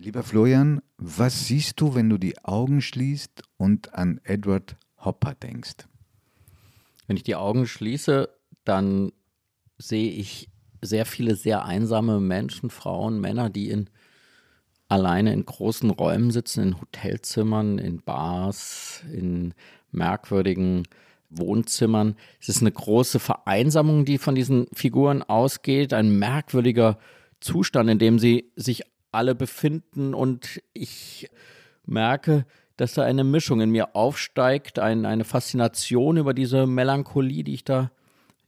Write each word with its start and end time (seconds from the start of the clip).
Lieber 0.00 0.22
Florian, 0.22 0.80
was 0.96 1.48
siehst 1.48 1.80
du, 1.80 1.96
wenn 1.96 2.08
du 2.08 2.18
die 2.18 2.38
Augen 2.44 2.80
schließt 2.80 3.42
und 3.56 3.94
an 3.94 4.20
Edward 4.22 4.76
Hopper 5.04 5.34
denkst? 5.34 5.88
Wenn 7.08 7.16
ich 7.16 7.24
die 7.24 7.34
Augen 7.34 7.66
schließe, 7.66 8.28
dann 8.62 9.10
sehe 9.76 10.12
ich 10.12 10.50
sehr 10.80 11.04
viele 11.04 11.34
sehr 11.34 11.64
einsame 11.64 12.20
Menschen, 12.20 12.70
Frauen, 12.70 13.20
Männer, 13.20 13.50
die 13.50 13.70
in 13.70 13.90
alleine 14.86 15.32
in 15.32 15.44
großen 15.44 15.90
Räumen 15.90 16.30
sitzen, 16.30 16.62
in 16.62 16.80
Hotelzimmern, 16.80 17.78
in 17.78 18.00
Bars, 18.00 19.02
in 19.12 19.52
merkwürdigen 19.90 20.84
Wohnzimmern. 21.28 22.14
Es 22.40 22.48
ist 22.48 22.60
eine 22.60 22.70
große 22.70 23.18
Vereinsamung, 23.18 24.04
die 24.04 24.18
von 24.18 24.36
diesen 24.36 24.68
Figuren 24.72 25.24
ausgeht, 25.24 25.92
ein 25.92 26.20
merkwürdiger 26.20 27.00
Zustand, 27.40 27.90
in 27.90 27.98
dem 27.98 28.20
sie 28.20 28.52
sich 28.54 28.84
alle 29.12 29.34
befinden 29.34 30.14
und 30.14 30.60
ich 30.72 31.30
merke, 31.84 32.46
dass 32.76 32.94
da 32.94 33.02
eine 33.02 33.24
Mischung 33.24 33.60
in 33.60 33.70
mir 33.70 33.96
aufsteigt, 33.96 34.78
ein, 34.78 35.04
eine 35.04 35.24
Faszination 35.24 36.16
über 36.16 36.34
diese 36.34 36.66
Melancholie, 36.66 37.42
die 37.42 37.54
ich 37.54 37.64
da 37.64 37.90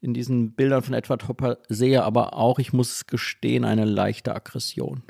in 0.00 0.14
diesen 0.14 0.52
Bildern 0.52 0.82
von 0.82 0.94
Edward 0.94 1.28
Hopper 1.28 1.58
sehe, 1.68 2.04
aber 2.04 2.34
auch, 2.34 2.58
ich 2.58 2.72
muss 2.72 3.06
gestehen, 3.06 3.64
eine 3.64 3.84
leichte 3.84 4.34
Aggression. 4.34 5.02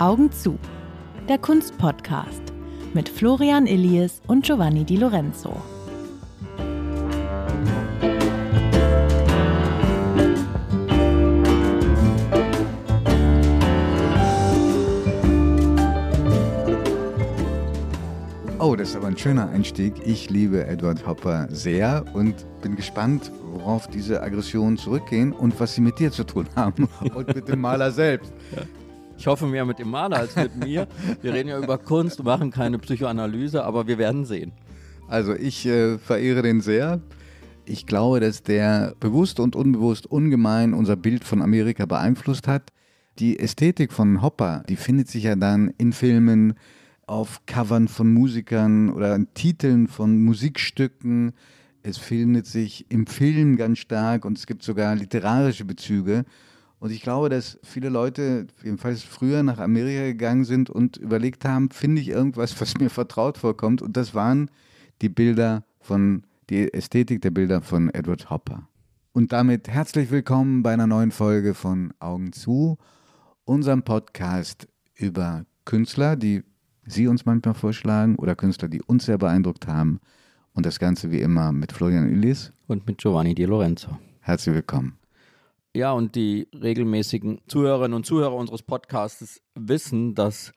Augen 0.00 0.30
zu. 0.30 0.56
Der 1.28 1.38
Kunstpodcast 1.38 2.52
mit 2.94 3.08
Florian 3.08 3.66
Illies 3.66 4.22
und 4.28 4.46
Giovanni 4.46 4.84
Di 4.84 4.94
Lorenzo. 4.94 5.60
Oh, 18.60 18.76
das 18.76 18.90
ist 18.90 18.96
aber 18.96 19.08
ein 19.08 19.18
schöner 19.18 19.48
Einstieg. 19.48 19.94
Ich 20.04 20.30
liebe 20.30 20.64
Edward 20.64 21.04
Hopper 21.06 21.48
sehr 21.50 22.04
und 22.14 22.46
bin 22.62 22.76
gespannt, 22.76 23.32
worauf 23.50 23.88
diese 23.88 24.22
Aggressionen 24.22 24.76
zurückgehen 24.76 25.32
und 25.32 25.58
was 25.58 25.74
sie 25.74 25.80
mit 25.80 25.98
dir 25.98 26.12
zu 26.12 26.22
tun 26.22 26.46
haben 26.54 26.88
und 27.14 27.34
mit 27.34 27.48
dem 27.48 27.60
Maler 27.60 27.90
selbst. 27.90 28.32
Ich 29.18 29.26
hoffe 29.26 29.46
mehr 29.46 29.64
mit 29.64 29.80
dem 29.80 29.90
Maler 29.90 30.18
als 30.18 30.36
mit 30.36 30.56
mir. 30.56 30.86
Wir 31.22 31.34
reden 31.34 31.48
ja 31.48 31.58
über 31.58 31.76
Kunst, 31.76 32.22
machen 32.22 32.52
keine 32.52 32.78
Psychoanalyse, 32.78 33.64
aber 33.64 33.88
wir 33.88 33.98
werden 33.98 34.24
sehen. 34.24 34.52
Also 35.08 35.34
ich 35.34 35.66
äh, 35.66 35.98
verehre 35.98 36.42
den 36.42 36.60
sehr. 36.60 37.00
Ich 37.64 37.84
glaube, 37.84 38.20
dass 38.20 38.44
der 38.44 38.94
bewusst 39.00 39.40
und 39.40 39.56
unbewusst 39.56 40.06
ungemein 40.06 40.72
unser 40.72 40.94
Bild 40.94 41.24
von 41.24 41.42
Amerika 41.42 41.84
beeinflusst 41.84 42.46
hat. 42.46 42.70
Die 43.18 43.40
Ästhetik 43.40 43.92
von 43.92 44.22
Hopper, 44.22 44.62
die 44.68 44.76
findet 44.76 45.08
sich 45.08 45.24
ja 45.24 45.34
dann 45.34 45.74
in 45.78 45.92
Filmen, 45.92 46.54
auf 47.08 47.40
Covern 47.46 47.88
von 47.88 48.12
Musikern 48.12 48.90
oder 48.90 49.16
in 49.16 49.34
Titeln 49.34 49.88
von 49.88 50.22
Musikstücken. 50.22 51.32
Es 51.82 51.98
findet 51.98 52.46
sich 52.46 52.86
im 52.90 53.06
Film 53.06 53.56
ganz 53.56 53.78
stark 53.78 54.24
und 54.24 54.38
es 54.38 54.46
gibt 54.46 54.62
sogar 54.62 54.94
literarische 54.94 55.64
Bezüge. 55.64 56.24
Und 56.80 56.92
ich 56.92 57.02
glaube, 57.02 57.28
dass 57.28 57.58
viele 57.62 57.88
Leute 57.88 58.46
jedenfalls 58.62 59.02
früher 59.02 59.42
nach 59.42 59.58
Amerika 59.58 60.04
gegangen 60.04 60.44
sind 60.44 60.70
und 60.70 60.96
überlegt 60.96 61.44
haben, 61.44 61.70
finde 61.70 62.00
ich 62.00 62.08
irgendwas, 62.08 62.60
was 62.60 62.78
mir 62.78 62.90
vertraut 62.90 63.38
vorkommt. 63.38 63.82
Und 63.82 63.96
das 63.96 64.14
waren 64.14 64.50
die 65.02 65.08
Bilder 65.08 65.64
von, 65.80 66.22
die 66.50 66.72
Ästhetik 66.72 67.20
der 67.22 67.30
Bilder 67.30 67.62
von 67.62 67.92
Edward 67.92 68.30
Hopper. 68.30 68.68
Und 69.12 69.32
damit 69.32 69.68
herzlich 69.68 70.10
willkommen 70.12 70.62
bei 70.62 70.72
einer 70.72 70.86
neuen 70.86 71.10
Folge 71.10 71.54
von 71.54 71.92
Augen 71.98 72.32
zu, 72.32 72.78
unserem 73.44 73.82
Podcast 73.82 74.68
über 74.94 75.44
Künstler, 75.64 76.14
die 76.14 76.44
Sie 76.86 77.08
uns 77.08 77.26
manchmal 77.26 77.54
vorschlagen 77.54 78.16
oder 78.16 78.36
Künstler, 78.36 78.68
die 78.68 78.82
uns 78.82 79.06
sehr 79.06 79.18
beeindruckt 79.18 79.66
haben. 79.66 80.00
Und 80.54 80.64
das 80.64 80.78
Ganze 80.78 81.10
wie 81.10 81.20
immer 81.20 81.52
mit 81.52 81.72
Florian 81.72 82.08
Illis 82.08 82.52
und 82.66 82.86
mit 82.86 82.98
Giovanni 82.98 83.34
Di 83.34 83.44
Lorenzo. 83.44 83.98
Herzlich 84.20 84.54
willkommen. 84.54 84.98
Ja, 85.78 85.92
und 85.92 86.16
die 86.16 86.48
regelmäßigen 86.60 87.40
Zuhörerinnen 87.46 87.94
und 87.94 88.04
Zuhörer 88.04 88.34
unseres 88.34 88.64
Podcasts 88.64 89.40
wissen, 89.54 90.16
dass 90.16 90.52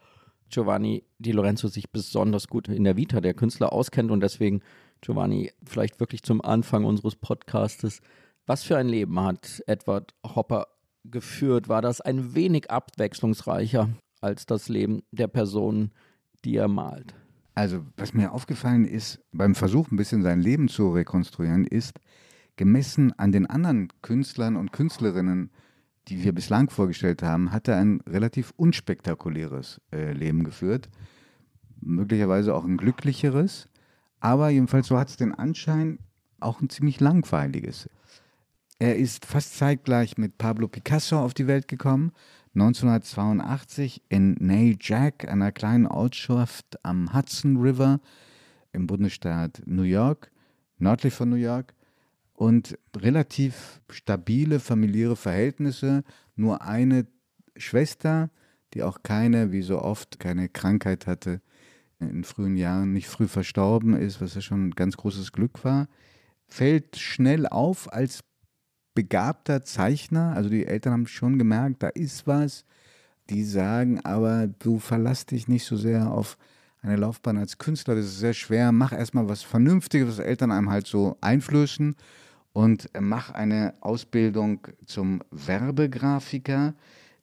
Giovanni 0.49 1.03
Di 1.19 1.31
Lorenzo 1.31 1.67
sich 1.67 1.91
besonders 1.91 2.47
gut 2.47 2.67
in 2.67 2.83
der 2.85 2.97
Vita 2.97 3.21
der 3.21 3.35
Künstler 3.35 3.71
auskennt 3.71 4.09
und 4.09 4.21
deswegen 4.21 4.61
Giovanni 4.99 5.51
vielleicht 5.63 5.99
wirklich 5.99 6.23
zum 6.23 6.41
Anfang 6.41 6.85
unseres 6.85 7.15
Podcastes, 7.15 8.01
was 8.47 8.63
für 8.63 8.77
ein 8.77 8.87
Leben 8.87 9.19
hat 9.19 9.61
Edward 9.67 10.15
Hopper 10.25 10.65
geführt? 11.03 11.69
War 11.69 11.83
das 11.83 12.01
ein 12.01 12.33
wenig 12.33 12.71
abwechslungsreicher 12.71 13.89
als 14.21 14.47
das 14.47 14.69
Leben 14.69 15.03
der 15.11 15.27
Personen, 15.27 15.91
die 16.45 16.55
er 16.55 16.67
malt? 16.67 17.13
Also, 17.53 17.85
was 17.95 18.15
mir 18.15 18.31
aufgefallen 18.31 18.85
ist, 18.85 19.19
beim 19.31 19.53
Versuch, 19.53 19.91
ein 19.91 19.97
bisschen 19.97 20.23
sein 20.23 20.41
Leben 20.41 20.67
zu 20.67 20.89
rekonstruieren, 20.89 21.65
ist, 21.65 21.99
gemessen 22.61 23.11
an 23.17 23.31
den 23.31 23.47
anderen 23.47 23.87
Künstlern 24.03 24.55
und 24.55 24.71
Künstlerinnen, 24.71 25.49
die 26.07 26.23
wir 26.23 26.31
bislang 26.31 26.69
vorgestellt 26.69 27.23
haben, 27.23 27.51
hat 27.51 27.67
er 27.67 27.77
ein 27.77 28.01
relativ 28.01 28.53
unspektakuläres 28.55 29.81
äh, 29.91 30.13
Leben 30.13 30.43
geführt. 30.43 30.87
Möglicherweise 31.79 32.53
auch 32.53 32.63
ein 32.63 32.77
glücklicheres. 32.77 33.67
Aber 34.19 34.51
jedenfalls 34.51 34.85
so 34.85 34.99
hat 34.99 35.09
es 35.09 35.17
den 35.17 35.33
Anschein, 35.33 35.97
auch 36.39 36.61
ein 36.61 36.69
ziemlich 36.69 36.99
langweiliges. 36.99 37.89
Er 38.77 38.95
ist 38.95 39.25
fast 39.25 39.57
zeitgleich 39.57 40.19
mit 40.19 40.37
Pablo 40.37 40.67
Picasso 40.67 41.19
auf 41.19 41.33
die 41.33 41.47
Welt 41.47 41.67
gekommen, 41.67 42.11
1982 42.53 44.03
in 44.07 44.35
Nay 44.39 44.77
Jack, 44.79 45.27
einer 45.27 45.51
kleinen 45.51 45.87
Ortschaft 45.87 46.77
am 46.85 47.11
Hudson 47.11 47.57
River 47.57 48.01
im 48.71 48.85
Bundesstaat 48.85 49.63
New 49.65 49.81
York, 49.81 50.29
nördlich 50.77 51.15
von 51.15 51.27
New 51.27 51.37
York 51.37 51.73
und 52.41 52.75
relativ 52.97 53.83
stabile 53.91 54.59
familiäre 54.59 55.15
Verhältnisse, 55.15 56.03
nur 56.35 56.63
eine 56.63 57.05
Schwester, 57.55 58.31
die 58.73 58.81
auch 58.81 59.03
keine, 59.03 59.51
wie 59.51 59.61
so 59.61 59.79
oft, 59.79 60.19
keine 60.19 60.49
Krankheit 60.49 61.05
hatte, 61.05 61.39
in 61.99 62.23
frühen 62.23 62.57
Jahren 62.57 62.93
nicht 62.93 63.09
früh 63.09 63.27
verstorben 63.27 63.93
ist, 63.93 64.21
was 64.21 64.33
ja 64.33 64.41
schon 64.41 64.69
ein 64.69 64.71
ganz 64.71 64.97
großes 64.97 65.33
Glück 65.33 65.63
war, 65.63 65.87
fällt 66.47 66.97
schnell 66.97 67.45
auf 67.45 67.93
als 67.93 68.21
begabter 68.95 69.61
Zeichner. 69.61 70.33
Also 70.35 70.49
die 70.49 70.65
Eltern 70.65 70.93
haben 70.93 71.07
schon 71.07 71.37
gemerkt, 71.37 71.83
da 71.83 71.89
ist 71.89 72.25
was. 72.25 72.65
Die 73.29 73.43
sagen 73.43 73.99
aber, 73.99 74.47
du 74.47 74.79
verlass 74.79 75.27
dich 75.27 75.47
nicht 75.47 75.65
so 75.65 75.77
sehr 75.77 76.09
auf 76.09 76.39
eine 76.81 76.95
Laufbahn 76.95 77.37
als 77.37 77.59
Künstler, 77.59 77.93
das 77.93 78.05
ist 78.05 78.17
sehr 78.17 78.33
schwer. 78.33 78.71
Mach 78.71 78.93
erstmal 78.93 79.29
was 79.29 79.43
Vernünftiges, 79.43 80.07
was 80.07 80.17
Eltern 80.17 80.51
einem 80.51 80.71
halt 80.71 80.87
so 80.87 81.17
einflößen 81.21 81.95
und 82.53 82.89
mach 82.99 83.31
eine 83.31 83.73
Ausbildung 83.79 84.67
zum 84.85 85.21
Werbegrafiker. 85.31 86.73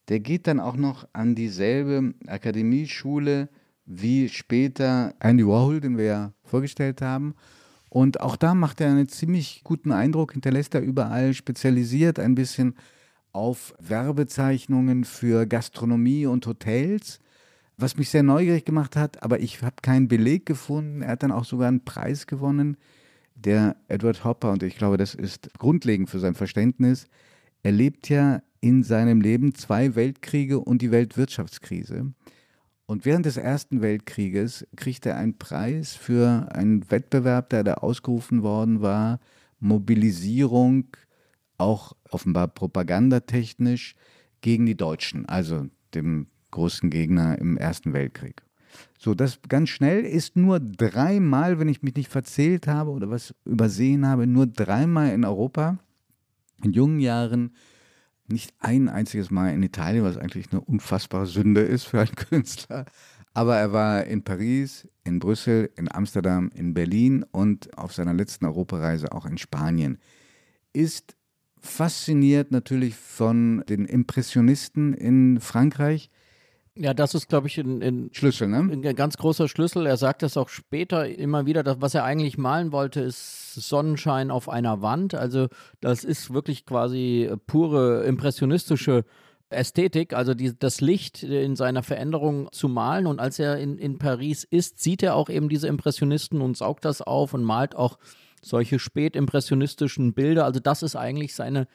Der 0.09 0.21
geht 0.21 0.47
dann 0.47 0.61
auch 0.61 0.77
noch 0.77 1.06
an 1.12 1.34
dieselbe 1.34 2.15
Akademieschule 2.27 3.49
wie 3.84 4.28
später 4.28 5.15
Andy 5.21 5.47
Warhol, 5.47 5.81
den 5.81 5.99
wir 5.99 6.05
ja 6.05 6.33
vorgestellt 6.44 7.03
haben. 7.03 7.34
Und 7.91 8.21
auch 8.21 8.37
da 8.37 8.55
macht 8.55 8.81
er 8.81 8.91
einen 8.91 9.09
ziemlich 9.09 9.62
guten 9.65 9.93
Eindruck, 9.93 10.33
hinterlässt 10.33 10.75
er 10.75 10.83
überall 10.83 11.33
spezialisiert 11.33 12.19
ein 12.19 12.34
bisschen 12.34 12.75
auf 13.33 13.75
Werbezeichnungen 13.78 15.05
für 15.05 15.47
Gastronomie 15.47 16.27
und 16.27 16.47
Hotels, 16.47 17.21
was 17.77 17.97
mich 17.97 18.10
sehr 18.10 18.22
neugierig 18.22 18.65
gemacht 18.65 18.97
hat, 18.97 19.22
aber 19.22 19.41
ich 19.41 19.63
habe 19.63 19.77
keinen 19.81 20.09
Beleg 20.09 20.45
gefunden. 20.45 21.03
Er 21.03 21.13
hat 21.13 21.22
dann 21.22 21.33
auch 21.33 21.45
sogar 21.45 21.69
einen 21.69 21.84
Preis 21.84 22.27
gewonnen 22.27 22.77
der 23.44 23.76
Edward 23.88 24.24
Hopper, 24.24 24.50
und 24.50 24.62
ich 24.62 24.76
glaube, 24.76 24.96
das 24.96 25.14
ist 25.14 25.50
grundlegend 25.58 26.10
für 26.10 26.18
sein 26.18 26.34
Verständnis, 26.34 27.06
erlebt 27.62 28.08
ja 28.08 28.42
in 28.60 28.82
seinem 28.82 29.20
Leben 29.20 29.54
zwei 29.54 29.94
Weltkriege 29.94 30.58
und 30.58 30.82
die 30.82 30.90
Weltwirtschaftskrise. 30.90 32.12
Und 32.86 33.04
während 33.04 33.26
des 33.26 33.36
Ersten 33.36 33.82
Weltkrieges 33.82 34.66
kriegt 34.74 35.06
er 35.06 35.16
einen 35.16 35.38
Preis 35.38 35.94
für 35.94 36.48
einen 36.52 36.90
Wettbewerb, 36.90 37.50
der 37.50 37.62
da 37.62 37.74
ausgerufen 37.74 38.42
worden 38.42 38.80
war, 38.80 39.20
Mobilisierung, 39.60 40.86
auch 41.58 41.94
offenbar 42.10 42.48
propagandatechnisch, 42.48 43.94
gegen 44.40 44.66
die 44.66 44.76
Deutschen, 44.76 45.26
also 45.26 45.66
dem 45.94 46.28
großen 46.50 46.90
Gegner 46.90 47.38
im 47.38 47.56
Ersten 47.56 47.92
Weltkrieg. 47.92 48.42
So, 48.98 49.15
das 49.15 49.39
ganz 49.48 49.68
schnell 49.68 50.04
ist 50.04 50.36
nur 50.36 50.59
dreimal, 50.59 51.59
wenn 51.59 51.68
ich 51.68 51.83
mich 51.83 51.95
nicht 51.95 52.10
verzählt 52.10 52.66
habe 52.66 52.91
oder 52.91 53.10
was 53.10 53.34
übersehen 53.45 54.06
habe, 54.06 54.27
nur 54.27 54.47
dreimal 54.47 55.12
in 55.12 55.24
Europa 55.24 55.78
in 56.62 56.72
jungen 56.72 57.00
Jahren 57.00 57.54
nicht 58.27 58.53
ein 58.59 58.89
einziges 58.89 59.30
Mal 59.30 59.54
in 59.54 59.62
Italien, 59.62 60.04
was 60.04 60.18
eigentlich 60.18 60.53
eine 60.53 60.60
unfassbare 60.60 61.27
Sünde 61.27 61.62
ist 61.62 61.84
für 61.84 62.00
einen 62.00 62.15
Künstler. 62.16 62.84
Aber 63.33 63.56
er 63.56 63.72
war 63.72 64.04
in 64.04 64.22
Paris, 64.22 64.89
in 65.04 65.18
Brüssel, 65.18 65.71
in 65.77 65.91
Amsterdam, 65.91 66.50
in 66.54 66.74
Berlin 66.74 67.24
und 67.30 67.77
auf 67.78 67.95
seiner 67.95 68.12
letzten 68.15 68.47
Europareise 68.47 69.12
auch 69.12 69.27
in 69.27 69.39
Spanien. 69.39 69.98
Ist 70.72 71.16
fasziniert 71.60 72.50
natürlich 72.50 72.97
von 72.97 73.65
den 73.68 73.84
Impressionisten 73.84 74.92
in 74.92 75.41
Frankreich. 75.41 76.10
Ja, 76.80 76.95
das 76.95 77.15
ist, 77.15 77.28
glaube 77.28 77.48
ich, 77.48 77.59
ein, 77.59 77.83
ein, 77.83 78.10
Schlüssel, 78.13 78.47
ne? 78.47 78.59
ein 78.59 78.95
ganz 78.95 79.16
großer 79.16 79.48
Schlüssel. 79.48 79.84
Er 79.86 79.97
sagt 79.97 80.22
das 80.22 80.36
auch 80.36 80.48
später 80.48 81.09
immer 81.09 81.45
wieder. 81.45 81.65
Das, 81.65 81.80
was 81.80 81.95
er 81.95 82.04
eigentlich 82.04 82.39
malen 82.39 82.71
wollte, 82.71 83.01
ist 83.01 83.54
Sonnenschein 83.54 84.30
auf 84.30 84.48
einer 84.48 84.80
Wand. 84.80 85.15
Also 85.15 85.48
das 85.80 86.04
ist 86.04 86.33
wirklich 86.33 86.66
quasi 86.66 87.30
pure 87.48 88.04
impressionistische 88.04 89.04
Ästhetik, 89.51 90.13
also 90.13 90.34
die, 90.34 90.57
das 90.57 90.80
Licht 90.80 91.22
in 91.25 91.57
seiner 91.57 91.83
Veränderung 91.83 92.48
zu 92.53 92.69
malen. 92.69 93.07
Und 93.07 93.19
als 93.19 93.41
er 93.41 93.59
in, 93.59 93.77
in 93.78 93.98
Paris 93.98 94.45
ist, 94.45 94.81
sieht 94.81 95.03
er 95.03 95.16
auch 95.16 95.31
eben 95.31 95.48
diese 95.48 95.66
Impressionisten 95.66 96.41
und 96.41 96.57
saugt 96.57 96.84
das 96.84 97.03
auf 97.03 97.34
und 97.34 97.42
malt 97.42 97.74
auch 97.74 97.98
solche 98.41 98.78
spätimpressionistischen 98.78 100.13
Bilder. 100.13 100.45
Also 100.45 100.60
das 100.60 100.84
ist 100.84 100.95
eigentlich 100.95 101.34
seine 101.34 101.66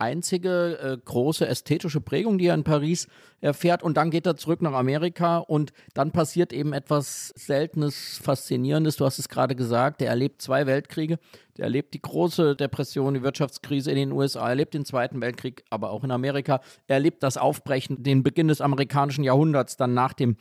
einzige 0.00 0.78
äh, 0.78 0.98
große 1.04 1.46
ästhetische 1.46 2.00
Prägung, 2.00 2.38
die 2.38 2.46
er 2.46 2.54
in 2.54 2.64
Paris 2.64 3.06
erfährt. 3.40 3.82
Und 3.82 3.96
dann 3.96 4.10
geht 4.10 4.26
er 4.26 4.36
zurück 4.36 4.62
nach 4.62 4.72
Amerika 4.72 5.38
und 5.38 5.72
dann 5.94 6.12
passiert 6.12 6.52
eben 6.52 6.72
etwas 6.72 7.32
Seltenes, 7.36 8.20
Faszinierendes. 8.22 8.96
Du 8.96 9.04
hast 9.04 9.18
es 9.18 9.28
gerade 9.28 9.54
gesagt, 9.54 10.02
er 10.02 10.08
erlebt 10.08 10.42
zwei 10.42 10.66
Weltkriege. 10.66 11.18
Der 11.56 11.64
erlebt 11.64 11.94
die 11.94 12.02
große 12.02 12.56
Depression, 12.56 13.14
die 13.14 13.22
Wirtschaftskrise 13.22 13.90
in 13.90 13.96
den 13.96 14.12
USA, 14.12 14.44
er 14.44 14.50
erlebt 14.50 14.74
den 14.74 14.84
Zweiten 14.84 15.20
Weltkrieg, 15.20 15.64
aber 15.70 15.90
auch 15.90 16.04
in 16.04 16.10
Amerika. 16.10 16.60
Er 16.86 16.96
erlebt 16.96 17.22
das 17.22 17.36
Aufbrechen, 17.36 18.02
den 18.02 18.22
Beginn 18.22 18.48
des 18.48 18.60
amerikanischen 18.60 19.24
Jahrhunderts, 19.24 19.76
dann 19.76 19.94
nach 19.94 20.12
dem 20.12 20.36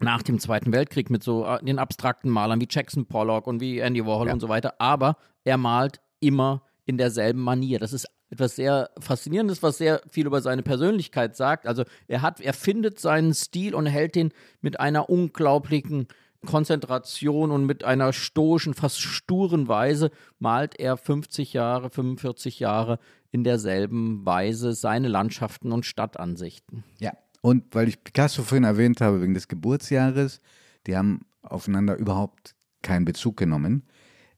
nach 0.00 0.22
dem 0.22 0.38
Zweiten 0.38 0.72
Weltkrieg 0.72 1.10
mit 1.10 1.24
so 1.24 1.44
äh, 1.44 1.62
den 1.64 1.80
abstrakten 1.80 2.30
Malern 2.30 2.60
wie 2.60 2.68
Jackson 2.70 3.06
Pollock 3.06 3.48
und 3.48 3.60
wie 3.60 3.80
Andy 3.80 4.06
Warhol 4.06 4.28
ja. 4.28 4.32
und 4.32 4.40
so 4.40 4.48
weiter. 4.48 4.80
Aber 4.80 5.16
er 5.44 5.56
malt 5.56 6.00
immer 6.20 6.62
in 6.84 6.98
derselben 6.98 7.40
Manier. 7.40 7.78
Das 7.78 7.92
ist 7.92 8.06
etwas 8.30 8.56
sehr 8.56 8.90
Faszinierendes, 8.98 9.62
was 9.62 9.78
sehr 9.78 10.02
viel 10.08 10.26
über 10.26 10.40
seine 10.40 10.62
Persönlichkeit 10.62 11.36
sagt. 11.36 11.66
Also 11.66 11.84
er 12.06 12.22
hat, 12.22 12.40
er 12.40 12.52
findet 12.52 13.00
seinen 13.00 13.34
Stil 13.34 13.74
und 13.74 13.86
hält 13.86 14.14
den 14.14 14.32
mit 14.60 14.80
einer 14.80 15.08
unglaublichen 15.08 16.08
Konzentration 16.46 17.50
und 17.50 17.66
mit 17.66 17.84
einer 17.84 18.12
stoischen, 18.12 18.74
fast 18.74 19.00
sturen 19.00 19.66
Weise 19.66 20.10
malt 20.38 20.78
er 20.78 20.96
50 20.96 21.52
Jahre, 21.52 21.90
45 21.90 22.60
Jahre 22.60 22.98
in 23.30 23.44
derselben 23.44 24.24
Weise 24.24 24.72
seine 24.72 25.08
Landschaften 25.08 25.72
und 25.72 25.84
Stadtansichten. 25.84 26.84
Ja, 27.00 27.12
und 27.40 27.74
weil 27.74 27.88
ich 27.88 28.04
Picasso 28.04 28.42
vorhin 28.42 28.64
erwähnt 28.64 29.00
habe 29.00 29.20
wegen 29.20 29.34
des 29.34 29.48
Geburtsjahres, 29.48 30.40
die 30.86 30.96
haben 30.96 31.22
aufeinander 31.42 31.96
überhaupt 31.96 32.54
keinen 32.82 33.04
Bezug 33.04 33.36
genommen. 33.36 33.82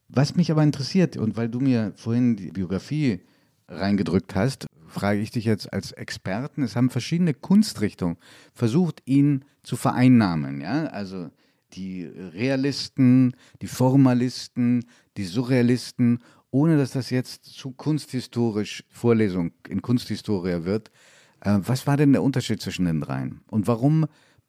Was 0.09 0.35
mich 0.35 0.51
aber 0.51 0.63
interessiert 0.63 1.17
und 1.17 1.37
weil 1.37 1.49
du 1.49 1.61
mir 1.61 1.93
vorhin 1.97 2.37
die 2.37 2.51
Biografie 2.51 3.21
reingedrückt 3.71 4.35
hast, 4.35 4.67
frage 4.87 5.21
ich 5.21 5.31
dich 5.31 5.45
jetzt 5.45 5.73
als 5.73 5.93
Experten. 5.93 6.63
Es 6.63 6.77
haben 6.77 6.91
verschiedene 6.91 7.33
Kunstrichtungen 7.33 8.19
versucht, 8.53 9.03
ihn 9.07 9.45
zu 9.63 9.77
vereinnahmen. 9.77 10.61
Ja? 10.61 10.87
Also 10.87 11.31
die 11.73 12.05
Realisten, 12.05 13.35
die 13.63 13.69
Formalisten, 13.69 14.85
die 15.17 15.25
Surrealisten, 15.25 16.19
ohne 16.51 16.77
dass 16.77 16.91
das 16.91 17.11
jetzt 17.11 17.45
zu 17.45 17.71
kunsthistorisch 17.71 18.85
Vorlesung 18.91 19.53
in 19.69 19.83
Kunsthistorie 19.83 20.65
wird. 20.65 20.91
Äh, 21.41 21.59
was 21.61 21.87
war 21.87 21.97
denn 21.97 22.13
der 22.13 22.25
Unterschied 22.25 22.61
zwischen 22.61 22.87
den 22.87 23.01
dreien? 23.01 23.43
Und 23.47 23.69
warum 23.69 24.07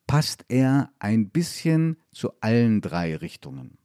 passt 0.07 0.45
er 0.47 0.91
ein 0.97 1.29
bisschen 1.29 1.97
zu 2.11 2.31
allen 2.41 2.81
drei 2.81 3.15
Richtungen? 3.15 3.77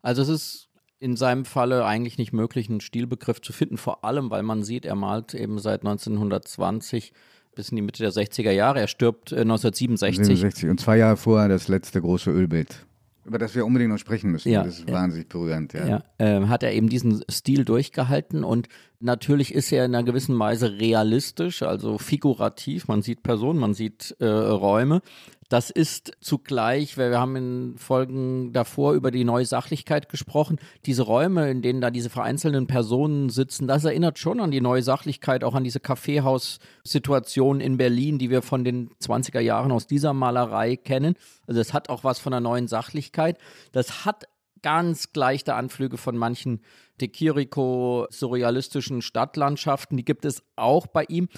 Also 0.00 0.22
es 0.22 0.28
ist 0.28 0.65
in 0.98 1.16
seinem 1.16 1.44
Falle 1.44 1.84
eigentlich 1.84 2.18
nicht 2.18 2.32
möglich, 2.32 2.68
einen 2.68 2.80
Stilbegriff 2.80 3.40
zu 3.40 3.52
finden, 3.52 3.76
vor 3.76 4.04
allem, 4.04 4.30
weil 4.30 4.42
man 4.42 4.62
sieht, 4.62 4.84
er 4.84 4.94
malt 4.94 5.34
eben 5.34 5.58
seit 5.58 5.80
1920 5.80 7.12
bis 7.54 7.70
in 7.70 7.76
die 7.76 7.82
Mitte 7.82 8.02
der 8.02 8.12
60er 8.12 8.50
Jahre. 8.50 8.80
Er 8.80 8.86
stirbt 8.86 9.32
1967. 9.32 10.20
Äh, 10.20 10.24
67 10.24 10.70
und 10.70 10.80
zwei 10.80 10.98
Jahre 10.98 11.16
vorher 11.16 11.48
das 11.48 11.68
letzte 11.68 12.00
große 12.00 12.30
Ölbild. 12.30 12.86
Über 13.24 13.38
das 13.38 13.56
wir 13.56 13.66
unbedingt 13.66 13.90
noch 13.90 13.98
sprechen 13.98 14.30
müssen. 14.30 14.52
Ja, 14.52 14.62
das 14.62 14.78
ist 14.78 14.92
wahnsinnig 14.92 15.28
berührend. 15.28 15.72
Ja, 15.72 15.86
ja 15.86 16.02
äh, 16.18 16.46
hat 16.46 16.62
er 16.62 16.72
eben 16.72 16.88
diesen 16.88 17.24
Stil 17.28 17.64
durchgehalten 17.64 18.44
und 18.44 18.68
natürlich 19.00 19.52
ist 19.52 19.72
er 19.72 19.84
in 19.84 19.96
einer 19.96 20.04
gewissen 20.04 20.38
Weise 20.38 20.78
realistisch, 20.78 21.62
also 21.64 21.98
figurativ. 21.98 22.86
Man 22.86 23.02
sieht 23.02 23.24
Personen, 23.24 23.58
man 23.58 23.74
sieht 23.74 24.14
äh, 24.20 24.26
Räume, 24.26 25.00
das 25.48 25.70
ist 25.70 26.12
zugleich, 26.20 26.98
weil 26.98 27.10
wir 27.10 27.20
haben 27.20 27.36
in 27.36 27.78
Folgen 27.78 28.52
davor 28.52 28.94
über 28.94 29.10
die 29.10 29.24
neue 29.24 29.46
Sachlichkeit 29.46 30.08
gesprochen, 30.08 30.58
diese 30.86 31.02
Räume, 31.02 31.50
in 31.50 31.62
denen 31.62 31.80
da 31.80 31.90
diese 31.90 32.10
vereinzelten 32.10 32.66
Personen 32.66 33.30
sitzen, 33.30 33.68
das 33.68 33.84
erinnert 33.84 34.18
schon 34.18 34.40
an 34.40 34.50
die 34.50 34.60
neue 34.60 34.82
Sachlichkeit, 34.82 35.44
auch 35.44 35.54
an 35.54 35.64
diese 35.64 35.80
Kaffeehaussituation 35.80 37.60
in 37.60 37.76
Berlin, 37.76 38.18
die 38.18 38.30
wir 38.30 38.42
von 38.42 38.64
den 38.64 38.90
20er 39.00 39.40
Jahren 39.40 39.72
aus 39.72 39.86
dieser 39.86 40.12
Malerei 40.12 40.76
kennen. 40.76 41.14
Also 41.46 41.60
es 41.60 41.72
hat 41.72 41.88
auch 41.88 42.02
was 42.02 42.18
von 42.18 42.32
der 42.32 42.40
neuen 42.40 42.66
Sachlichkeit. 42.66 43.38
Das 43.72 44.04
hat 44.04 44.24
ganz 44.62 45.08
leichte 45.14 45.54
Anflüge 45.54 45.96
von 45.96 46.16
manchen 46.16 46.60
De 47.00 47.08
Chirico 47.08 48.06
surrealistischen 48.10 49.02
Stadtlandschaften, 49.02 49.96
die 49.96 50.04
gibt 50.04 50.24
es 50.24 50.42
auch 50.56 50.86
bei 50.86 51.04
ihm. 51.08 51.28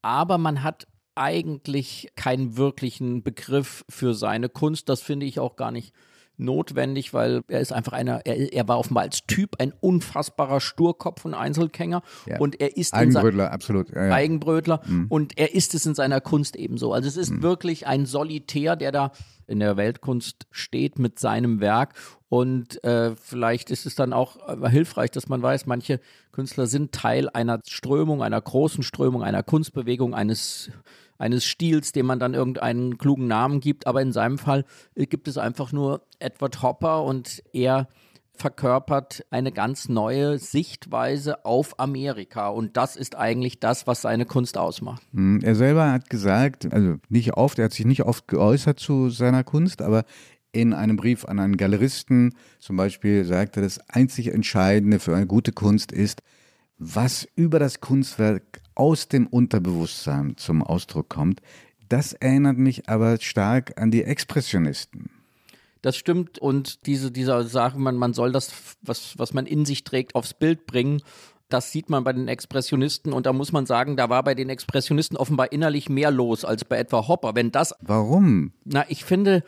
Aber 0.00 0.38
man 0.38 0.62
hat 0.62 0.86
eigentlich 1.18 2.10
keinen 2.16 2.56
wirklichen 2.56 3.22
Begriff 3.22 3.84
für 3.88 4.14
seine 4.14 4.48
Kunst. 4.48 4.88
Das 4.88 5.00
finde 5.00 5.26
ich 5.26 5.40
auch 5.40 5.56
gar 5.56 5.70
nicht 5.70 5.92
notwendig, 6.38 7.12
weil 7.12 7.42
er 7.48 7.60
ist 7.60 7.72
einfach 7.72 7.92
einer, 7.92 8.24
er, 8.24 8.52
er 8.52 8.68
war 8.68 8.78
offenbar 8.78 9.02
als 9.02 9.26
Typ 9.26 9.56
ein 9.58 9.72
unfassbarer 9.80 10.60
Sturkopf 10.60 11.24
und 11.24 11.34
Einzelgänger 11.34 12.02
Ja. 12.26 12.38
und 12.38 12.60
er 12.60 12.76
ist 12.76 12.94
Eigenbrötler, 12.94 13.50
absolut. 13.50 13.90
Ja, 13.90 14.06
ja. 14.06 14.14
Eigenbrötler 14.14 14.80
und 15.08 15.36
er 15.36 15.54
ist 15.54 15.74
es 15.74 15.84
in 15.84 15.96
seiner 15.96 16.20
Kunst 16.20 16.54
ebenso. 16.54 16.92
Also 16.92 17.08
es 17.08 17.16
ist 17.16 17.42
wirklich 17.42 17.86
ein 17.88 18.06
Solitär, 18.06 18.76
der 18.76 18.92
da 18.92 19.10
in 19.48 19.58
der 19.60 19.76
Weltkunst 19.76 20.46
steht 20.52 20.98
mit 20.98 21.18
seinem 21.18 21.58
Werk 21.60 21.94
und 22.28 22.84
äh, 22.84 23.16
vielleicht 23.16 23.70
ist 23.70 23.86
es 23.86 23.94
dann 23.94 24.12
auch 24.12 24.36
äh, 24.48 24.68
hilfreich, 24.70 25.10
dass 25.10 25.28
man 25.28 25.42
weiß, 25.42 25.66
manche 25.66 25.98
Künstler 26.30 26.66
sind 26.66 26.92
Teil 26.92 27.28
einer 27.30 27.60
Strömung, 27.66 28.22
einer 28.22 28.40
großen 28.40 28.84
Strömung, 28.84 29.22
einer 29.24 29.42
Kunstbewegung, 29.42 30.14
eines 30.14 30.70
eines 31.18 31.44
Stils, 31.44 31.92
dem 31.92 32.06
man 32.06 32.18
dann 32.18 32.34
irgendeinen 32.34 32.96
klugen 32.96 33.26
Namen 33.26 33.60
gibt, 33.60 33.86
aber 33.86 34.00
in 34.02 34.12
seinem 34.12 34.38
Fall 34.38 34.64
äh, 34.94 35.06
gibt 35.06 35.28
es 35.28 35.36
einfach 35.36 35.72
nur 35.72 36.02
Edward 36.18 36.62
Hopper 36.62 37.04
und 37.04 37.42
er 37.52 37.88
verkörpert 38.38 39.24
eine 39.30 39.50
ganz 39.50 39.88
neue 39.88 40.38
Sichtweise 40.38 41.44
auf 41.44 41.80
Amerika. 41.80 42.48
Und 42.48 42.76
das 42.76 42.94
ist 42.94 43.16
eigentlich 43.16 43.58
das, 43.58 43.86
was 43.86 44.02
seine 44.02 44.26
Kunst 44.26 44.56
ausmacht. 44.56 45.02
Hm, 45.12 45.40
Er 45.42 45.54
selber 45.56 45.90
hat 45.90 46.08
gesagt, 46.08 46.72
also 46.72 46.96
nicht 47.08 47.34
oft, 47.34 47.58
er 47.58 47.66
hat 47.66 47.72
sich 47.72 47.84
nicht 47.84 48.04
oft 48.04 48.28
geäußert 48.28 48.78
zu 48.78 49.10
seiner 49.10 49.42
Kunst, 49.42 49.82
aber 49.82 50.04
in 50.52 50.72
einem 50.72 50.96
Brief 50.96 51.24
an 51.24 51.40
einen 51.40 51.56
Galeristen 51.56 52.34
zum 52.58 52.76
Beispiel 52.76 53.24
sagt 53.24 53.56
er, 53.56 53.62
das 53.62 53.80
einzig 53.90 54.32
Entscheidende 54.32 54.98
für 54.98 55.14
eine 55.14 55.26
gute 55.26 55.52
Kunst 55.52 55.92
ist, 55.92 56.22
was 56.78 57.26
über 57.34 57.58
das 57.58 57.80
Kunstwerk 57.80 58.47
aus 58.78 59.08
dem 59.08 59.26
Unterbewusstsein 59.26 60.36
zum 60.36 60.62
Ausdruck 60.62 61.08
kommt. 61.08 61.42
Das 61.88 62.12
erinnert 62.12 62.58
mich 62.58 62.88
aber 62.88 63.18
stark 63.20 63.80
an 63.80 63.90
die 63.90 64.04
Expressionisten. 64.04 65.10
Das 65.82 65.96
stimmt. 65.96 66.38
Und 66.38 66.86
diese, 66.86 67.10
dieser 67.10 67.44
Sache, 67.44 67.78
man, 67.78 67.96
man 67.96 68.14
soll 68.14 68.32
das, 68.32 68.52
was, 68.82 69.18
was 69.18 69.32
man 69.32 69.46
in 69.46 69.64
sich 69.64 69.84
trägt, 69.84 70.14
aufs 70.14 70.34
Bild 70.34 70.66
bringen. 70.66 71.02
Das 71.48 71.72
sieht 71.72 71.88
man 71.88 72.04
bei 72.04 72.12
den 72.12 72.28
Expressionisten 72.28 73.12
und 73.12 73.24
da 73.24 73.32
muss 73.32 73.52
man 73.52 73.64
sagen, 73.64 73.96
da 73.96 74.10
war 74.10 74.22
bei 74.22 74.34
den 74.34 74.50
Expressionisten 74.50 75.16
offenbar 75.16 75.50
innerlich 75.50 75.88
mehr 75.88 76.10
los 76.10 76.44
als 76.44 76.64
bei 76.64 76.76
etwa 76.76 77.08
Hopper. 77.08 77.34
Wenn 77.34 77.50
das, 77.50 77.74
Warum? 77.80 78.52
na, 78.64 78.84
ich 78.88 79.04
finde, 79.04 79.42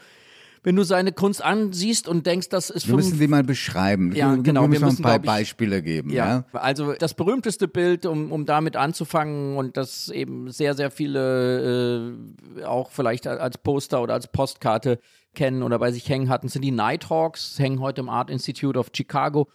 wenn 0.63 0.77
du 0.77 0.83
seine 0.83 1.13
Kunst 1.13 1.43
ansiehst 1.43 2.07
und 2.09 2.27
denkst, 2.27 2.49
das 2.51 2.69
ist 2.71 2.87
Wir 2.89 2.95
müssen 2.97 3.19
die 3.19 3.29
mal 3.29 3.43
beschreiben. 3.43 4.15
Ja, 4.15 4.35
wir, 4.37 4.43
genau, 4.43 4.63
Wir 4.63 4.69
müssen 4.69 4.81
wir 4.83 4.87
müssen, 4.89 5.01
ein 5.05 5.09
paar 5.09 5.17
ich- 5.17 5.23
Beispiele 5.27 5.83
geben. 5.83 6.11
Ja, 6.11 6.45
Ja. 6.53 6.59
also 6.61 6.93
das 6.93 7.15
berühmteste 7.15 7.67
Bild, 7.69 8.05
um, 8.07 8.31
um 8.33 8.45
damit 8.47 8.77
anzufangen 8.77 9.57
und 9.57 9.77
das 9.77 10.09
eben 10.11 10.51
sehr, 10.51 10.75
sehr 10.75 10.91
viele 10.91 12.11
äh, 12.59 12.65
auch 12.65 12.91
vielleicht 12.91 13.27
als 13.27 13.59
Poster 13.59 14.03
oder 14.03 14.15
als 14.15 14.29
Postkarte 14.29 14.99
kennen 15.35 15.63
oder 15.63 15.79
bei 15.79 15.93
sich 15.93 16.09
hängen 16.09 16.29
hatten, 16.29 16.49
sind 16.49 16.63
die 16.63 16.71
Nighthawks, 16.73 17.59
hängen 17.59 17.81
heute 17.81 18.01
im 18.01 18.09
Art 18.09 18.31
Institute 18.31 18.79
of 18.79 18.91
Chicago, 18.95 19.49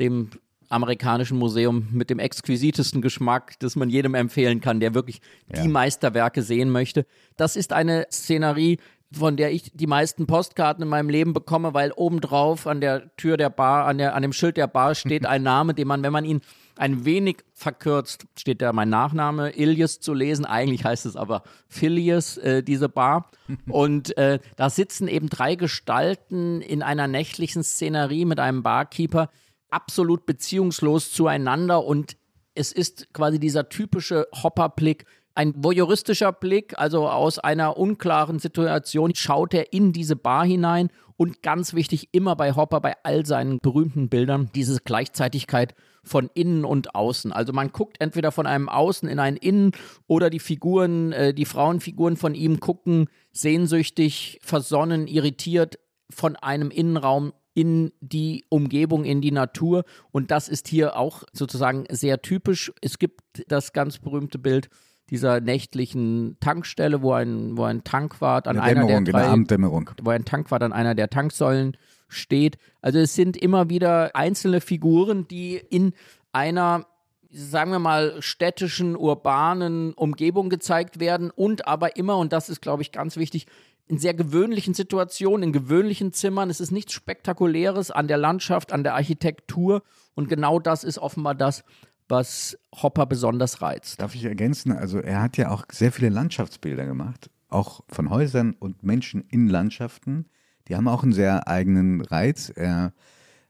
dem 0.00 0.30
amerikanischen 0.70 1.38
Museum 1.38 1.88
mit 1.92 2.10
dem 2.10 2.18
exquisitesten 2.18 3.00
Geschmack, 3.00 3.54
das 3.60 3.74
man 3.74 3.88
jedem 3.88 4.14
empfehlen 4.14 4.60
kann, 4.60 4.80
der 4.80 4.92
wirklich 4.94 5.20
Ja. 5.54 5.62
die 5.62 5.68
Meisterwerke 5.68 6.42
sehen 6.42 6.68
möchte. 6.70 7.06
Das 7.36 7.56
ist 7.56 7.72
eine 7.72 8.06
Szenerie, 8.12 8.78
von 9.12 9.36
der 9.36 9.52
ich 9.52 9.72
die 9.72 9.86
meisten 9.86 10.26
Postkarten 10.26 10.82
in 10.82 10.88
meinem 10.88 11.08
Leben 11.08 11.32
bekomme, 11.32 11.72
weil 11.72 11.92
obendrauf 11.92 12.66
an 12.66 12.80
der 12.80 13.14
Tür 13.16 13.36
der 13.36 13.50
Bar, 13.50 13.86
an, 13.86 13.98
der, 13.98 14.14
an 14.14 14.22
dem 14.22 14.32
Schild 14.32 14.56
der 14.56 14.66
Bar 14.66 14.94
steht 14.94 15.26
ein 15.26 15.42
Name, 15.42 15.74
den 15.74 15.88
man, 15.88 16.02
wenn 16.02 16.12
man 16.12 16.24
ihn 16.24 16.40
ein 16.76 17.04
wenig 17.04 17.38
verkürzt, 17.54 18.26
steht 18.38 18.62
da 18.62 18.72
mein 18.72 18.88
Nachname, 18.88 19.50
Ilias 19.50 19.98
zu 20.00 20.14
lesen. 20.14 20.44
Eigentlich 20.44 20.84
heißt 20.84 21.06
es 21.06 21.16
aber 21.16 21.42
Phileas, 21.68 22.36
äh, 22.36 22.62
diese 22.62 22.88
Bar. 22.88 23.30
Und 23.68 24.16
äh, 24.16 24.38
da 24.56 24.70
sitzen 24.70 25.08
eben 25.08 25.28
drei 25.28 25.54
Gestalten 25.54 26.60
in 26.60 26.82
einer 26.82 27.08
nächtlichen 27.08 27.64
Szenerie 27.64 28.26
mit 28.26 28.38
einem 28.38 28.62
Barkeeper, 28.62 29.30
absolut 29.70 30.26
beziehungslos 30.26 31.12
zueinander 31.12 31.84
und 31.84 32.16
es 32.54 32.72
ist 32.72 33.12
quasi 33.12 33.38
dieser 33.38 33.68
typische 33.68 34.26
Hopperblick, 34.42 35.04
ein 35.38 35.54
voyeuristischer 35.56 36.32
Blick, 36.32 36.76
also 36.78 37.08
aus 37.08 37.38
einer 37.38 37.76
unklaren 37.76 38.40
Situation 38.40 39.14
schaut 39.14 39.54
er 39.54 39.72
in 39.72 39.92
diese 39.92 40.16
Bar 40.16 40.44
hinein 40.44 40.90
und 41.16 41.42
ganz 41.42 41.74
wichtig, 41.74 42.08
immer 42.10 42.34
bei 42.34 42.56
Hopper, 42.56 42.80
bei 42.80 42.96
all 43.04 43.24
seinen 43.24 43.60
berühmten 43.60 44.08
Bildern, 44.08 44.50
diese 44.56 44.80
Gleichzeitigkeit 44.80 45.76
von 46.02 46.28
innen 46.34 46.64
und 46.64 46.96
außen. 46.96 47.32
Also 47.32 47.52
man 47.52 47.70
guckt 47.70 47.98
entweder 48.00 48.32
von 48.32 48.48
einem 48.48 48.68
Außen 48.68 49.08
in 49.08 49.20
ein 49.20 49.36
Innen 49.36 49.70
oder 50.08 50.28
die 50.28 50.40
Figuren, 50.40 51.12
äh, 51.12 51.32
die 51.32 51.44
Frauenfiguren 51.44 52.16
von 52.16 52.34
ihm 52.34 52.58
gucken 52.58 53.06
sehnsüchtig, 53.30 54.40
versonnen, 54.42 55.06
irritiert 55.06 55.78
von 56.10 56.34
einem 56.34 56.72
Innenraum 56.72 57.32
in 57.54 57.92
die 58.00 58.44
Umgebung, 58.48 59.04
in 59.04 59.20
die 59.20 59.32
Natur. 59.32 59.84
Und 60.10 60.32
das 60.32 60.48
ist 60.48 60.66
hier 60.66 60.96
auch 60.96 61.22
sozusagen 61.32 61.84
sehr 61.90 62.22
typisch. 62.22 62.72
Es 62.80 62.98
gibt 62.98 63.20
das 63.46 63.72
ganz 63.72 63.98
berühmte 63.98 64.40
Bild 64.40 64.68
dieser 65.10 65.40
nächtlichen 65.40 66.36
Tankstelle, 66.40 67.02
wo 67.02 67.12
ein, 67.12 67.56
wo 67.56 67.64
ein 67.64 67.84
Tankwart 67.84 68.46
an 68.48 68.58
einer 68.58 68.86
der 68.86 69.00
drei, 69.00 69.26
Abenddämmerung. 69.26 69.90
wo 70.02 70.10
ein 70.10 70.24
Tankwart 70.24 70.62
an 70.62 70.72
einer 70.72 70.94
der 70.94 71.10
Tanksäulen 71.10 71.76
steht. 72.08 72.58
Also 72.82 72.98
es 72.98 73.14
sind 73.14 73.36
immer 73.36 73.68
wieder 73.68 74.14
einzelne 74.14 74.60
Figuren, 74.60 75.28
die 75.28 75.56
in 75.56 75.92
einer 76.32 76.86
sagen 77.30 77.70
wir 77.70 77.78
mal, 77.78 78.22
städtischen, 78.22 78.96
urbanen 78.96 79.92
Umgebung 79.92 80.48
gezeigt 80.48 80.98
werden 80.98 81.30
und 81.30 81.68
aber 81.68 81.96
immer, 81.96 82.16
und 82.16 82.32
das 82.32 82.48
ist, 82.48 82.62
glaube 82.62 82.82
ich, 82.82 82.90
ganz 82.90 83.16
wichtig, 83.16 83.46
in 83.88 83.98
sehr 83.98 84.14
gewöhnlichen 84.14 84.74
Situationen, 84.74 85.42
in 85.44 85.52
gewöhnlichen 85.52 86.12
Zimmern. 86.12 86.50
Es 86.50 86.60
ist 86.60 86.70
nichts 86.70 86.92
Spektakuläres 86.92 87.90
an 87.90 88.06
der 88.06 88.18
Landschaft, 88.18 88.72
an 88.72 88.84
der 88.84 88.94
Architektur. 88.94 89.82
Und 90.14 90.28
genau 90.28 90.58
das 90.58 90.84
ist 90.84 90.98
offenbar 90.98 91.34
das, 91.34 91.64
was 92.08 92.58
Hopper 92.74 93.06
besonders 93.06 93.62
reizt. 93.62 94.00
Darf 94.00 94.14
ich 94.14 94.24
ergänzen? 94.24 94.72
Also 94.72 94.98
er 94.98 95.22
hat 95.22 95.36
ja 95.36 95.50
auch 95.50 95.64
sehr 95.70 95.92
viele 95.92 96.08
Landschaftsbilder 96.08 96.86
gemacht, 96.86 97.30
auch 97.48 97.82
von 97.88 98.10
Häusern 98.10 98.54
und 98.58 98.82
Menschen 98.82 99.24
in 99.28 99.48
Landschaften. 99.48 100.26
Die 100.68 100.76
haben 100.76 100.88
auch 100.88 101.02
einen 101.02 101.12
sehr 101.12 101.48
eigenen 101.48 102.00
Reiz. 102.00 102.50
Er 102.54 102.92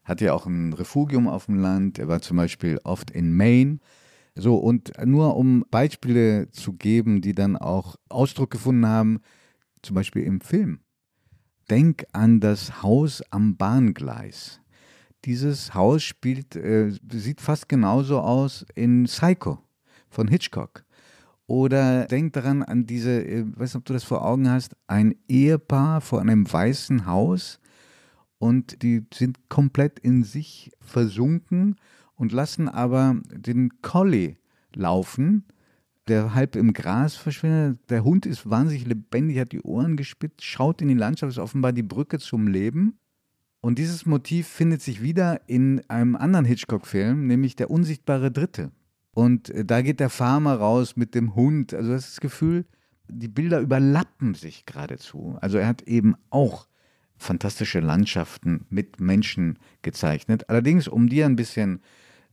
hat 0.03 0.21
ja 0.21 0.33
auch 0.33 0.45
ein 0.45 0.73
Refugium 0.73 1.27
auf 1.27 1.45
dem 1.45 1.59
Land. 1.59 1.99
Er 1.99 2.07
war 2.07 2.21
zum 2.21 2.37
Beispiel 2.37 2.79
oft 2.83 3.11
in 3.11 3.35
Maine. 3.35 3.79
So, 4.35 4.55
und 4.55 4.93
nur 5.05 5.35
um 5.35 5.65
Beispiele 5.69 6.49
zu 6.51 6.73
geben, 6.73 7.21
die 7.21 7.33
dann 7.33 7.57
auch 7.57 7.97
Ausdruck 8.07 8.51
gefunden 8.51 8.85
haben, 8.85 9.19
zum 9.81 9.95
Beispiel 9.95 10.23
im 10.23 10.39
Film. 10.41 10.79
Denk 11.69 12.05
an 12.13 12.39
das 12.39 12.81
Haus 12.81 13.21
am 13.31 13.57
Bahngleis. 13.57 14.61
Dieses 15.25 15.73
Haus 15.73 16.03
spielt, 16.03 16.55
äh, 16.55 16.91
sieht 17.11 17.41
fast 17.41 17.67
genauso 17.67 18.19
aus 18.19 18.65
in 18.75 19.03
Psycho 19.03 19.59
von 20.09 20.27
Hitchcock. 20.27 20.85
Oder 21.47 22.05
denk 22.05 22.33
daran 22.33 22.61
an 22.61 22.85
diese, 22.85 23.25
äh, 23.25 23.43
weiß 23.43 23.73
nicht, 23.73 23.75
ob 23.77 23.85
du 23.85 23.93
das 23.93 24.03
vor 24.03 24.23
Augen 24.23 24.49
hast, 24.49 24.75
ein 24.87 25.15
Ehepaar 25.27 25.99
vor 25.99 26.21
einem 26.21 26.51
weißen 26.51 27.05
Haus 27.05 27.59
und 28.37 28.83
die 28.83 29.05
sind 29.13 29.49
komplett 29.49 29.99
in 29.99 30.23
sich 30.23 30.71
versunken 30.79 31.75
und 32.15 32.31
lassen 32.31 32.69
aber 32.69 33.19
den 33.31 33.81
Collie 33.81 34.37
laufen, 34.73 35.45
der 36.07 36.33
halb 36.33 36.55
im 36.55 36.73
Gras 36.73 37.15
verschwindet. 37.15 37.79
Der 37.89 38.03
Hund 38.03 38.25
ist 38.25 38.49
wahnsinnig 38.49 38.85
lebendig, 38.85 39.39
hat 39.39 39.51
die 39.51 39.61
Ohren 39.61 39.97
gespitzt, 39.97 40.43
schaut 40.43 40.81
in 40.81 40.87
die 40.87 40.93
Landschaft, 40.93 41.31
ist 41.31 41.39
offenbar 41.39 41.73
die 41.73 41.83
Brücke 41.83 42.19
zum 42.19 42.47
Leben. 42.47 42.99
Und 43.61 43.77
dieses 43.77 44.05
Motiv 44.05 44.47
findet 44.47 44.81
sich 44.81 45.01
wieder 45.01 45.41
in 45.47 45.81
einem 45.89 46.15
anderen 46.15 46.45
Hitchcock-Film, 46.45 47.27
nämlich 47.27 47.55
Der 47.55 47.69
unsichtbare 47.69 48.31
Dritte. 48.31 48.71
Und 49.13 49.49
äh, 49.49 49.65
da 49.65 49.81
geht 49.81 49.99
der 49.99 50.09
Farmer 50.09 50.55
raus 50.55 50.95
mit 50.95 51.13
dem 51.15 51.35
Hund. 51.35 51.73
Also 51.73 51.91
das, 51.91 52.05
das 52.05 52.21
Gefühl, 52.21 52.65
die 53.09 53.27
Bilder 53.27 53.59
überlappen 53.59 54.33
sich 54.33 54.65
geradezu. 54.65 55.37
Also 55.41 55.57
er 55.57 55.67
hat 55.67 55.81
eben 55.83 56.15
auch 56.29 56.67
fantastische 57.17 57.81
Landschaften 57.81 58.65
mit 58.69 59.01
Menschen 59.01 59.59
gezeichnet. 59.81 60.49
Allerdings, 60.49 60.87
um 60.87 61.09
dir 61.09 61.25
ein 61.25 61.35
bisschen 61.35 61.81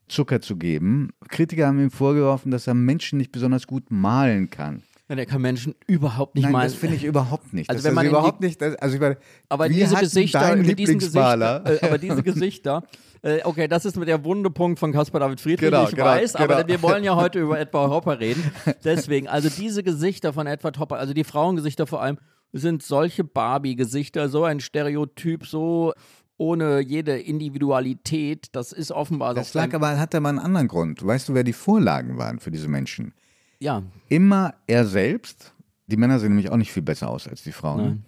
Zucker 0.06 0.40
zu 0.40 0.56
geben, 0.56 1.10
Kritiker 1.28 1.66
haben 1.66 1.80
ihm 1.80 1.90
vorgeworfen, 1.90 2.52
dass 2.52 2.68
er 2.68 2.74
Menschen 2.74 3.18
nicht 3.18 3.32
besonders 3.32 3.66
gut 3.66 3.90
malen 3.90 4.48
kann. 4.50 4.84
Ja, 5.08 5.14
der 5.14 5.26
kann 5.26 5.40
Menschen 5.40 5.74
überhaupt 5.86 6.34
nicht 6.34 6.44
Nein, 6.44 6.52
malen. 6.52 6.68
das 6.68 6.76
finde 6.76 6.96
ich 6.96 7.04
überhaupt 7.04 7.52
nicht. 7.52 7.70
Also 7.70 7.78
Das 7.78 7.84
wenn 7.84 7.94
man 7.94 8.06
überhaupt 8.06 8.40
nicht. 8.40 8.60
Das, 8.60 8.74
also 8.76 8.96
ich 8.96 9.00
meine, 9.00 9.16
Aber 9.48 9.68
diese 9.68 9.94
Gesichter, 9.94 10.56
mit 10.56 10.78
diesen? 10.78 10.98
Gesichter, 10.98 11.62
äh, 11.64 11.86
aber 11.86 11.98
diese 11.98 12.22
Gesichter, 12.24 12.82
äh, 13.22 13.38
okay, 13.44 13.68
das 13.68 13.84
ist 13.84 13.96
mit 13.96 14.08
der 14.08 14.24
Wundepunkt 14.24 14.80
von 14.80 14.92
Caspar 14.92 15.20
David 15.20 15.40
Friedrich, 15.40 15.70
Genau, 15.70 15.84
ich 15.84 15.90
genau, 15.90 16.04
weiß, 16.06 16.34
aber 16.34 16.56
genau. 16.56 16.68
wir 16.68 16.82
wollen 16.82 17.04
ja 17.04 17.14
heute 17.14 17.38
über 17.40 17.58
Edward 17.58 17.90
Hopper 17.90 18.18
reden. 18.18 18.50
Deswegen, 18.84 19.28
also 19.28 19.48
diese 19.48 19.84
Gesichter 19.84 20.32
von 20.32 20.48
Edward 20.48 20.78
Hopper, 20.80 20.96
also 20.98 21.14
die 21.14 21.24
Frauengesichter 21.24 21.86
vor 21.86 22.02
allem, 22.02 22.18
sind 22.52 22.82
solche 22.82 23.22
Barbie-Gesichter, 23.22 24.28
so 24.28 24.42
ein 24.44 24.58
Stereotyp, 24.60 25.46
so 25.46 25.92
ohne 26.36 26.80
jede 26.80 27.18
Individualität. 27.18 28.48
Das 28.52 28.72
ist 28.72 28.92
offenbar 28.92 29.34
das 29.34 29.52
doch 29.52 29.60
lag 29.60 29.74
aber, 29.74 29.98
hat 29.98 30.14
aber 30.14 30.28
einen 30.28 30.38
anderen 30.38 30.68
Grund. 30.68 31.04
Weißt 31.06 31.28
du, 31.28 31.34
wer 31.34 31.44
die 31.44 31.52
Vorlagen 31.52 32.18
waren 32.18 32.38
für 32.40 32.50
diese 32.50 32.68
Menschen? 32.68 33.14
Ja, 33.60 33.82
Immer 34.08 34.54
er 34.66 34.84
selbst. 34.86 35.54
Die 35.86 35.96
Männer 35.96 36.18
sehen 36.18 36.30
nämlich 36.30 36.50
auch 36.50 36.56
nicht 36.56 36.72
viel 36.72 36.82
besser 36.82 37.08
aus 37.08 37.28
als 37.28 37.42
die 37.42 37.52
Frauen. 37.52 37.84
Nein. 37.84 38.04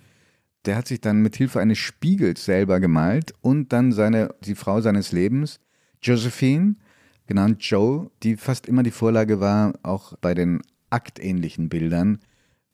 Der 0.64 0.76
hat 0.76 0.88
sich 0.88 1.00
dann 1.00 1.22
mit 1.22 1.36
Hilfe 1.36 1.60
eines 1.60 1.78
Spiegels 1.78 2.44
selber 2.44 2.80
gemalt 2.80 3.32
und 3.40 3.72
dann 3.72 3.92
seine, 3.92 4.34
die 4.44 4.54
Frau 4.54 4.80
seines 4.80 5.12
Lebens, 5.12 5.60
Josephine, 6.02 6.76
genannt 7.26 7.62
Joe, 7.62 8.10
die 8.22 8.36
fast 8.36 8.66
immer 8.66 8.82
die 8.82 8.90
Vorlage 8.90 9.40
war, 9.40 9.74
auch 9.82 10.14
bei 10.20 10.34
den 10.34 10.60
aktähnlichen 10.90 11.68
Bildern 11.68 12.18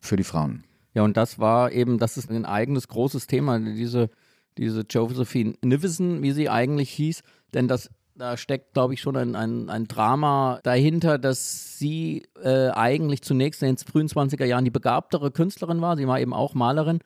für 0.00 0.16
die 0.16 0.24
Frauen. 0.24 0.64
Ja, 0.94 1.02
und 1.02 1.16
das 1.16 1.38
war 1.38 1.72
eben, 1.72 1.98
das 1.98 2.16
ist 2.16 2.30
ein 2.30 2.44
eigenes 2.44 2.88
großes 2.88 3.26
Thema, 3.26 3.58
diese, 3.58 4.10
diese 4.56 4.82
Josephine 4.88 5.54
Nivison, 5.62 6.22
wie 6.22 6.32
sie 6.32 6.48
eigentlich 6.48 6.90
hieß, 6.90 7.22
denn 7.52 7.68
das, 7.68 7.90
da 8.16 8.36
steckt, 8.36 8.74
glaube 8.74 8.94
ich, 8.94 9.00
schon 9.00 9.16
ein, 9.16 9.34
ein, 9.34 9.68
ein 9.68 9.88
Drama 9.88 10.60
dahinter, 10.62 11.18
dass 11.18 11.78
sie 11.78 12.24
äh, 12.42 12.70
eigentlich 12.70 13.22
zunächst 13.22 13.62
in 13.62 13.74
den 13.74 13.78
frühen 13.78 14.08
20er 14.08 14.44
Jahren 14.44 14.64
die 14.64 14.70
begabtere 14.70 15.30
Künstlerin 15.30 15.80
war. 15.80 15.96
Sie 15.96 16.06
war 16.06 16.20
eben 16.20 16.32
auch 16.32 16.54
Malerin. 16.54 17.00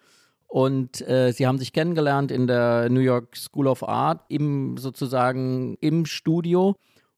Und 0.47 1.07
äh, 1.07 1.33
sie 1.33 1.47
haben 1.47 1.59
sich 1.59 1.73
kennengelernt 1.73 2.31
in 2.31 2.47
der 2.47 2.89
New 2.89 3.01
York 3.01 3.37
School 3.37 3.67
of 3.67 3.87
Art, 3.87 4.25
im 4.29 4.79
sozusagen 4.79 5.77
im 5.81 6.07
Studio. 6.07 6.77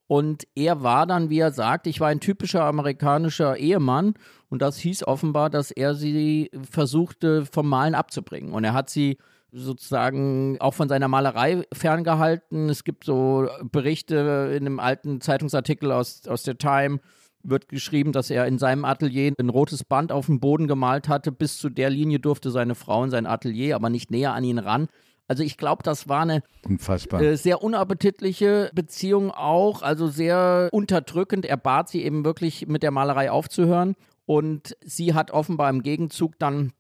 Und 0.09 0.49
er 0.57 0.83
war 0.83 1.07
dann, 1.07 1.31
wie 1.31 1.39
er 1.39 1.53
sagt, 1.53 1.87
ich 1.87 2.01
war 2.01 2.09
ein 2.09 2.19
typischer 2.19 2.65
amerikanischer 2.65 3.57
Ehemann. 3.57 4.15
Und 4.49 4.63
das 4.63 4.79
hieß 4.79 5.05
offenbar, 5.05 5.51
dass 5.51 5.71
er 5.71 5.95
sie 5.95 6.51
versuchte, 6.69 7.47
vom 7.47 7.69
Malen 7.69 7.95
abzubringen. 7.95 8.53
Und 8.53 8.65
er 8.65 8.73
hat 8.73 8.91
sie 8.91 9.19
sozusagen 9.53 10.61
auch 10.61 10.75
von 10.75 10.89
seiner 10.89 11.09
Malerei 11.09 11.65
ferngehalten. 11.73 12.69
Es 12.69 12.85
gibt 12.85 13.05
so 13.05 13.49
Berichte 13.63 14.53
in 14.57 14.67
einem 14.67 14.81
alten 14.81 15.21
Zeitungsartikel 15.21 15.93
aus, 15.93 16.27
aus 16.27 16.43
der 16.43 16.59
Time, 16.59 17.01
wird 17.43 17.69
geschrieben, 17.69 18.13
dass 18.13 18.31
er 18.31 18.47
in 18.47 18.59
seinem 18.59 18.85
Atelier 18.85 19.33
ein 19.39 19.49
rotes 19.49 19.85
Band 19.85 20.13
auf 20.13 20.27
dem 20.27 20.41
Boden 20.41 20.69
gemalt 20.69 21.09
hatte. 21.09 21.33
Bis 21.33 21.59
zu 21.59 21.71
der 21.71 21.91
Linie 21.91 22.21
durfte 22.21 22.51
seine 22.51 22.75
Frau 22.75 23.03
in 23.05 23.11
sein 23.11 23.27
Atelier, 23.27 23.77
aber 23.77 23.91
nicht 23.91 24.11
näher 24.11 24.35
an 24.35 24.45
ihn 24.45 24.59
ran. 24.59 24.89
Also 25.27 25.45
ich 25.45 25.57
glaube, 25.57 25.85
das 25.85 26.09
war 26.09 26.23
eine 26.23 26.43
äh, 27.21 27.37
sehr 27.37 27.63
unappetitliche 27.63 28.71
Beziehung 28.75 29.31
auch, 29.31 29.83
also 29.83 30.09
sehr 30.09 30.69
unterdrückend. 30.73 31.47
Er 31.47 31.57
bat 31.57 31.89
sie 31.89 32.03
eben 32.03 32.25
wirklich 32.25 32.67
mit 32.67 32.83
der 32.83 32.91
Malerei 32.91 33.31
aufzuhören 33.31 33.95
und 34.27 34.77
sie 34.85 35.15
hat 35.15 35.31
offenbar 35.31 35.71
im 35.71 35.83
Gegenzug 35.83 36.37
dann 36.41 36.73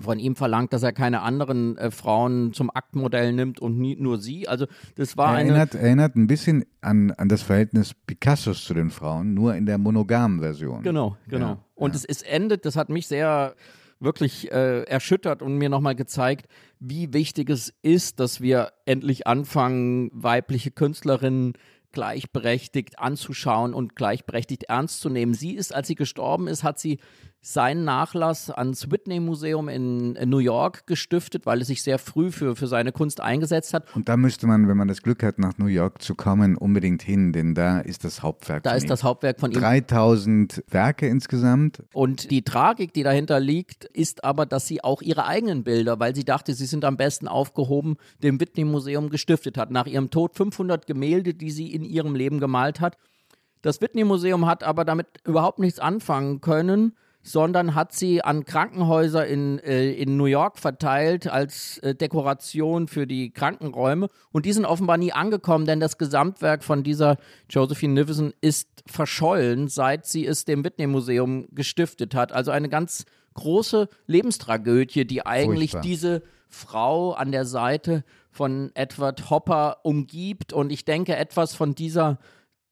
von 0.00 0.18
ihm 0.18 0.36
verlangt, 0.36 0.72
dass 0.72 0.82
er 0.82 0.92
keine 0.92 1.20
anderen 1.20 1.76
äh, 1.76 1.90
Frauen 1.90 2.52
zum 2.52 2.70
Aktmodell 2.74 3.32
nimmt 3.32 3.60
und 3.60 3.78
nie, 3.78 3.96
nur 3.96 4.18
sie. 4.18 4.48
Also 4.48 4.66
das 4.96 5.16
war 5.16 5.28
eine 5.28 5.50
erinnert, 5.50 5.74
erinnert 5.74 6.16
ein 6.16 6.26
bisschen 6.26 6.64
an, 6.80 7.10
an 7.12 7.28
das 7.28 7.42
Verhältnis 7.42 7.94
Picassos 8.06 8.64
zu 8.64 8.74
den 8.74 8.90
Frauen, 8.90 9.34
nur 9.34 9.54
in 9.54 9.66
der 9.66 9.78
monogamen 9.78 10.40
Version. 10.40 10.82
Genau, 10.82 11.16
genau. 11.28 11.48
Ja, 11.48 11.64
und 11.74 11.90
ja. 11.90 11.96
es, 11.96 12.04
es 12.04 12.22
endet, 12.22 12.64
das 12.64 12.76
hat 12.76 12.88
mich 12.88 13.06
sehr 13.06 13.54
wirklich 14.00 14.50
äh, 14.50 14.82
erschüttert 14.84 15.42
und 15.42 15.58
mir 15.58 15.68
nochmal 15.68 15.94
gezeigt, 15.94 16.46
wie 16.80 17.12
wichtig 17.12 17.48
es 17.50 17.72
ist, 17.82 18.18
dass 18.18 18.40
wir 18.40 18.72
endlich 18.84 19.26
anfangen, 19.26 20.10
weibliche 20.12 20.72
Künstlerinnen 20.72 21.52
gleichberechtigt 21.92 22.98
anzuschauen 22.98 23.74
und 23.74 23.94
gleichberechtigt 23.94 24.64
ernst 24.64 25.00
zu 25.00 25.08
nehmen. 25.08 25.34
Sie 25.34 25.54
ist, 25.54 25.74
als 25.74 25.86
sie 25.86 25.94
gestorben 25.94 26.48
ist, 26.48 26.64
hat 26.64 26.78
sie 26.78 26.98
seinen 27.44 27.84
Nachlass 27.84 28.50
ans 28.50 28.92
Whitney 28.92 29.18
Museum 29.18 29.68
in 29.68 30.12
New 30.30 30.38
York 30.38 30.86
gestiftet, 30.86 31.44
weil 31.44 31.58
er 31.58 31.64
sich 31.64 31.82
sehr 31.82 31.98
früh 31.98 32.30
für, 32.30 32.54
für 32.54 32.68
seine 32.68 32.92
Kunst 32.92 33.20
eingesetzt 33.20 33.74
hat. 33.74 33.94
Und 33.96 34.08
da 34.08 34.16
müsste 34.16 34.46
man, 34.46 34.68
wenn 34.68 34.76
man 34.76 34.86
das 34.86 35.02
Glück 35.02 35.24
hat, 35.24 35.40
nach 35.40 35.58
New 35.58 35.66
York 35.66 36.00
zu 36.00 36.14
kommen, 36.14 36.56
unbedingt 36.56 37.02
hin, 37.02 37.32
denn 37.32 37.56
da 37.56 37.80
ist 37.80 38.04
das 38.04 38.22
Hauptwerk. 38.22 38.62
Da 38.62 38.74
ist 38.74 38.84
ihm. 38.84 38.90
das 38.90 39.02
Hauptwerk 39.02 39.40
von 39.40 39.50
ihm. 39.50 39.58
3000 39.58 40.62
Werke 40.68 41.08
insgesamt. 41.08 41.82
Und 41.92 42.30
die 42.30 42.42
Tragik, 42.42 42.94
die 42.94 43.02
dahinter 43.02 43.40
liegt, 43.40 43.86
ist 43.86 44.22
aber, 44.22 44.46
dass 44.46 44.68
sie 44.68 44.84
auch 44.84 45.02
ihre 45.02 45.26
eigenen 45.26 45.64
Bilder, 45.64 45.98
weil 45.98 46.14
sie 46.14 46.24
dachte, 46.24 46.54
sie 46.54 46.66
sind 46.66 46.84
am 46.84 46.96
besten 46.96 47.26
aufgehoben, 47.26 47.96
dem 48.22 48.38
Whitney 48.38 48.64
Museum 48.64 49.10
gestiftet 49.10 49.58
hat. 49.58 49.72
Nach 49.72 49.86
ihrem 49.86 50.10
Tod 50.10 50.36
500 50.36 50.86
Gemälde, 50.86 51.34
die 51.34 51.50
sie 51.50 51.74
in 51.74 51.82
ihrem 51.82 52.14
Leben 52.14 52.38
gemalt 52.38 52.80
hat. 52.80 52.96
Das 53.62 53.80
Whitney 53.80 54.04
Museum 54.04 54.46
hat 54.46 54.62
aber 54.62 54.84
damit 54.84 55.08
überhaupt 55.24 55.58
nichts 55.58 55.80
anfangen 55.80 56.40
können 56.40 56.92
sondern 57.22 57.74
hat 57.74 57.92
sie 57.92 58.22
an 58.22 58.44
Krankenhäuser 58.44 59.26
in, 59.26 59.58
äh, 59.60 59.92
in 59.92 60.16
New 60.16 60.26
York 60.26 60.58
verteilt 60.58 61.28
als 61.28 61.78
äh, 61.78 61.94
Dekoration 61.94 62.88
für 62.88 63.06
die 63.06 63.30
Krankenräume. 63.30 64.08
Und 64.32 64.44
die 64.44 64.52
sind 64.52 64.64
offenbar 64.64 64.98
nie 64.98 65.12
angekommen, 65.12 65.64
denn 65.64 65.80
das 65.80 65.98
Gesamtwerk 65.98 66.64
von 66.64 66.82
dieser 66.82 67.16
Josephine 67.48 67.94
Nivison 67.94 68.34
ist 68.40 68.68
verschollen, 68.86 69.68
seit 69.68 70.06
sie 70.06 70.26
es 70.26 70.44
dem 70.44 70.64
Whitney 70.64 70.88
Museum 70.88 71.46
gestiftet 71.52 72.14
hat. 72.14 72.32
Also 72.32 72.50
eine 72.50 72.68
ganz 72.68 73.04
große 73.34 73.88
Lebenstragödie, 74.06 75.06
die 75.06 75.24
eigentlich 75.24 75.72
Furchtbar. 75.72 75.82
diese 75.82 76.22
Frau 76.48 77.12
an 77.12 77.32
der 77.32 77.44
Seite 77.44 78.04
von 78.30 78.72
Edward 78.74 79.30
Hopper 79.30 79.78
umgibt. 79.84 80.52
Und 80.52 80.72
ich 80.72 80.84
denke, 80.84 81.16
etwas 81.16 81.54
von 81.54 81.74
dieser 81.74 82.18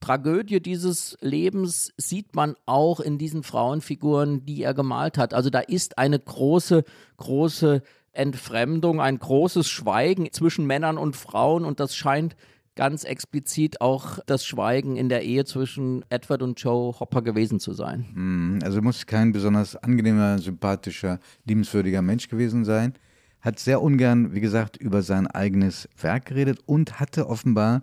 Tragödie 0.00 0.60
dieses 0.60 1.16
Lebens 1.20 1.92
sieht 1.96 2.34
man 2.34 2.54
auch 2.66 3.00
in 3.00 3.18
diesen 3.18 3.42
Frauenfiguren, 3.42 4.44
die 4.46 4.62
er 4.62 4.74
gemalt 4.74 5.18
hat. 5.18 5.34
Also 5.34 5.50
da 5.50 5.60
ist 5.60 5.98
eine 5.98 6.18
große, 6.18 6.84
große 7.18 7.82
Entfremdung, 8.12 9.00
ein 9.00 9.18
großes 9.18 9.68
Schweigen 9.68 10.32
zwischen 10.32 10.66
Männern 10.66 10.98
und 10.98 11.16
Frauen 11.16 11.64
und 11.64 11.80
das 11.80 11.94
scheint 11.94 12.34
ganz 12.76 13.04
explizit 13.04 13.80
auch 13.80 14.20
das 14.26 14.44
Schweigen 14.46 14.96
in 14.96 15.08
der 15.08 15.22
Ehe 15.22 15.44
zwischen 15.44 16.04
Edward 16.08 16.42
und 16.42 16.58
Joe 16.60 16.98
Hopper 16.98 17.20
gewesen 17.22 17.60
zu 17.60 17.72
sein. 17.72 18.06
Mhm, 18.14 18.60
Also 18.62 18.80
muss 18.80 19.06
kein 19.06 19.32
besonders 19.32 19.76
angenehmer, 19.76 20.38
sympathischer, 20.38 21.18
liebenswürdiger 21.44 22.00
Mensch 22.00 22.28
gewesen 22.28 22.64
sein. 22.64 22.94
Hat 23.40 23.58
sehr 23.58 23.82
ungern, 23.82 24.34
wie 24.34 24.40
gesagt, 24.40 24.76
über 24.76 25.02
sein 25.02 25.26
eigenes 25.26 25.88
Werk 26.00 26.26
geredet 26.26 26.60
und 26.66 27.00
hatte 27.00 27.28
offenbar 27.28 27.82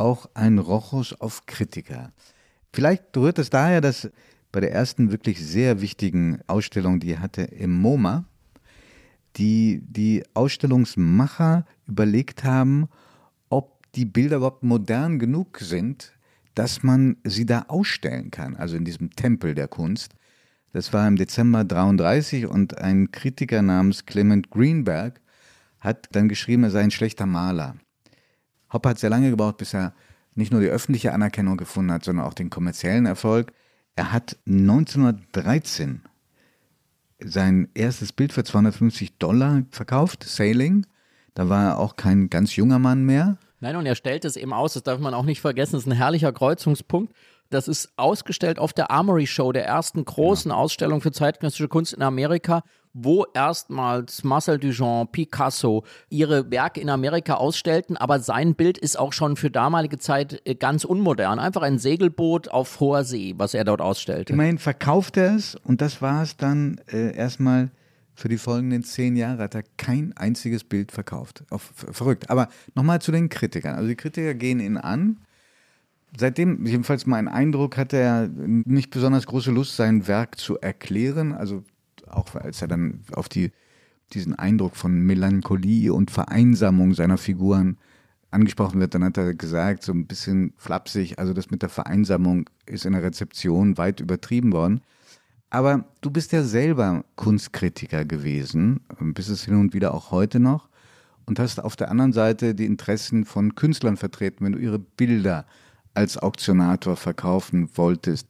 auch 0.00 0.28
einen 0.34 0.58
Rochus 0.58 1.12
auf 1.12 1.46
Kritiker. 1.46 2.12
Vielleicht 2.72 3.16
rührt 3.16 3.38
es 3.38 3.50
daher, 3.50 3.80
dass 3.80 4.10
bei 4.52 4.60
der 4.60 4.72
ersten 4.72 5.12
wirklich 5.12 5.44
sehr 5.44 5.80
wichtigen 5.80 6.40
Ausstellung, 6.46 6.98
die 6.98 7.12
er 7.12 7.20
hatte 7.20 7.42
im 7.42 7.80
MoMA, 7.80 8.24
die, 9.36 9.82
die 9.86 10.24
Ausstellungsmacher 10.34 11.64
überlegt 11.86 12.42
haben, 12.42 12.88
ob 13.48 13.92
die 13.92 14.04
Bilder 14.04 14.38
überhaupt 14.38 14.64
modern 14.64 15.18
genug 15.18 15.58
sind, 15.58 16.12
dass 16.54 16.82
man 16.82 17.16
sie 17.22 17.46
da 17.46 17.66
ausstellen 17.68 18.30
kann, 18.30 18.56
also 18.56 18.76
in 18.76 18.84
diesem 18.84 19.10
Tempel 19.10 19.54
der 19.54 19.68
Kunst. 19.68 20.14
Das 20.72 20.92
war 20.92 21.06
im 21.06 21.16
Dezember 21.16 21.64
33 21.64 22.46
und 22.46 22.78
ein 22.78 23.12
Kritiker 23.12 23.62
namens 23.62 24.06
Clement 24.06 24.50
Greenberg 24.50 25.20
hat 25.78 26.08
dann 26.12 26.28
geschrieben, 26.28 26.64
er 26.64 26.70
sei 26.70 26.80
ein 26.82 26.90
schlechter 26.90 27.26
Maler. 27.26 27.76
Hopper 28.72 28.90
hat 28.90 28.98
sehr 28.98 29.10
lange 29.10 29.30
gebraucht, 29.30 29.58
bis 29.58 29.74
er 29.74 29.92
nicht 30.34 30.52
nur 30.52 30.60
die 30.60 30.68
öffentliche 30.68 31.12
Anerkennung 31.12 31.56
gefunden 31.56 31.92
hat, 31.92 32.04
sondern 32.04 32.26
auch 32.26 32.34
den 32.34 32.50
kommerziellen 32.50 33.06
Erfolg. 33.06 33.52
Er 33.96 34.12
hat 34.12 34.36
1913 34.46 36.02
sein 37.22 37.68
erstes 37.74 38.12
Bild 38.12 38.32
für 38.32 38.44
250 38.44 39.18
Dollar 39.18 39.62
verkauft, 39.70 40.24
Sailing. 40.24 40.86
Da 41.34 41.48
war 41.48 41.64
er 41.64 41.78
auch 41.78 41.96
kein 41.96 42.30
ganz 42.30 42.56
junger 42.56 42.78
Mann 42.78 43.04
mehr. 43.04 43.38
Nein, 43.60 43.76
und 43.76 43.86
er 43.86 43.94
stellt 43.94 44.24
es 44.24 44.36
eben 44.36 44.52
aus, 44.52 44.72
das 44.72 44.82
darf 44.82 45.00
man 45.00 45.12
auch 45.12 45.24
nicht 45.24 45.40
vergessen, 45.40 45.72
das 45.72 45.82
ist 45.82 45.88
ein 45.88 45.96
herrlicher 45.96 46.32
Kreuzungspunkt. 46.32 47.14
Das 47.50 47.66
ist 47.68 47.92
ausgestellt 47.96 48.58
auf 48.58 48.72
der 48.72 48.90
Armory 48.90 49.26
Show, 49.26 49.52
der 49.52 49.66
ersten 49.66 50.04
großen 50.04 50.52
Ausstellung 50.52 51.00
für 51.00 51.10
zeitgenössische 51.10 51.68
Kunst 51.68 51.92
in 51.92 52.02
Amerika, 52.02 52.62
wo 52.92 53.24
erstmals 53.34 54.24
Marcel 54.24 54.58
Duchamp, 54.58 55.12
Picasso 55.12 55.84
ihre 56.08 56.50
Werke 56.50 56.80
in 56.80 56.90
Amerika 56.90 57.34
ausstellten, 57.34 57.96
aber 57.96 58.20
sein 58.20 58.54
Bild 58.54 58.78
ist 58.78 58.98
auch 58.98 59.12
schon 59.12 59.36
für 59.36 59.50
damalige 59.50 59.98
Zeit 59.98 60.42
äh, 60.44 60.54
ganz 60.54 60.84
unmodern. 60.84 61.38
Einfach 61.38 61.62
ein 61.62 61.78
Segelboot 61.78 62.48
auf 62.48 62.80
hoher 62.80 63.04
See, 63.04 63.34
was 63.36 63.54
er 63.54 63.64
dort 63.64 63.80
ausstellte. 63.80 64.32
Immerhin 64.32 64.58
verkauft 64.58 65.16
er 65.16 65.36
es 65.36 65.54
und 65.54 65.80
das 65.80 66.02
war 66.02 66.22
es 66.22 66.36
dann 66.36 66.80
äh, 66.92 67.14
erstmal 67.14 67.70
für 68.20 68.28
die 68.28 68.38
folgenden 68.38 68.82
zehn 68.82 69.16
Jahre 69.16 69.44
hat 69.44 69.54
er 69.54 69.64
kein 69.78 70.14
einziges 70.14 70.62
Bild 70.62 70.92
verkauft. 70.92 71.44
Auf, 71.48 71.72
verrückt. 71.74 72.28
Aber 72.28 72.48
nochmal 72.74 73.00
zu 73.00 73.12
den 73.12 73.30
Kritikern. 73.30 73.76
Also 73.76 73.88
die 73.88 73.96
Kritiker 73.96 74.34
gehen 74.34 74.60
ihn 74.60 74.76
an. 74.76 75.16
Seitdem, 76.18 76.66
jedenfalls 76.66 77.06
mein 77.06 77.28
Eindruck, 77.28 77.78
hatte 77.78 77.96
er 77.96 78.28
nicht 78.28 78.90
besonders 78.90 79.26
große 79.26 79.50
Lust, 79.50 79.76
sein 79.76 80.06
Werk 80.06 80.38
zu 80.38 80.58
erklären. 80.58 81.32
Also 81.32 81.64
auch 82.10 82.34
als 82.34 82.62
er 82.62 82.68
dann 82.68 83.00
auf 83.12 83.28
die, 83.28 83.52
diesen 84.12 84.34
Eindruck 84.34 84.76
von 84.76 85.00
Melancholie 85.00 85.92
und 85.92 86.10
Vereinsamung 86.10 86.94
seiner 86.94 87.18
Figuren 87.18 87.78
angesprochen 88.30 88.80
wird, 88.80 88.94
dann 88.94 89.04
hat 89.04 89.16
er 89.16 89.34
gesagt, 89.34 89.82
so 89.82 89.92
ein 89.92 90.06
bisschen 90.06 90.52
flapsig, 90.56 91.18
also 91.18 91.32
das 91.32 91.50
mit 91.50 91.62
der 91.62 91.68
Vereinsamung 91.68 92.48
ist 92.66 92.86
in 92.86 92.92
der 92.92 93.02
Rezeption 93.02 93.76
weit 93.76 94.00
übertrieben 94.00 94.52
worden. 94.52 94.80
Aber 95.50 95.84
du 96.00 96.10
bist 96.10 96.30
ja 96.30 96.44
selber 96.44 97.04
Kunstkritiker 97.16 98.04
gewesen, 98.04 98.80
bist 99.00 99.30
es 99.30 99.44
hin 99.44 99.56
und 99.56 99.74
wieder 99.74 99.92
auch 99.92 100.12
heute 100.12 100.38
noch 100.38 100.68
und 101.26 101.40
hast 101.40 101.62
auf 101.62 101.74
der 101.74 101.90
anderen 101.90 102.12
Seite 102.12 102.54
die 102.54 102.66
Interessen 102.66 103.24
von 103.24 103.56
Künstlern 103.56 103.96
vertreten, 103.96 104.44
wenn 104.44 104.52
du 104.52 104.58
ihre 104.58 104.78
Bilder 104.78 105.44
als 105.92 106.16
Auktionator 106.16 106.96
verkaufen 106.96 107.68
wolltest. 107.74 108.28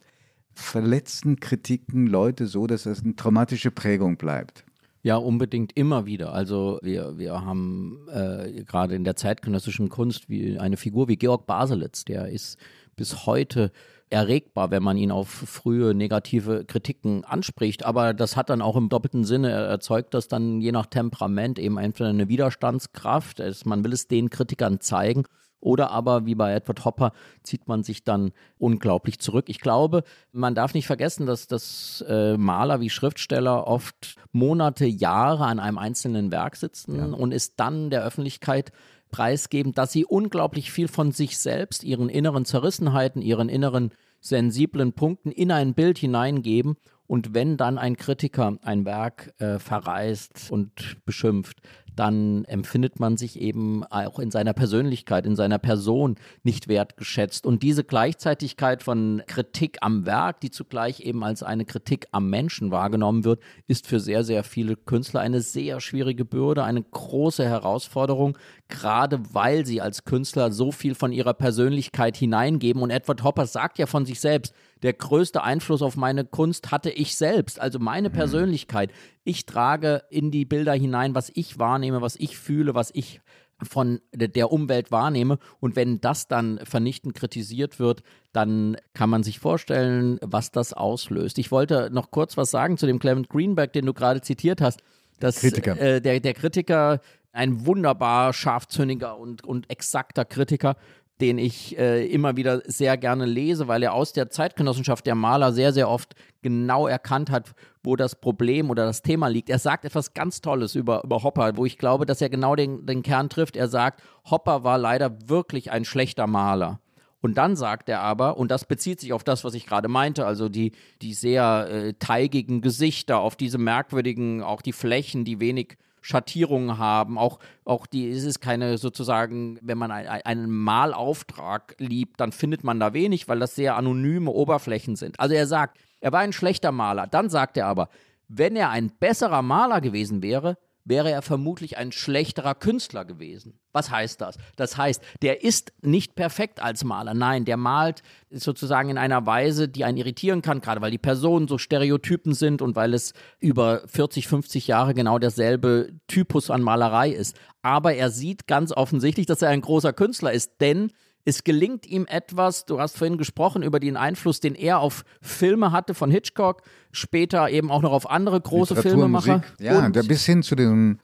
Verletzen 0.53 1.39
Kritiken 1.39 2.07
Leute 2.07 2.47
so, 2.47 2.67
dass 2.67 2.83
das 2.83 3.03
eine 3.03 3.15
traumatische 3.15 3.71
Prägung 3.71 4.17
bleibt? 4.17 4.65
Ja, 5.03 5.15
unbedingt 5.15 5.75
immer 5.75 6.05
wieder. 6.05 6.33
Also 6.33 6.79
wir, 6.83 7.17
wir 7.17 7.43
haben 7.43 8.07
äh, 8.11 8.63
gerade 8.63 8.95
in 8.95 9.03
der 9.03 9.15
zeitgenössischen 9.15 9.89
Kunst 9.89 10.29
wie 10.29 10.59
eine 10.59 10.77
Figur 10.77 11.07
wie 11.07 11.15
Georg 11.15 11.47
Baselitz, 11.47 12.05
der 12.05 12.29
ist 12.29 12.59
bis 12.95 13.25
heute 13.25 13.71
erregbar, 14.11 14.69
wenn 14.69 14.83
man 14.83 14.97
ihn 14.97 15.09
auf 15.09 15.29
frühe 15.29 15.95
negative 15.95 16.65
Kritiken 16.65 17.23
anspricht. 17.23 17.85
Aber 17.85 18.13
das 18.13 18.35
hat 18.35 18.49
dann 18.49 18.61
auch 18.61 18.75
im 18.75 18.89
doppelten 18.89 19.23
Sinne, 19.23 19.49
er 19.49 19.65
erzeugt 19.67 20.13
das 20.13 20.27
dann 20.27 20.61
je 20.61 20.71
nach 20.71 20.85
Temperament 20.85 21.57
eben 21.57 21.77
entweder 21.77 22.09
eine 22.09 22.27
Widerstandskraft, 22.27 23.39
es, 23.39 23.65
man 23.65 23.83
will 23.83 23.93
es 23.93 24.07
den 24.07 24.29
Kritikern 24.29 24.81
zeigen 24.81 25.23
oder 25.61 25.91
aber, 25.91 26.25
wie 26.25 26.35
bei 26.35 26.53
Edward 26.53 26.83
Hopper, 26.83 27.13
zieht 27.43 27.67
man 27.67 27.83
sich 27.83 28.03
dann 28.03 28.31
unglaublich 28.57 29.19
zurück. 29.19 29.45
Ich 29.47 29.61
glaube, 29.61 30.03
man 30.33 30.55
darf 30.55 30.73
nicht 30.73 30.87
vergessen, 30.87 31.25
dass, 31.25 31.47
dass 31.47 32.03
äh, 32.07 32.35
Maler 32.35 32.81
wie 32.81 32.89
Schriftsteller 32.89 33.67
oft 33.67 34.15
Monate, 34.31 34.85
Jahre 34.85 35.45
an 35.45 35.59
einem 35.59 35.77
einzelnen 35.77 36.31
Werk 36.31 36.55
sitzen 36.57 36.95
Ja. 36.97 37.05
und 37.05 37.31
es 37.31 37.55
dann 37.55 37.89
der 37.89 38.03
Öffentlichkeit 38.03 38.71
preisgeben, 39.11 39.73
dass 39.73 39.91
sie 39.91 40.05
unglaublich 40.05 40.71
viel 40.71 40.87
von 40.87 41.11
sich 41.11 41.37
selbst, 41.37 41.83
ihren 41.83 42.09
inneren 42.09 42.45
Zerrissenheiten, 42.45 43.21
ihren 43.21 43.49
inneren 43.49 43.91
sensiblen 44.21 44.93
Punkten 44.93 45.31
in 45.31 45.51
ein 45.51 45.73
Bild 45.73 45.97
hineingeben. 45.97 46.75
Und 47.07 47.33
wenn 47.33 47.57
dann 47.57 47.77
ein 47.77 47.97
Kritiker 47.97 48.57
ein 48.61 48.85
Werk 48.85 49.33
äh, 49.39 49.59
verreist 49.59 50.49
und 50.49 50.95
beschimpft, 51.05 51.57
dann 51.95 52.45
empfindet 52.45 52.99
man 52.99 53.17
sich 53.17 53.39
eben 53.39 53.83
auch 53.85 54.19
in 54.19 54.31
seiner 54.31 54.53
Persönlichkeit, 54.53 55.25
in 55.25 55.35
seiner 55.35 55.59
Person 55.59 56.15
nicht 56.43 56.67
wertgeschätzt. 56.67 57.45
Und 57.45 57.63
diese 57.63 57.83
Gleichzeitigkeit 57.83 58.83
von 58.83 59.21
Kritik 59.27 59.77
am 59.81 60.05
Werk, 60.05 60.39
die 60.41 60.51
zugleich 60.51 61.01
eben 61.01 61.23
als 61.23 61.43
eine 61.43 61.65
Kritik 61.65 62.07
am 62.11 62.29
Menschen 62.29 62.71
wahrgenommen 62.71 63.23
wird, 63.23 63.41
ist 63.67 63.87
für 63.87 63.99
sehr, 63.99 64.23
sehr 64.23 64.43
viele 64.43 64.75
Künstler 64.75 65.21
eine 65.21 65.41
sehr 65.41 65.81
schwierige 65.81 66.25
Bürde, 66.25 66.63
eine 66.63 66.83
große 66.83 67.43
Herausforderung, 67.43 68.37
gerade 68.67 69.19
weil 69.33 69.65
sie 69.65 69.81
als 69.81 70.05
Künstler 70.05 70.51
so 70.51 70.71
viel 70.71 70.95
von 70.95 71.11
ihrer 71.11 71.33
Persönlichkeit 71.33 72.17
hineingeben. 72.17 72.81
Und 72.81 72.89
Edward 72.89 73.23
Hopper 73.23 73.45
sagt 73.45 73.79
ja 73.79 73.85
von 73.85 74.05
sich 74.05 74.19
selbst, 74.19 74.53
der 74.83 74.93
größte 74.93 75.43
Einfluss 75.43 75.81
auf 75.81 75.95
meine 75.95 76.25
Kunst 76.25 76.71
hatte 76.71 76.89
ich 76.89 77.15
selbst, 77.15 77.59
also 77.59 77.79
meine 77.79 78.09
Persönlichkeit. 78.09 78.91
Ich 79.23 79.45
trage 79.45 80.03
in 80.09 80.31
die 80.31 80.45
Bilder 80.45 80.73
hinein, 80.73 81.15
was 81.15 81.31
ich 81.33 81.59
wahrnehme, 81.59 82.01
was 82.01 82.15
ich 82.15 82.37
fühle, 82.37 82.73
was 82.73 82.91
ich 82.93 83.21
von 83.63 84.01
der 84.13 84.51
Umwelt 84.51 84.91
wahrnehme. 84.91 85.37
Und 85.59 85.75
wenn 85.75 86.01
das 86.01 86.27
dann 86.27 86.59
vernichtend 86.63 87.13
kritisiert 87.13 87.79
wird, 87.79 88.01
dann 88.33 88.77
kann 88.93 89.09
man 89.09 89.23
sich 89.23 89.39
vorstellen, 89.39 90.17
was 90.21 90.51
das 90.51 90.73
auslöst. 90.73 91.37
Ich 91.37 91.51
wollte 91.51 91.89
noch 91.91 92.11
kurz 92.11 92.37
was 92.37 92.51
sagen 92.51 92.77
zu 92.77 92.87
dem 92.87 92.99
Clement 92.99 93.29
Greenberg, 93.29 93.73
den 93.73 93.85
du 93.85 93.93
gerade 93.93 94.21
zitiert 94.21 94.61
hast. 94.61 94.81
Dass, 95.19 95.39
Kritiker. 95.39 95.79
Äh, 95.79 96.01
der, 96.01 96.19
der 96.19 96.33
Kritiker, 96.33 96.99
ein 97.31 97.65
wunderbar 97.65 98.33
scharfzüngiger 98.33 99.17
und, 99.17 99.43
und 99.43 99.69
exakter 99.69 100.25
Kritiker, 100.25 100.75
den 101.21 101.37
ich 101.37 101.77
äh, 101.77 102.05
immer 102.07 102.35
wieder 102.35 102.61
sehr 102.65 102.97
gerne 102.97 103.25
lese, 103.25 103.67
weil 103.67 103.83
er 103.83 103.93
aus 103.93 104.11
der 104.11 104.29
Zeitgenossenschaft 104.29 105.05
der 105.05 105.15
Maler 105.15 105.53
sehr, 105.53 105.71
sehr 105.71 105.87
oft 105.87 106.15
genau 106.41 106.87
erkannt 106.87 107.29
hat, 107.29 107.51
wo 107.83 107.95
das 107.95 108.15
Problem 108.15 108.69
oder 108.71 108.85
das 108.85 109.03
Thema 109.03 109.27
liegt. 109.27 109.49
Er 109.49 109.59
sagt 109.59 109.85
etwas 109.85 110.13
ganz 110.13 110.41
Tolles 110.41 110.75
über, 110.75 111.03
über 111.03 111.23
Hopper, 111.23 111.55
wo 111.55 111.65
ich 111.65 111.77
glaube, 111.77 112.05
dass 112.05 112.21
er 112.21 112.29
genau 112.29 112.55
den, 112.55 112.85
den 112.87 113.03
Kern 113.03 113.29
trifft. 113.29 113.55
Er 113.55 113.67
sagt, 113.67 114.01
Hopper 114.29 114.63
war 114.63 114.79
leider 114.79 115.29
wirklich 115.29 115.71
ein 115.71 115.85
schlechter 115.85 116.25
Maler. 116.25 116.79
Und 117.21 117.37
dann 117.37 117.55
sagt 117.55 117.87
er 117.87 118.01
aber, 118.01 118.37
und 118.37 118.49
das 118.49 118.65
bezieht 118.65 118.99
sich 118.99 119.13
auf 119.13 119.23
das, 119.23 119.43
was 119.43 119.53
ich 119.53 119.67
gerade 119.67 119.87
meinte, 119.87 120.25
also 120.25 120.49
die, 120.49 120.71
die 121.03 121.13
sehr 121.13 121.67
äh, 121.69 121.93
teigigen 121.93 122.61
Gesichter, 122.61 123.19
auf 123.19 123.35
diese 123.35 123.59
merkwürdigen, 123.59 124.41
auch 124.41 124.63
die 124.63 124.73
Flächen, 124.73 125.23
die 125.23 125.39
wenig 125.39 125.77
Schattierungen 126.01 126.77
haben, 126.77 127.17
auch, 127.17 127.39
auch 127.63 127.85
die, 127.85 128.09
es 128.09 128.23
ist 128.23 128.41
keine 128.41 128.77
sozusagen, 128.77 129.59
wenn 129.61 129.77
man 129.77 129.91
ein, 129.91 130.07
einen 130.07 130.49
Malauftrag 130.49 131.75
liebt, 131.77 132.19
dann 132.19 132.31
findet 132.31 132.63
man 132.63 132.79
da 132.79 132.93
wenig, 132.93 133.27
weil 133.27 133.39
das 133.39 133.55
sehr 133.55 133.75
anonyme 133.77 134.31
Oberflächen 134.31 134.95
sind. 134.95 135.19
Also 135.19 135.35
er 135.35 135.47
sagt, 135.47 135.77
er 135.99 136.11
war 136.11 136.21
ein 136.21 136.33
schlechter 136.33 136.71
Maler. 136.71 137.07
Dann 137.07 137.29
sagt 137.29 137.57
er 137.57 137.67
aber, 137.67 137.89
wenn 138.27 138.55
er 138.55 138.71
ein 138.71 138.91
besserer 138.99 139.41
Maler 139.41 139.81
gewesen 139.81 140.23
wäre, 140.23 140.57
wäre 140.83 141.11
er 141.11 141.21
vermutlich 141.21 141.77
ein 141.77 141.91
schlechterer 141.91 142.55
Künstler 142.55 143.05
gewesen. 143.05 143.59
Was 143.71 143.89
heißt 143.89 144.19
das? 144.19 144.37
Das 144.55 144.77
heißt, 144.77 145.01
der 145.21 145.43
ist 145.43 145.71
nicht 145.81 146.15
perfekt 146.15 146.61
als 146.61 146.83
Maler. 146.83 147.13
Nein, 147.13 147.45
der 147.45 147.57
malt 147.57 148.03
sozusagen 148.29 148.89
in 148.89 148.97
einer 148.97 149.25
Weise, 149.25 149.69
die 149.69 149.85
einen 149.85 149.97
irritieren 149.97 150.41
kann, 150.41 150.61
gerade 150.61 150.81
weil 150.81 150.91
die 150.91 150.97
Personen 150.97 151.47
so 151.47 151.57
Stereotypen 151.57 152.33
sind 152.33 152.61
und 152.61 152.75
weil 152.75 152.93
es 152.93 153.13
über 153.39 153.83
40, 153.87 154.27
50 154.27 154.67
Jahre 154.67 154.93
genau 154.93 155.19
derselbe 155.19 155.93
Typus 156.07 156.49
an 156.49 156.61
Malerei 156.61 157.11
ist. 157.11 157.37
Aber 157.61 157.93
er 157.93 158.09
sieht 158.09 158.47
ganz 158.47 158.71
offensichtlich, 158.71 159.25
dass 159.25 159.41
er 159.41 159.49
ein 159.49 159.61
großer 159.61 159.93
Künstler 159.93 160.33
ist, 160.33 160.59
denn 160.59 160.91
es 161.25 161.43
gelingt 161.43 161.85
ihm 161.85 162.05
etwas, 162.07 162.65
du 162.65 162.79
hast 162.79 162.97
vorhin 162.97 163.17
gesprochen 163.17 163.63
über 163.63 163.79
den 163.79 163.97
Einfluss, 163.97 164.39
den 164.39 164.55
er 164.55 164.79
auf 164.79 165.03
Filme 165.21 165.71
hatte 165.71 165.93
von 165.93 166.11
Hitchcock, 166.11 166.63
später 166.91 167.49
eben 167.49 167.71
auch 167.71 167.81
noch 167.81 167.91
auf 167.91 168.09
andere 168.09 168.39
große 168.39 168.75
Filmemacher. 168.75 169.37
Musik. 169.37 169.53
Ja, 169.59 169.85
und 169.85 170.07
bis 170.07 170.25
hin 170.25 170.43
zu 170.43 170.55
dem 170.55 170.99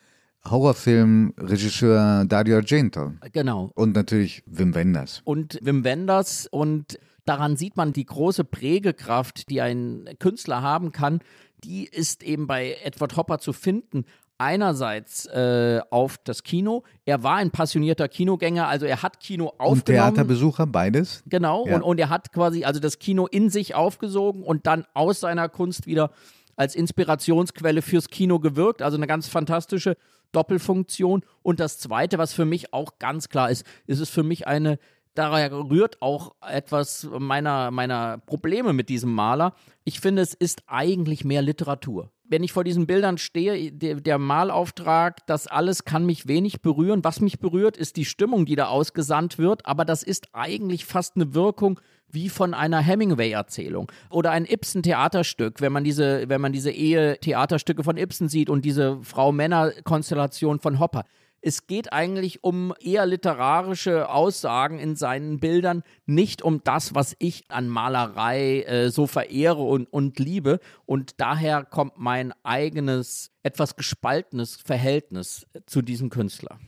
Horrorfilm-Regisseur 0.50 2.26
Dario 2.26 2.58
Argento. 2.58 3.14
Genau. 3.32 3.72
Und 3.76 3.96
natürlich 3.96 4.44
Wim 4.46 4.76
Wenders. 4.76 5.22
Und 5.26 5.60
Wim 5.62 5.84
Wenders 5.84 6.48
und 6.50 7.00
daran 7.26 7.58
sieht 7.58 7.76
man 7.76 7.94
die 7.94 8.06
große 8.06 8.44
Prägekraft, 8.44 9.50
die 9.50 9.62
ein 9.62 10.10
Künstler 10.20 10.62
haben 10.62 10.92
kann. 10.92 11.20
Die 11.64 11.86
ist 11.86 12.24
eben 12.24 12.48
bei 12.48 12.78
Edward 12.84 13.18
Hopper 13.18 13.40
zu 13.40 13.52
finden 13.52 14.06
einerseits 14.38 15.26
äh, 15.28 15.82
auf 15.90 16.18
das 16.24 16.44
Kino. 16.44 16.84
Er 17.06 17.24
war 17.24 17.38
ein 17.38 17.52
passionierter 17.52 18.08
Kinogänger, 18.08 18.68
also 18.68 18.86
er 18.86 19.02
hat 19.02 19.20
Kino 19.20 19.48
aufgenommen. 19.58 19.72
Und 19.72 19.86
Theaterbesucher, 19.86 20.68
beides. 20.68 21.24
Genau, 21.28 21.66
ja. 21.68 21.76
und, 21.76 21.82
und 21.84 22.00
er 22.00 22.10
hat 22.10 22.32
quasi 22.32 22.64
also 22.64 22.80
das 22.80 23.00
Kino 23.00 23.28
in 23.28 23.50
sich 23.50 23.76
aufgesogen 23.76 24.44
und 24.44 24.68
dann 24.68 24.86
aus 24.94 25.20
seiner 25.20 25.50
Kunst 25.50 25.88
wieder 25.88 26.12
als 26.56 26.76
Inspirationsquelle 26.76 27.82
fürs 27.82 28.10
Kino 28.10 28.40
gewirkt. 28.40 28.82
Also 28.82 28.98
eine 28.98 29.08
ganz 29.08 29.28
fantastische 29.28 29.96
Doppelfunktion. 30.32 31.24
Und 31.44 31.60
das 31.60 31.80
Zweite, 31.80 32.18
was 32.18 32.34
für 32.34 32.46
mich 32.46 32.74
auch 32.74 33.00
ganz 33.00 33.30
klar 33.30 33.50
ist, 33.50 33.66
ist 33.86 34.00
es 34.00 34.10
für 34.10 34.24
mich 34.24 34.48
eine 34.48 34.80
daher 35.18 35.52
rührt 35.52 36.02
auch 36.02 36.36
etwas 36.42 37.08
meiner, 37.18 37.72
meiner 37.72 38.18
Probleme 38.20 38.74
mit 38.74 38.90
diesem 38.90 39.14
Maler. 39.14 39.54
Ich 39.84 40.00
finde, 40.00 40.22
es 40.22 40.34
ist 40.34 40.64
eigentlich 40.68 41.26
mehr 41.26 41.42
Literatur 41.42 42.12
wenn 42.30 42.44
ich 42.44 42.52
vor 42.52 42.64
diesen 42.64 42.88
Bildern 42.88 43.18
stehe, 43.18 43.72
der, 43.72 43.96
der, 43.96 44.18
Malauftrag, 44.18 45.26
das 45.28 45.48
alles 45.48 45.86
kann 45.86 46.06
mich 46.06 46.28
wenig 46.28 46.62
berühren. 46.62 47.04
Was 47.04 47.22
mich 47.22 47.40
berührt, 47.40 47.78
ist 47.78 47.96
die 47.96 48.06
Stimmung, 48.06 48.46
die 48.46 48.56
da 48.56 48.68
ausgesandt 48.68 49.38
wird, 49.38 49.66
aber 49.66 49.86
das 49.86 50.04
ist 50.04 50.28
eigentlich 50.34 50.86
fast 50.86 51.16
eine 51.16 51.34
Wirkung 51.34 51.80
wie 52.10 52.30
von 52.30 52.54
einer 52.54 52.80
Hemingway-Erzählung 52.80 53.92
oder 54.10 54.32
ein 54.32 54.46
Ibsen-Theaterstück, 54.46 55.62
wenn 55.62 55.74
man 55.74 55.84
diese, 55.84 56.30
wenn 56.30 56.42
man 56.42 56.54
diese 56.54 56.72
Ehe-Theaterstücke 56.72 57.84
von 57.84 57.98
Ibsen 57.98 58.30
sieht 58.30 58.50
und 58.50 58.64
diese 58.64 59.00
Frau-Männer-Konstellation 59.04 60.60
von 60.60 60.80
Hopper 60.80 61.04
es 61.42 61.68
geht 61.68 61.94
eigentlich 61.94 62.44
um 62.44 62.74
eher 62.80 63.06
literarische 63.06 64.10
Aussagen 64.10 64.80
in 64.80 64.96
seinen 64.96 65.40
Bildern, 65.40 65.84
nicht 66.06 66.42
um 66.42 66.64
das, 66.64 66.96
was 66.96 67.16
ich 67.20 67.46
an 67.50 67.70
Malerei 67.70 68.64
äh, 68.64 68.90
so 68.90 69.08
verehre 69.08 69.62
und, 69.62 69.86
und 69.86 70.20
liebe. 70.20 70.60
Und 70.86 71.20
daher 71.20 71.64
kommt 71.64 71.94
mein 71.98 72.34
eigenes, 72.44 73.32
etwas 73.44 73.76
gespaltenes 73.76 74.56
Verhältnis 74.56 75.46
zu 75.66 75.82
diesem 75.82 76.10
Künstler. 76.10 76.60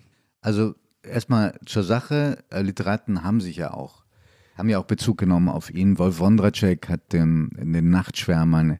Also 0.41 0.75
erstmal 1.03 1.59
zur 1.65 1.83
Sache, 1.83 2.43
äh, 2.49 2.61
Literaten 2.61 3.23
haben 3.23 3.41
sich 3.41 3.57
ja 3.57 3.73
auch, 3.73 4.03
haben 4.57 4.69
ja 4.69 4.79
auch 4.79 4.85
Bezug 4.85 5.17
genommen 5.17 5.49
auf 5.49 5.69
ihn. 5.69 5.97
Wolf 5.97 6.19
Wondracek 6.19 6.89
hat 6.89 7.11
dem, 7.13 7.49
den 7.55 7.89
Nachtschwärmern 7.89 8.79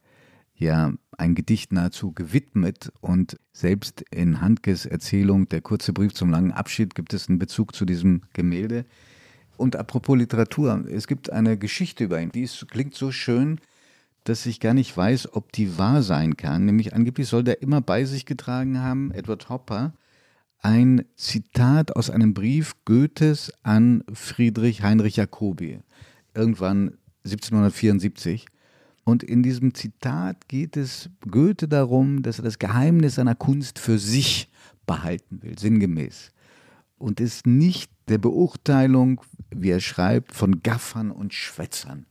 ja 0.56 0.94
ein 1.20 1.36
Gedicht 1.36 1.74
nahezu 1.74 2.14
gewidmet 2.14 2.92
und 3.02 3.38
selbst 3.52 4.04
in 4.10 4.42
Handkes 4.42 4.86
Erzählung 4.86 5.50
Der 5.50 5.62
kurze 5.62 5.94
Brief 5.94 6.14
zum 6.14 6.30
langen 6.30 6.52
Abschied 6.52 6.96
gibt 6.96 7.14
es 7.14 7.28
einen 7.28 7.40
Bezug 7.40 7.76
zu 7.76 7.86
diesem 7.86 8.24
Gemälde. 8.34 8.86
Und 9.58 9.76
apropos 9.76 10.18
Literatur, 10.18 10.86
es 10.90 11.08
gibt 11.08 11.30
eine 11.30 11.58
Geschichte 11.58 12.06
über 12.06 12.22
ihn, 12.22 12.32
die 12.32 12.44
ist, 12.44 12.68
klingt 12.70 12.96
so 12.96 13.12
schön, 13.12 13.60
dass 14.24 14.46
ich 14.46 14.62
gar 14.62 14.74
nicht 14.74 14.96
weiß, 14.96 15.34
ob 15.34 15.52
die 15.52 15.78
wahr 15.78 16.02
sein 16.04 16.38
kann. 16.38 16.66
Nämlich 16.66 16.94
angeblich 16.94 17.28
soll 17.28 17.44
der 17.44 17.62
immer 17.62 17.82
bei 17.82 18.06
sich 18.06 18.26
getragen 18.26 18.80
haben, 18.80 19.12
Edward 19.12 19.50
Hopper, 19.50 19.94
ein 20.62 21.06
Zitat 21.16 21.96
aus 21.96 22.10
einem 22.10 22.34
Brief 22.34 22.76
Goethes 22.86 23.52
an 23.64 24.04
Friedrich 24.14 24.84
Heinrich 24.84 25.18
Jacobi, 25.18 25.80
irgendwann 26.34 26.98
1774. 27.26 28.46
Und 29.10 29.24
in 29.24 29.42
diesem 29.42 29.74
Zitat 29.74 30.48
geht 30.48 30.78
es 30.78 31.10
Goethe 31.32 31.68
darum, 31.68 32.22
dass 32.22 32.38
er 32.38 32.44
das 32.44 32.60
Geheimnis 32.60 33.16
seiner 33.16 33.34
Kunst 33.34 33.80
für 33.80 33.98
sich 33.98 34.52
behalten 34.86 35.42
will, 35.42 35.58
sinngemäß. 35.58 36.32
Und 37.00 37.20
es 37.20 37.44
nicht 37.44 37.90
der 38.08 38.20
Beurteilung, 38.20 39.20
wie 39.50 39.72
er 39.72 39.80
schreibt, 39.80 40.36
von 40.36 40.62
Gaffern 40.62 41.10
und 41.10 41.34
Schwätzern 41.34 42.06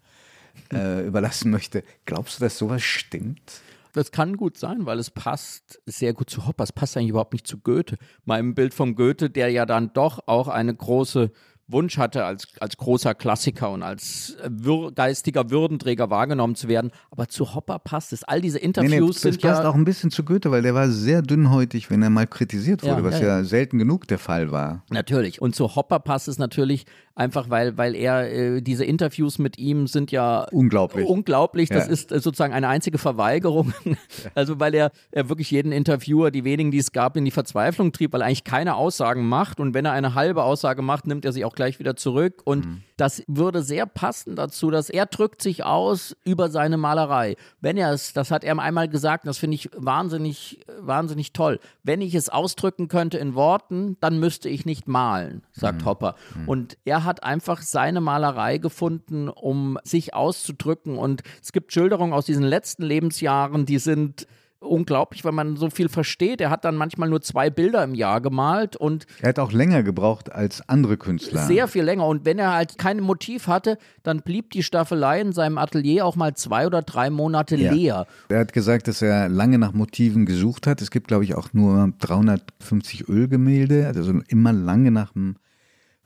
äh, 0.73 1.07
überlassen 1.07 1.53
möchte. 1.53 1.85
Glaubst 2.05 2.41
du, 2.41 2.45
dass 2.45 2.59
sowas 2.59 2.83
stimmt? 2.83 3.61
Das 3.93 4.11
kann 4.11 4.37
gut 4.37 4.59
sein, 4.59 4.85
weil 4.85 4.99
es 4.99 5.11
passt 5.11 5.81
sehr 5.87 6.15
gut 6.15 6.31
zu 6.31 6.49
Hopper. 6.49 6.65
Es 6.65 6.73
passt 6.73 6.97
eigentlich 6.97 7.11
überhaupt 7.11 7.33
nicht 7.33 7.47
zu 7.47 7.59
Goethe. 7.59 7.97
Meinem 8.25 8.57
Bild 8.57 8.75
vom 8.75 8.97
Goethe, 8.97 9.31
der 9.31 9.51
ja 9.51 9.67
dann 9.67 9.93
doch 9.93 10.27
auch 10.27 10.49
eine 10.49 10.75
große 10.75 11.31
Wunsch 11.69 11.99
hatte, 11.99 12.25
als, 12.25 12.49
als 12.61 12.77
großer 12.77 13.15
Klassiker 13.15 13.71
und 13.71 13.83
als 13.83 14.37
wür 14.49 14.91
geistiger 14.93 15.51
Würdenträger 15.51 16.11
wahrgenommen 16.11 16.55
zu 16.55 16.67
werden. 16.69 16.91
Aber 17.11 17.29
zu 17.29 17.55
Hopper 17.55 17.79
passt 17.79 18.13
es. 18.13 18.25
All 18.25 18.41
diese 18.41 18.59
Interviews 18.59 18.91
nee, 18.91 19.01
nee, 19.01 19.07
das 19.07 19.21
sind 19.21 19.43
passt 19.43 19.63
ja 19.63 19.69
auch 19.69 19.75
ein 19.75 19.85
bisschen 19.85 20.11
zu 20.11 20.25
Goethe, 20.25 20.51
weil 20.51 20.63
der 20.63 20.75
war 20.75 20.89
sehr 20.89 21.23
dünnhäutig, 21.23 21.91
wenn 21.91 22.03
er 22.03 22.11
mal 22.11 22.27
kritisiert 22.27 22.83
wurde, 22.83 23.03
ja, 23.03 23.05
was 23.05 23.21
ja, 23.21 23.27
ja, 23.27 23.45
selten 23.45 23.79
genug 23.79 24.09
der 24.09 24.19
Fall 24.19 24.51
war. 24.51 24.83
Natürlich. 24.91 25.43
Und 25.43 25.55
zu 25.55 25.77
Hopper 25.77 26.01
passt 26.01 26.29
es 26.29 26.39
natürlich 26.39 26.87
einfach, 27.19 27.51
weil, 27.51 27.77
weil 27.77 27.95
er, 27.95 28.31
äh, 28.33 28.63
diese 28.63 28.85
Interviews 28.85 29.39
mit 29.39 29.59
ihm 29.59 29.87
sind 29.87 30.11
ja 30.13 30.47
unglaublich. 30.53 31.07
Unglaublich. 31.07 31.69
Das 31.69 31.89
ist 31.89 32.13
äh, 32.13 32.21
sozusagen 32.21 32.55
eine 32.55 32.69
einzige 32.69 32.99
Verweigerung. 32.99 33.73
also, 34.35 34.61
weil 34.61 34.75
er, 34.75 34.93
er 35.11 35.29
wirklich 35.29 35.51
jeden 35.51 35.73
Interviewer, 35.73 36.31
die 36.31 36.45
wenigen, 36.45 36.71
die 36.71 36.79
es 36.79 36.93
gab, 36.93 37.17
in 37.17 37.25
die 37.25 37.31
Verzweiflung 37.31 37.93
trieb, 37.93 38.13
weil 38.13 38.23
er 38.23 38.27
eigentlich 38.27 38.45
keine 38.45 38.77
Aussagen 38.77 39.29
macht. 39.29 39.59
Und 39.61 39.75
wenn 39.75 39.85
er 39.85 39.93
eine 39.93 40.15
halbe 40.15 40.45
Aussage 40.45 40.81
macht, 40.83 41.07
nimmt 41.07 41.25
er 41.25 41.33
sie 41.33 41.45
auch 41.45 41.55
gleich 41.59 41.81
wieder 41.81 41.97
zurück. 41.97 42.41
Und 42.45 42.65
mhm. 42.65 42.83
das 42.97 43.23
würde 43.27 43.63
sehr 43.63 43.85
passen 43.85 44.37
dazu, 44.37 44.71
dass 44.71 44.89
er 44.89 45.07
drückt 45.07 45.43
sich 45.43 45.65
aus 45.65 46.17
über 46.25 46.51
seine 46.51 46.77
Malerei. 46.77 47.37
Wenn 47.61 47.77
er 47.77 47.93
es, 47.93 48.13
das 48.13 48.31
hat 48.31 48.45
er 48.45 48.57
einmal 48.59 48.89
gesagt, 48.89 49.27
das 49.27 49.39
finde 49.39 49.57
ich 49.57 49.69
wahnsinnig, 49.77 50.61
wahnsinnig 50.79 51.33
toll. 51.33 51.59
Wenn 51.83 52.01
ich 52.01 52.15
es 52.15 52.29
ausdrücken 52.29 52.87
könnte 52.87 53.19
in 53.19 53.35
Worten, 53.35 53.97
dann 54.01 54.21
müsste 54.21 54.49
ich 54.49 54.65
nicht 54.65 54.87
malen, 54.87 55.43
sagt 55.53 55.83
mhm. 55.83 55.87
Hopper. 55.87 56.15
Mhm. 56.37 56.49
Und 56.49 56.79
er 56.85 57.05
hat 57.05 57.25
einfach 57.25 57.61
seine 57.61 58.01
Malerei 58.01 58.59
gefunden, 58.59 59.29
um 59.29 59.79
sich 59.83 60.15
auszudrücken. 60.15 60.97
Und 60.97 61.23
es 61.43 61.51
gibt 61.51 61.73
Schilderungen 61.73 62.13
aus 62.13 62.25
diesen 62.25 62.45
letzten 62.45 62.85
Lebensjahren, 62.85 63.67
die 63.67 63.81
sind 63.81 64.29
unglaublich, 64.61 65.25
weil 65.25 65.33
man 65.33 65.57
so 65.57 65.71
viel 65.71 65.89
versteht. 65.89 66.41
Er 66.41 66.51
hat 66.51 66.65
dann 66.65 66.75
manchmal 66.75 67.09
nur 67.09 67.21
zwei 67.21 67.51
Bilder 67.51 67.85
im 67.85 67.95
Jahr 67.95 68.21
gemalt 68.21 68.77
und 68.77 69.07
er 69.21 69.31
hat 69.31 69.39
auch 69.39 69.53
länger 69.53 69.83
gebraucht 69.83 70.33
als 70.33 70.69
andere 70.69 70.97
Künstler. 70.97 71.47
Sehr 71.47 71.69
viel 71.69 71.85
länger. 71.85 72.07
Und 72.07 72.25
wenn 72.25 72.39
er 72.39 72.55
halt 72.55 72.79
kein 72.79 73.01
Motiv 73.01 73.47
hatte, 73.47 73.79
dann 74.03 74.23
blieb 74.23 74.51
die 74.51 74.63
Staffelei 74.63 75.21
in 75.21 75.33
seinem 75.33 75.59
Atelier 75.59 76.05
auch 76.05 76.17
mal 76.17 76.35
zwei 76.35 76.67
oder 76.67 76.83
drei 76.83 77.11
Monate 77.11 77.57
ja. 77.57 77.73
leer. 77.73 78.07
Er 78.29 78.41
hat 78.41 78.53
gesagt, 78.53 78.89
dass 78.89 79.03
er 79.03 79.29
lange 79.29 79.59
nach 79.59 79.73
Motiven 79.73 80.27
gesucht 80.27 80.67
hat. 80.67 80.83
Es 80.83 80.91
gibt, 80.91 81.09
glaube 81.09 81.25
ich, 81.25 81.35
auch 81.35 81.53
nur 81.53 81.93
350 81.99 83.09
Ölgemälde, 83.09 83.87
also 83.87 84.21
immer 84.29 84.53
lange 84.53 84.91
nach 84.91 85.15
einem 85.15 85.37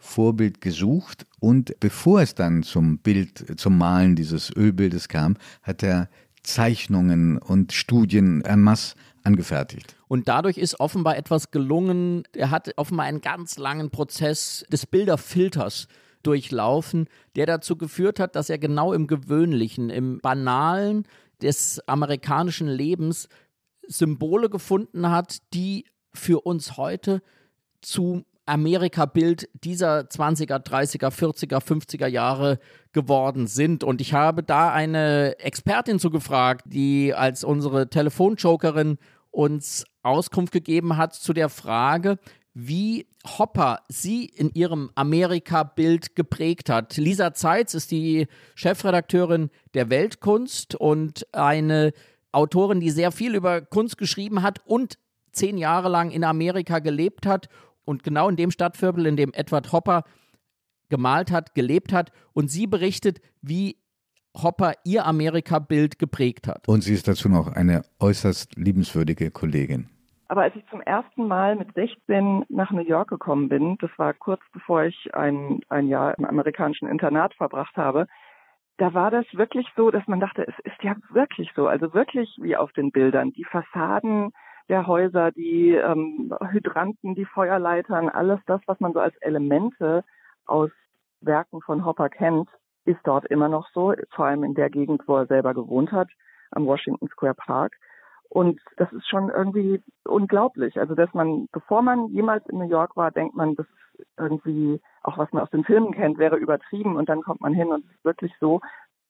Vorbild 0.02 0.60
gesucht. 0.60 1.26
Und 1.38 1.78
bevor 1.78 2.20
es 2.22 2.34
dann 2.34 2.64
zum 2.64 2.98
Bild, 2.98 3.58
zum 3.58 3.78
Malen 3.78 4.16
dieses 4.16 4.54
Ölbildes 4.54 5.08
kam, 5.08 5.36
hat 5.62 5.82
er 5.84 6.08
Zeichnungen 6.42 7.38
und 7.38 7.72
Studien 7.72 8.42
en 8.42 8.60
masse 8.60 8.94
angefertigt. 9.24 9.96
Und 10.08 10.28
dadurch 10.28 10.58
ist 10.58 10.80
offenbar 10.80 11.16
etwas 11.16 11.50
gelungen. 11.50 12.24
Er 12.34 12.50
hat 12.50 12.72
offenbar 12.76 13.06
einen 13.06 13.20
ganz 13.20 13.56
langen 13.58 13.90
Prozess 13.90 14.64
des 14.70 14.86
Bilderfilters 14.86 15.88
durchlaufen, 16.22 17.08
der 17.36 17.46
dazu 17.46 17.76
geführt 17.76 18.20
hat, 18.20 18.36
dass 18.36 18.50
er 18.50 18.58
genau 18.58 18.92
im 18.92 19.06
Gewöhnlichen, 19.06 19.90
im 19.90 20.18
Banalen 20.20 21.04
des 21.40 21.80
amerikanischen 21.88 22.68
Lebens 22.68 23.28
Symbole 23.86 24.48
gefunden 24.48 25.10
hat, 25.10 25.38
die 25.54 25.86
für 26.12 26.40
uns 26.40 26.76
heute 26.76 27.22
zu 27.80 28.24
Amerika-Bild 28.52 29.48
dieser 29.64 30.00
20er, 30.00 30.62
30er, 30.62 31.08
40er, 31.08 31.58
50er 31.58 32.06
Jahre 32.06 32.58
geworden 32.92 33.46
sind. 33.46 33.82
Und 33.82 34.02
ich 34.02 34.12
habe 34.12 34.42
da 34.42 34.70
eine 34.70 35.38
Expertin 35.38 35.98
zugefragt, 35.98 36.66
die 36.66 37.14
als 37.14 37.44
unsere 37.44 37.88
Telefonjokerin 37.88 38.98
uns 39.30 39.86
Auskunft 40.02 40.52
gegeben 40.52 40.98
hat 40.98 41.14
zu 41.14 41.32
der 41.32 41.48
Frage, 41.48 42.18
wie 42.52 43.06
Hopper 43.38 43.78
sie 43.88 44.26
in 44.26 44.50
ihrem 44.52 44.90
Amerika-Bild 44.96 46.14
geprägt 46.14 46.68
hat. 46.68 46.98
Lisa 46.98 47.32
Zeitz 47.32 47.72
ist 47.72 47.90
die 47.90 48.26
Chefredakteurin 48.54 49.48
der 49.72 49.88
Weltkunst 49.88 50.74
und 50.74 51.26
eine 51.32 51.92
Autorin, 52.32 52.80
die 52.80 52.90
sehr 52.90 53.12
viel 53.12 53.34
über 53.34 53.62
Kunst 53.62 53.96
geschrieben 53.96 54.42
hat 54.42 54.60
und 54.66 54.98
zehn 55.32 55.56
Jahre 55.56 55.88
lang 55.88 56.10
in 56.10 56.24
Amerika 56.24 56.80
gelebt 56.80 57.24
hat 57.24 57.48
und 57.84 58.02
genau 58.02 58.28
in 58.28 58.36
dem 58.36 58.50
Stadtviertel, 58.50 59.06
in 59.06 59.16
dem 59.16 59.32
Edward 59.32 59.72
Hopper 59.72 60.04
gemalt 60.88 61.30
hat, 61.32 61.54
gelebt 61.54 61.92
hat. 61.92 62.12
Und 62.32 62.48
sie 62.48 62.66
berichtet, 62.66 63.20
wie 63.40 63.76
Hopper 64.36 64.74
ihr 64.84 65.04
Amerika-Bild 65.06 65.98
geprägt 65.98 66.48
hat. 66.48 66.66
Und 66.68 66.82
sie 66.82 66.94
ist 66.94 67.08
dazu 67.08 67.28
noch 67.28 67.48
eine 67.48 67.82
äußerst 68.00 68.56
liebenswürdige 68.56 69.30
Kollegin. 69.30 69.88
Aber 70.28 70.42
als 70.42 70.56
ich 70.56 70.64
zum 70.70 70.80
ersten 70.80 71.28
Mal 71.28 71.56
mit 71.56 71.74
16 71.74 72.46
nach 72.48 72.70
New 72.70 72.80
York 72.80 73.10
gekommen 73.10 73.50
bin, 73.50 73.76
das 73.80 73.90
war 73.98 74.14
kurz 74.14 74.40
bevor 74.54 74.84
ich 74.84 75.14
ein, 75.14 75.60
ein 75.68 75.88
Jahr 75.88 76.16
im 76.16 76.24
amerikanischen 76.24 76.88
Internat 76.88 77.34
verbracht 77.34 77.76
habe, 77.76 78.06
da 78.78 78.94
war 78.94 79.10
das 79.10 79.26
wirklich 79.32 79.66
so, 79.76 79.90
dass 79.90 80.06
man 80.06 80.20
dachte, 80.20 80.46
es 80.48 80.58
ist 80.64 80.82
ja 80.82 80.96
wirklich 81.10 81.50
so, 81.54 81.66
also 81.66 81.92
wirklich 81.92 82.34
wie 82.40 82.56
auf 82.56 82.72
den 82.72 82.90
Bildern. 82.90 83.32
Die 83.32 83.44
Fassaden 83.44 84.32
der 84.68 84.86
Häuser, 84.86 85.30
die 85.32 85.70
ähm, 85.70 86.34
Hydranten, 86.50 87.14
die 87.14 87.24
Feuerleitern, 87.24 88.08
alles 88.08 88.40
das, 88.46 88.60
was 88.66 88.80
man 88.80 88.92
so 88.92 89.00
als 89.00 89.16
Elemente 89.20 90.04
aus 90.46 90.70
Werken 91.20 91.60
von 91.62 91.84
Hopper 91.84 92.08
kennt, 92.08 92.48
ist 92.84 93.00
dort 93.04 93.26
immer 93.26 93.48
noch 93.48 93.68
so, 93.72 93.94
vor 94.10 94.26
allem 94.26 94.44
in 94.44 94.54
der 94.54 94.70
Gegend, 94.70 95.02
wo 95.06 95.16
er 95.16 95.26
selber 95.26 95.54
gewohnt 95.54 95.92
hat, 95.92 96.08
am 96.50 96.66
Washington 96.66 97.08
Square 97.08 97.34
Park. 97.34 97.74
Und 98.28 98.60
das 98.76 98.90
ist 98.92 99.06
schon 99.08 99.28
irgendwie 99.28 99.82
unglaublich. 100.04 100.80
Also, 100.80 100.94
dass 100.94 101.12
man, 101.12 101.48
bevor 101.52 101.82
man 101.82 102.08
jemals 102.08 102.46
in 102.48 102.58
New 102.58 102.68
York 102.68 102.96
war, 102.96 103.10
denkt 103.10 103.36
man, 103.36 103.54
das 103.56 103.66
ist 103.66 104.06
irgendwie, 104.16 104.80
auch 105.02 105.18
was 105.18 105.30
man 105.32 105.42
aus 105.42 105.50
den 105.50 105.64
Filmen 105.64 105.92
kennt, 105.92 106.18
wäre 106.18 106.36
übertrieben. 106.36 106.96
Und 106.96 107.10
dann 107.10 107.22
kommt 107.22 107.42
man 107.42 107.52
hin 107.52 107.68
und 107.68 107.84
es 107.84 107.90
ist 107.90 108.04
wirklich 108.04 108.32
so 108.40 108.60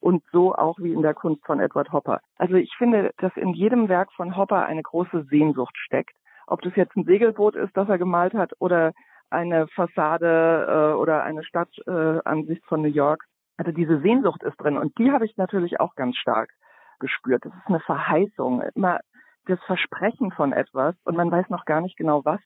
und 0.03 0.23
so 0.33 0.55
auch 0.55 0.79
wie 0.79 0.93
in 0.93 1.03
der 1.03 1.15
Kunst 1.15 1.45
von 1.47 1.61
Edward 1.61 1.93
Hopper. 1.93 2.21
Also 2.37 2.55
ich 2.55 2.75
finde, 2.77 3.13
dass 3.19 3.37
in 3.37 3.55
jedem 3.55 3.89
Werk 3.89 4.13
von 4.13 4.37
Hopper 4.37 4.67
eine 4.67 4.83
große 4.83 5.25
Sehnsucht 5.31 5.77
steckt. 5.79 6.15
Ob 6.47 6.61
das 6.63 6.75
jetzt 6.75 6.97
ein 6.97 7.05
Segelboot 7.05 7.55
ist, 7.55 7.77
das 7.77 7.89
er 7.89 7.99
gemalt 7.99 8.35
hat, 8.35 8.53
oder 8.59 8.93
eine 9.31 9.69
Fassade 9.69 10.67
äh, 10.69 10.97
oder 10.97 11.23
eine 11.23 11.45
Stadtansicht 11.45 12.63
äh, 12.63 12.67
von 12.67 12.83
New 12.83 12.89
York. 12.89 13.25
Also 13.57 13.73
diese 13.73 14.01
Sehnsucht 14.01 14.43
ist 14.43 14.57
drin 14.57 14.77
und 14.77 14.99
die 14.99 15.13
habe 15.13 15.25
ich 15.25 15.37
natürlich 15.37 15.81
auch 15.81 15.95
ganz 15.95 16.17
stark 16.17 16.51
gespürt. 16.99 17.45
Das 17.45 17.53
ist 17.55 17.67
eine 17.67 17.81
Verheißung, 17.81 18.63
immer 18.75 19.01
das 19.47 19.61
Versprechen 19.67 20.33
von 20.33 20.53
etwas 20.53 20.95
und 21.05 21.17
man 21.17 21.31
weiß 21.31 21.49
noch 21.49 21.65
gar 21.65 21.81
nicht 21.81 21.97
genau 21.97 22.25
was. 22.25 22.41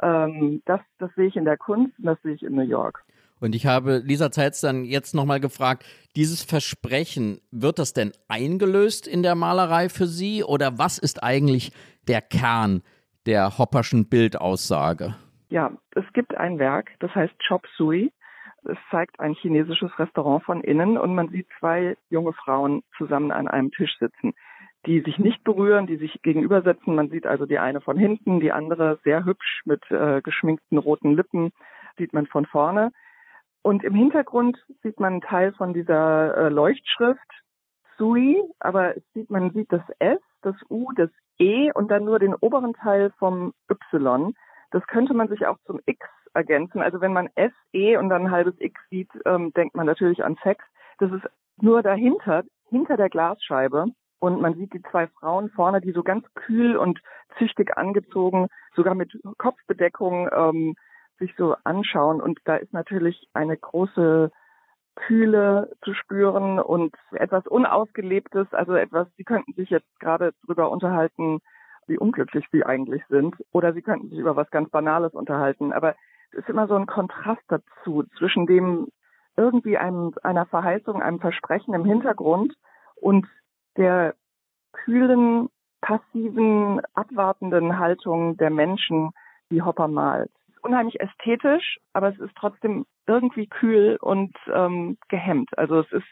Ähm, 0.00 0.62
das, 0.64 0.80
das 0.98 1.12
sehe 1.14 1.26
ich 1.26 1.36
in 1.36 1.44
der 1.44 1.56
Kunst 1.56 1.98
und 1.98 2.06
das 2.06 2.20
sehe 2.22 2.34
ich 2.34 2.42
in 2.42 2.54
New 2.54 2.62
York. 2.62 3.02
Und 3.40 3.54
ich 3.54 3.66
habe 3.66 3.98
Lisa 3.98 4.30
Zeitz 4.30 4.60
dann 4.60 4.84
jetzt 4.84 5.14
nochmal 5.14 5.40
gefragt, 5.40 5.84
dieses 6.16 6.42
Versprechen, 6.42 7.40
wird 7.50 7.78
das 7.78 7.92
denn 7.92 8.12
eingelöst 8.28 9.06
in 9.06 9.22
der 9.22 9.34
Malerei 9.34 9.88
für 9.88 10.06
Sie 10.06 10.42
oder 10.42 10.78
was 10.78 10.98
ist 10.98 11.22
eigentlich 11.22 11.72
der 12.08 12.22
Kern 12.22 12.82
der 13.26 13.58
Hopperschen 13.58 14.08
Bildaussage? 14.08 15.14
Ja, 15.48 15.72
es 15.94 16.04
gibt 16.14 16.36
ein 16.36 16.58
Werk, 16.58 16.90
das 17.00 17.14
heißt 17.14 17.34
Chop 17.46 17.66
Sui. 17.76 18.12
Es 18.64 18.78
zeigt 18.90 19.20
ein 19.20 19.34
chinesisches 19.34 19.96
Restaurant 19.98 20.42
von 20.42 20.60
innen 20.62 20.98
und 20.98 21.14
man 21.14 21.28
sieht 21.28 21.46
zwei 21.60 21.96
junge 22.08 22.32
Frauen 22.32 22.82
zusammen 22.96 23.30
an 23.30 23.46
einem 23.46 23.70
Tisch 23.70 23.96
sitzen, 24.00 24.34
die 24.86 25.02
sich 25.02 25.18
nicht 25.18 25.44
berühren, 25.44 25.86
die 25.86 25.98
sich 25.98 26.20
gegenübersetzen. 26.22 26.94
Man 26.94 27.10
sieht 27.10 27.26
also 27.26 27.46
die 27.46 27.58
eine 27.58 27.80
von 27.80 27.96
hinten, 27.96 28.40
die 28.40 28.50
andere 28.50 28.98
sehr 29.04 29.24
hübsch 29.24 29.62
mit 29.64 29.88
äh, 29.90 30.20
geschminkten 30.20 30.78
roten 30.78 31.14
Lippen, 31.14 31.52
sieht 31.96 32.12
man 32.12 32.26
von 32.26 32.46
vorne. 32.46 32.92
Und 33.66 33.82
im 33.82 33.96
Hintergrund 33.96 34.64
sieht 34.84 35.00
man 35.00 35.14
einen 35.14 35.22
Teil 35.22 35.52
von 35.52 35.74
dieser 35.74 36.36
äh, 36.36 36.48
Leuchtschrift 36.50 37.42
Sui, 37.98 38.40
aber 38.60 38.94
sieht, 39.12 39.28
man 39.28 39.50
sieht 39.50 39.72
das 39.72 39.82
S, 39.98 40.20
das 40.42 40.54
U, 40.70 40.92
das 40.94 41.10
E 41.40 41.72
und 41.72 41.90
dann 41.90 42.04
nur 42.04 42.20
den 42.20 42.36
oberen 42.36 42.74
Teil 42.74 43.10
vom 43.18 43.54
Y. 43.68 44.34
Das 44.70 44.86
könnte 44.86 45.14
man 45.14 45.26
sich 45.26 45.48
auch 45.48 45.58
zum 45.66 45.80
X 45.84 46.06
ergänzen. 46.32 46.80
Also 46.80 47.00
wenn 47.00 47.12
man 47.12 47.28
S, 47.34 47.50
E 47.72 47.96
und 47.96 48.08
dann 48.08 48.26
ein 48.26 48.30
halbes 48.30 48.54
X 48.60 48.80
sieht, 48.88 49.10
ähm, 49.24 49.52
denkt 49.54 49.74
man 49.74 49.86
natürlich 49.86 50.24
an 50.24 50.38
Sex. 50.44 50.64
Das 50.98 51.10
ist 51.10 51.26
nur 51.60 51.82
dahinter, 51.82 52.44
hinter 52.68 52.96
der 52.96 53.10
Glasscheibe. 53.10 53.86
Und 54.20 54.40
man 54.40 54.54
sieht 54.54 54.74
die 54.74 54.82
zwei 54.92 55.08
Frauen 55.08 55.50
vorne, 55.50 55.80
die 55.80 55.90
so 55.90 56.04
ganz 56.04 56.24
kühl 56.34 56.76
und 56.76 57.00
züchtig 57.36 57.76
angezogen, 57.76 58.46
sogar 58.76 58.94
mit 58.94 59.12
Kopfbedeckung, 59.38 60.28
ähm, 60.32 60.76
sich 61.18 61.34
so 61.36 61.56
anschauen. 61.64 62.20
Und 62.20 62.38
da 62.44 62.56
ist 62.56 62.72
natürlich 62.72 63.28
eine 63.32 63.56
große 63.56 64.30
Kühle 64.96 65.70
zu 65.84 65.94
spüren 65.94 66.58
und 66.58 66.94
etwas 67.12 67.46
Unausgelebtes, 67.46 68.52
also 68.52 68.74
etwas, 68.74 69.08
Sie 69.16 69.24
könnten 69.24 69.52
sich 69.52 69.70
jetzt 69.70 70.00
gerade 70.00 70.32
drüber 70.46 70.70
unterhalten, 70.70 71.40
wie 71.86 71.98
unglücklich 71.98 72.46
Sie 72.50 72.64
eigentlich 72.64 73.02
sind. 73.08 73.36
Oder 73.52 73.72
Sie 73.72 73.82
könnten 73.82 74.08
sich 74.08 74.18
über 74.18 74.36
was 74.36 74.50
ganz 74.50 74.70
Banales 74.70 75.12
unterhalten. 75.12 75.72
Aber 75.72 75.94
es 76.32 76.38
ist 76.38 76.48
immer 76.48 76.66
so 76.66 76.74
ein 76.74 76.86
Kontrast 76.86 77.42
dazu, 77.48 78.04
zwischen 78.18 78.46
dem 78.46 78.88
irgendwie 79.36 79.76
einem, 79.76 80.14
einer 80.22 80.46
Verheißung, 80.46 81.02
einem 81.02 81.20
Versprechen 81.20 81.74
im 81.74 81.84
Hintergrund 81.84 82.54
und 82.96 83.26
der 83.76 84.14
kühlen, 84.72 85.50
passiven, 85.82 86.80
abwartenden 86.94 87.78
Haltung 87.78 88.38
der 88.38 88.50
Menschen, 88.50 89.10
die 89.50 89.62
Hopper 89.62 89.88
malt 89.88 90.32
unheimlich 90.66 91.00
ästhetisch, 91.00 91.78
aber 91.92 92.08
es 92.08 92.18
ist 92.18 92.34
trotzdem 92.36 92.84
irgendwie 93.06 93.46
kühl 93.46 93.96
und 94.00 94.36
ähm, 94.52 94.98
gehemmt. 95.08 95.56
Also 95.56 95.80
es 95.80 95.92
ist 95.92 96.06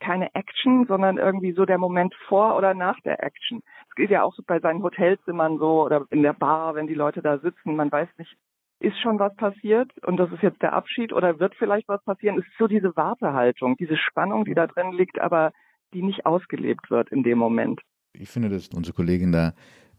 keine 0.00 0.34
Action, 0.34 0.86
sondern 0.86 1.18
irgendwie 1.18 1.52
so 1.52 1.66
der 1.66 1.78
Moment 1.78 2.14
vor 2.26 2.56
oder 2.56 2.74
nach 2.74 2.98
der 3.00 3.22
Action. 3.22 3.62
Es 3.88 3.94
geht 3.94 4.10
ja 4.10 4.22
auch 4.22 4.34
so 4.34 4.42
bei 4.46 4.58
seinen 4.58 4.82
Hotelzimmern 4.82 5.58
so 5.58 5.84
oder 5.84 6.06
in 6.10 6.22
der 6.22 6.32
Bar, 6.32 6.74
wenn 6.74 6.86
die 6.86 6.94
Leute 6.94 7.22
da 7.22 7.38
sitzen, 7.38 7.76
man 7.76 7.92
weiß 7.92 8.08
nicht, 8.18 8.34
ist 8.80 8.98
schon 9.00 9.18
was 9.18 9.34
passiert 9.36 9.92
und 10.06 10.16
das 10.16 10.32
ist 10.32 10.42
jetzt 10.42 10.62
der 10.62 10.72
Abschied 10.72 11.12
oder 11.12 11.38
wird 11.38 11.54
vielleicht 11.54 11.86
was 11.86 12.02
passieren. 12.02 12.38
Es 12.38 12.46
ist 12.46 12.58
so 12.58 12.66
diese 12.66 12.96
Wartehaltung, 12.96 13.76
diese 13.76 13.96
Spannung, 13.96 14.46
die 14.46 14.54
da 14.54 14.66
drin 14.66 14.92
liegt, 14.92 15.20
aber 15.20 15.52
die 15.92 16.02
nicht 16.02 16.24
ausgelebt 16.24 16.90
wird 16.90 17.10
in 17.10 17.22
dem 17.22 17.38
Moment. 17.38 17.82
Ich 18.14 18.30
finde, 18.30 18.48
dass 18.48 18.68
unsere 18.68 18.96
Kollegin 18.96 19.32
da, 19.32 19.52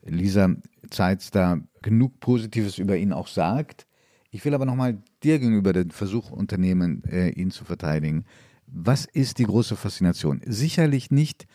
Lisa 0.03 0.49
Zeitz, 0.89 1.29
da 1.29 1.57
genug 1.83 2.19
Positives 2.19 2.79
über 2.79 2.97
ihn 2.97 3.13
auch 3.13 3.27
sagt. 3.27 3.85
Ich 4.33 4.45
will 4.45 4.53
aber 4.53 4.65
nochmal 4.65 5.03
dir 5.23 5.39
gegenüber 5.39 5.73
den 5.73 5.91
Versuch 5.91 6.31
unternehmen, 6.31 7.03
äh, 7.03 7.29
ihn 7.31 7.51
zu 7.51 7.65
verteidigen. 7.65 8.23
Was 8.65 9.05
ist 9.05 9.39
die 9.39 9.43
große 9.43 9.75
Faszination? 9.75 10.41
Sicherlich 10.45 11.11
nicht 11.11 11.47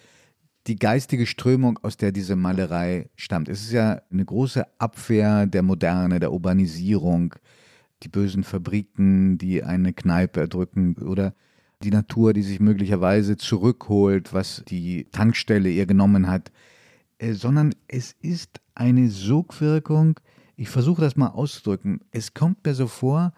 die 0.67 0.77
geistige 0.77 1.25
Strömung, 1.25 1.79
aus 1.83 1.97
der 1.97 2.12
diese 2.12 2.37
Malerei 2.37 3.09
stammt. 3.17 3.49
Es 3.49 3.62
ist 3.62 3.73
ja 3.73 4.03
eine 4.11 4.25
große 4.25 4.67
Abwehr 4.79 5.47
der 5.47 5.62
Moderne, 5.62 6.21
der 6.21 6.33
Urbanisierung, 6.33 7.35
die 8.03 8.09
bösen 8.09 8.45
Fabriken, 8.45 9.39
die 9.39 9.62
eine 9.62 9.95
Kneipe 9.95 10.41
erdrücken 10.41 10.97
oder 10.99 11.35
die 11.83 11.91
Natur, 11.91 12.35
die 12.35 12.43
sich 12.43 12.61
möglicherweise 12.61 13.39
zurückholt, 13.39 14.35
was 14.35 14.62
die 14.69 15.05
Tankstelle 15.12 15.71
ihr 15.71 15.87
genommen 15.87 16.29
hat, 16.29 16.53
äh, 17.19 17.33
sondern 17.33 17.75
es 17.89 18.15
ist 18.21 18.61
eine 18.75 19.09
Sogwirkung, 19.09 20.21
ich 20.57 20.69
versuche 20.71 21.03
das 21.03 21.16
mal 21.16 21.29
auszudrücken. 21.29 22.01
Es 22.11 22.35
kommt 22.35 22.64
mir 22.64 22.75
so 22.75 22.87
vor, 22.87 23.33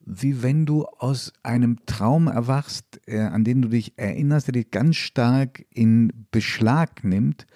wie 0.00 0.42
wenn 0.42 0.66
du 0.66 0.84
aus 0.84 1.32
einem 1.42 1.84
Traum 1.86 2.26
erwachst, 2.26 3.00
äh, 3.06 3.20
an 3.20 3.44
den 3.44 3.62
du 3.62 3.68
dich 3.68 3.94
erinnerst, 3.96 4.48
der 4.48 4.52
dich 4.52 4.70
ganz 4.70 4.96
stark 4.96 5.64
in 5.70 6.26
Beschlag 6.30 7.04
nimmt. 7.04 7.46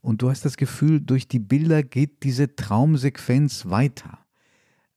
Und 0.00 0.22
du 0.22 0.30
hast 0.30 0.44
das 0.44 0.56
Gefühl, 0.56 1.00
durch 1.00 1.28
die 1.28 1.38
Bilder 1.38 1.82
geht 1.82 2.22
diese 2.22 2.54
Traumsequenz 2.54 3.66
weiter. 3.66 4.18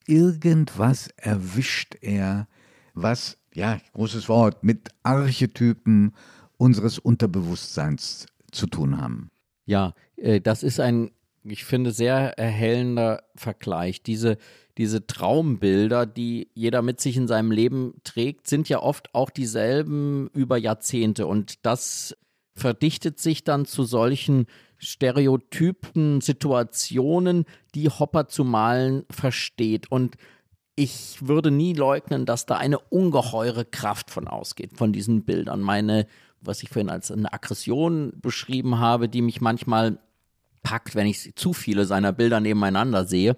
Irgendwas 0.08 1.10
erwischt 1.18 1.96
er, 2.02 2.48
was, 2.94 3.38
ja, 3.54 3.80
großes 3.94 4.30
Wort, 4.30 4.64
mit 4.64 4.90
Archetypen 5.04 6.14
unseres 6.58 7.00
Unterbewusstseins 7.00 8.26
zu 8.52 8.68
tun 8.68 9.00
haben. 9.00 9.30
Ja, 9.66 9.94
äh, 10.18 10.42
das 10.42 10.64
ist 10.64 10.80
ein 10.80 11.12
ich 11.44 11.64
finde, 11.64 11.92
sehr 11.92 12.38
erhellender 12.38 13.24
Vergleich. 13.36 14.04
Diese, 14.04 14.38
diese 14.78 15.08
Traumbilder, 15.08 16.06
die 16.06 16.50
jeder 16.54 16.82
mit 16.82 17.02
sich 17.02 17.18
in 17.18 17.28
seinem 17.28 17.52
Leben 17.52 17.96
trägt, 18.04 18.48
sind 18.48 18.70
ja 18.70 18.82
oft 18.82 19.14
auch 19.16 19.30
dieselben 19.30 20.30
über 20.34 20.58
Jahrzehnte. 20.58 21.26
Und 21.28 21.66
das 21.66 22.16
verdichtet 22.54 23.20
sich 23.20 23.44
dann 23.44 23.66
zu 23.66 23.84
solchen 23.84 24.46
Stereotypen, 24.78 26.22
Situationen, 26.22 27.46
die 27.76 27.90
Hopper 27.90 28.28
zu 28.28 28.44
malen 28.44 29.04
versteht. 29.10 29.92
Und 29.92 30.16
ich 30.76 31.18
würde 31.22 31.52
nie 31.52 31.74
leugnen, 31.74 32.26
dass 32.26 32.46
da 32.46 32.58
eine 32.58 32.80
ungeheure 32.80 33.66
Kraft 33.66 34.10
von 34.10 34.28
ausgeht, 34.28 34.78
von 34.78 34.94
diesen 34.94 35.24
Bildern. 35.24 35.62
Meine, 35.62 36.08
was 36.40 36.64
ich 36.64 36.70
vorhin 36.70 36.90
als 36.90 37.12
eine 37.12 37.32
Aggression 37.34 38.14
beschrieben 38.22 38.80
habe, 38.80 39.08
die 39.08 39.22
mich 39.22 39.42
manchmal 39.42 40.00
packt, 40.64 40.96
wenn 40.96 41.08
ich 41.08 41.36
zu 41.36 41.54
viele 41.54 41.86
seiner 41.86 42.14
Bilder 42.14 42.40
nebeneinander 42.40 43.06
sehe, 43.06 43.36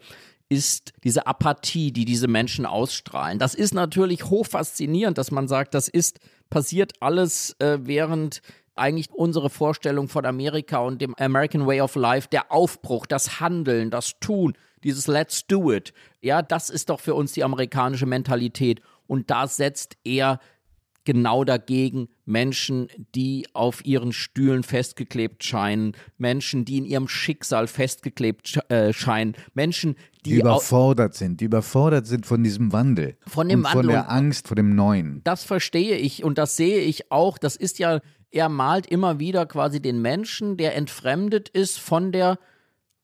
ist 0.50 0.94
diese 1.04 1.26
Apathie, 1.26 1.92
die 1.92 2.06
diese 2.06 2.28
Menschen 2.28 2.66
ausstrahlen. 2.66 3.40
Das 3.40 3.56
ist 3.56 3.74
natürlich 3.74 4.26
hochfaszinierend, 4.26 5.18
dass 5.18 5.32
man 5.32 5.48
sagt, 5.48 5.74
das 5.74 5.88
ist 5.88 6.20
passiert 6.50 6.94
alles 7.00 7.56
äh, 7.60 7.80
während 7.82 8.42
eigentlich 8.76 9.10
unsere 9.12 9.50
Vorstellung 9.50 10.08
von 10.08 10.26
Amerika 10.26 10.80
und 10.80 11.02
dem 11.02 11.16
American 11.16 11.66
Way 11.66 11.82
of 11.82 11.96
Life, 11.96 12.28
der 12.32 12.52
Aufbruch, 12.52 13.06
das 13.06 13.40
Handeln, 13.40 13.90
das 13.90 14.20
Tun, 14.20 14.54
dieses 14.84 15.08
Let's 15.08 15.48
do 15.48 15.72
it. 15.72 15.94
Ja, 16.22 16.42
das 16.42 16.70
ist 16.70 16.90
doch 16.90 17.00
für 17.00 17.16
uns 17.16 17.34
die 17.34 17.44
amerikanische 17.44 18.06
Mentalität. 18.06 18.82
Und 19.08 19.30
da 19.30 19.48
setzt 19.48 19.98
er 20.04 20.40
genau 21.06 21.44
dagegen 21.44 22.08
Menschen, 22.26 22.88
die 23.16 23.48
auf 23.54 23.86
ihren 23.86 24.14
Stühlen 24.14 24.64
festgeklebt 24.64 25.44
scheinen, 25.44 25.94
Menschen, 26.18 26.66
die 26.66 26.78
in 26.78 26.86
ihrem 26.86 27.08
Schicksal 27.08 27.68
festgeklebt 27.68 28.60
äh, 28.70 28.94
scheinen, 28.94 29.36
Menschen, 29.54 29.96
die, 30.26 30.32
die 30.32 30.40
überfordert 30.40 31.16
sind, 31.16 31.42
die 31.42 31.46
überfordert 31.46 32.08
sind 32.08 32.26
von 32.26 32.44
diesem 32.44 32.72
Wandel, 32.72 33.18
von 33.28 33.50
dem 33.50 33.60
und 33.60 33.66
Wandel 33.66 33.82
von 33.82 33.88
der 33.90 34.12
Angst 34.12 34.48
vor 34.48 34.56
dem 34.56 34.76
Neuen. 34.76 35.22
Das 35.24 35.44
verstehe 35.44 35.98
ich 35.98 36.24
und 36.24 36.38
das 36.38 36.56
sehe 36.56 36.80
ich 36.80 37.12
auch. 37.12 37.38
Das 37.38 37.56
ist 37.56 37.80
ja, 37.80 38.00
er 38.32 38.50
malt 38.50 38.88
immer 38.88 39.20
wieder 39.20 39.46
quasi 39.46 39.82
den 39.82 40.02
Menschen, 40.02 40.58
der 40.58 40.76
entfremdet 40.76 41.50
ist 41.50 41.80
von 41.80 42.12
der 42.12 42.40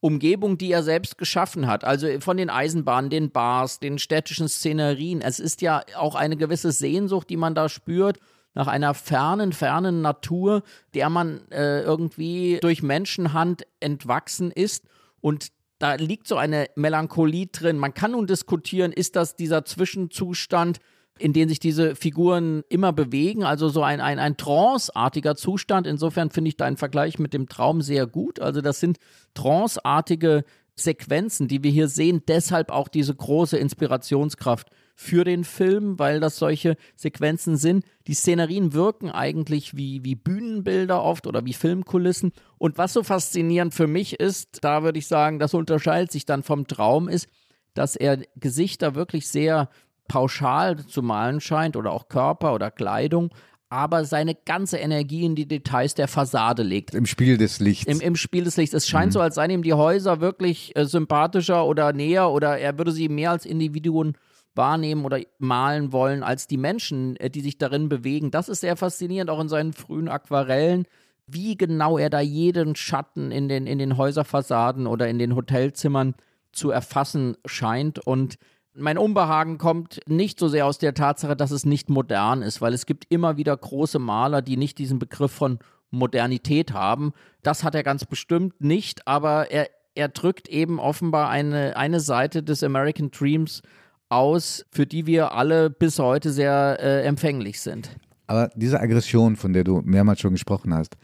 Umgebung, 0.02 0.58
die 0.58 0.72
er 0.72 0.84
selbst 0.84 1.18
geschaffen 1.18 1.68
hat. 1.68 1.84
Also 1.84 2.08
von 2.20 2.38
den 2.38 2.50
Eisenbahnen, 2.50 3.10
den 3.10 3.32
Bars, 3.32 3.80
den 3.80 4.00
städtischen 4.00 4.48
Szenerien. 4.48 5.22
Es 5.22 5.40
ist 5.40 5.62
ja 5.62 5.84
auch 5.96 6.16
eine 6.16 6.38
gewisse 6.38 6.72
Sehnsucht, 6.72 7.30
die 7.30 7.38
man 7.38 7.56
da 7.56 7.70
spürt 7.70 8.20
nach 8.54 8.68
einer 8.68 8.94
fernen, 8.94 9.54
fernen 9.54 10.02
Natur, 10.02 10.64
der 10.94 11.10
man 11.10 11.50
äh, 11.52 11.82
irgendwie 11.82 12.60
durch 12.62 12.82
Menschenhand 12.82 13.64
entwachsen 13.80 14.52
ist. 14.52 14.86
Und 15.22 15.50
da 15.80 15.96
liegt 15.96 16.28
so 16.28 16.36
eine 16.36 16.68
Melancholie 16.76 17.48
drin. 17.48 17.78
Man 17.78 17.94
kann 17.94 18.12
nun 18.12 18.28
diskutieren, 18.28 18.92
ist 18.92 19.16
das 19.16 19.36
dieser 19.36 19.66
Zwischenzustand, 19.66 20.80
in 21.20 21.34
den 21.34 21.50
sich 21.50 21.60
diese 21.60 21.96
Figuren 21.96 22.64
immer 22.70 22.94
bewegen, 22.94 23.44
also 23.44 23.70
so 23.70 23.84
ein, 23.84 24.02
ein, 24.02 24.20
ein 24.20 24.38
tranceartiger 24.38 25.36
Zustand. 25.36 25.86
Insofern 25.88 26.32
finde 26.32 26.50
ich 26.50 26.58
deinen 26.58 26.78
Vergleich 26.78 27.20
mit 27.20 27.34
dem 27.34 27.48
Traum 27.48 27.82
sehr 27.82 28.08
gut. 28.08 28.40
Also 28.40 28.62
das 28.62 28.80
sind 28.80 28.98
tranceartige 29.34 30.44
Sequenzen, 30.76 31.48
die 31.48 31.64
wir 31.64 31.72
hier 31.72 31.88
sehen, 31.88 32.24
deshalb 32.28 32.72
auch 32.72 32.88
diese 32.88 33.14
große 33.14 33.58
Inspirationskraft 33.58 34.70
für 34.96 35.24
den 35.24 35.44
Film, 35.44 35.98
weil 35.98 36.20
das 36.20 36.38
solche 36.38 36.76
Sequenzen 36.96 37.56
sind. 37.58 37.86
Die 38.08 38.14
Szenerien 38.14 38.74
wirken 38.74 39.10
eigentlich 39.10 39.78
wie, 39.78 40.04
wie 40.04 40.16
Bühnenbilder 40.16 41.02
oft 41.02 41.28
oder 41.28 41.46
wie 41.46 41.54
Filmkulissen. 41.54 42.34
Und 42.58 42.78
was 42.78 42.94
so 42.94 43.04
faszinierend 43.04 43.74
für 43.74 43.88
mich 43.88 44.20
ist, 44.20 44.60
da 44.62 44.84
würde 44.84 45.00
ich 45.00 45.08
sagen, 45.08 45.40
das 45.40 45.54
unterscheidet 45.54 46.12
sich 46.12 46.26
dann 46.26 46.44
vom 46.44 46.68
Traum, 46.68 47.08
ist, 47.08 47.28
dass 47.74 47.96
er 47.96 48.18
Gesichter 48.36 48.96
wirklich 48.96 49.30
sehr 49.30 49.70
pauschal 50.10 50.86
zu 50.86 51.02
malen 51.02 51.40
scheint 51.40 51.78
oder 51.78 51.94
auch 51.94 52.10
Körper 52.10 52.54
oder 52.54 52.70
Kleidung, 52.70 53.30
aber 53.70 54.04
seine 54.04 54.36
ganze 54.36 54.78
Energie 54.78 55.24
in 55.24 55.36
die 55.36 55.48
Details 55.48 55.94
der 55.94 56.10
Fassade 56.10 56.64
legt. 56.64 56.94
Im 56.94 57.06
Spiel 57.06 57.38
des 57.38 57.60
Lichts. 57.60 57.86
Im, 57.86 58.02
im 58.02 58.16
Spiel 58.18 58.44
des 58.44 58.58
Lichts. 58.58 58.74
Es 58.74 58.88
scheint 58.88 59.12
mhm. 59.12 59.14
so, 59.14 59.22
als 59.22 59.36
seien 59.36 59.52
ihm 59.52 59.64
die 59.64 59.74
Häuser 59.74 60.20
wirklich 60.20 60.76
äh, 60.76 60.86
sympathischer 60.86 61.66
oder 61.66 61.94
näher 61.94 62.30
oder 62.30 62.58
er 62.58 62.78
würde 62.78 62.92
sie 62.92 63.08
mehr 63.08 63.32
als 63.32 63.46
Individuen 63.46 64.18
wahrnehmen 64.56 65.06
oder 65.06 65.20
malen 65.38 65.94
wollen 65.94 66.24
als 66.24 66.48
die 66.48 66.58
Menschen, 66.58 67.16
äh, 67.18 67.30
die 67.30 67.42
sich 67.42 67.58
darin 67.58 67.88
bewegen. 67.88 68.32
Das 68.32 68.50
ist 68.50 68.62
sehr 68.62 68.76
faszinierend, 68.76 69.30
auch 69.30 69.40
in 69.40 69.50
seinen 69.50 69.74
frühen 69.74 70.10
Aquarellen, 70.10 70.86
wie 71.28 71.56
genau 71.56 72.00
er 72.00 72.10
da 72.10 72.20
jeden 72.20 72.76
Schatten 72.76 73.32
in 73.32 73.48
den, 73.48 73.68
in 73.68 73.78
den 73.78 73.98
Häuserfassaden 73.98 74.88
oder 74.88 75.08
in 75.08 75.20
den 75.20 75.36
Hotelzimmern 75.36 76.16
zu 76.52 76.72
erfassen 76.72 77.38
scheint 77.46 78.00
und 78.00 78.40
mein 78.74 78.98
Unbehagen 78.98 79.58
kommt 79.58 80.00
nicht 80.08 80.40
so 80.40 80.48
sehr 80.48 80.66
aus 80.66 80.78
der 80.78 80.94
Tatsache, 80.94 81.36
dass 81.36 81.52
es 81.52 81.66
nicht 81.66 81.90
modern 81.90 82.42
ist, 82.42 82.62
weil 82.62 82.74
es 82.74 82.86
gibt 82.86 83.06
immer 83.10 83.38
wieder 83.38 83.56
große 83.56 84.00
Maler, 84.00 84.42
die 84.42 84.58
nicht 84.58 84.78
diesen 84.78 85.00
Begriff 85.00 85.32
von 85.32 85.60
Modernität 85.92 86.74
haben. 86.74 87.14
Das 87.42 87.64
hat 87.64 87.76
er 87.76 87.84
ganz 87.84 88.06
bestimmt 88.06 88.62
nicht, 88.62 89.08
aber 89.08 89.52
er, 89.52 89.70
er 89.96 90.10
drückt 90.10 90.48
eben 90.48 90.80
offenbar 90.80 91.30
eine, 91.30 91.76
eine 91.78 92.00
Seite 92.00 92.44
des 92.44 92.64
American 92.64 93.12
Dreams 93.12 93.62
aus, 94.10 94.66
für 94.72 94.86
die 94.86 95.06
wir 95.06 95.34
alle 95.34 95.70
bis 95.70 96.00
heute 96.00 96.32
sehr 96.32 96.78
äh, 96.80 97.04
empfänglich 97.06 97.62
sind. 97.62 97.90
Aber 98.28 98.50
diese 98.56 98.80
Aggression, 98.80 99.36
von 99.36 99.54
der 99.54 99.64
du 99.64 99.82
mehrmals 99.84 100.20
schon 100.20 100.34
gesprochen 100.34 100.74
hast, 100.74 100.98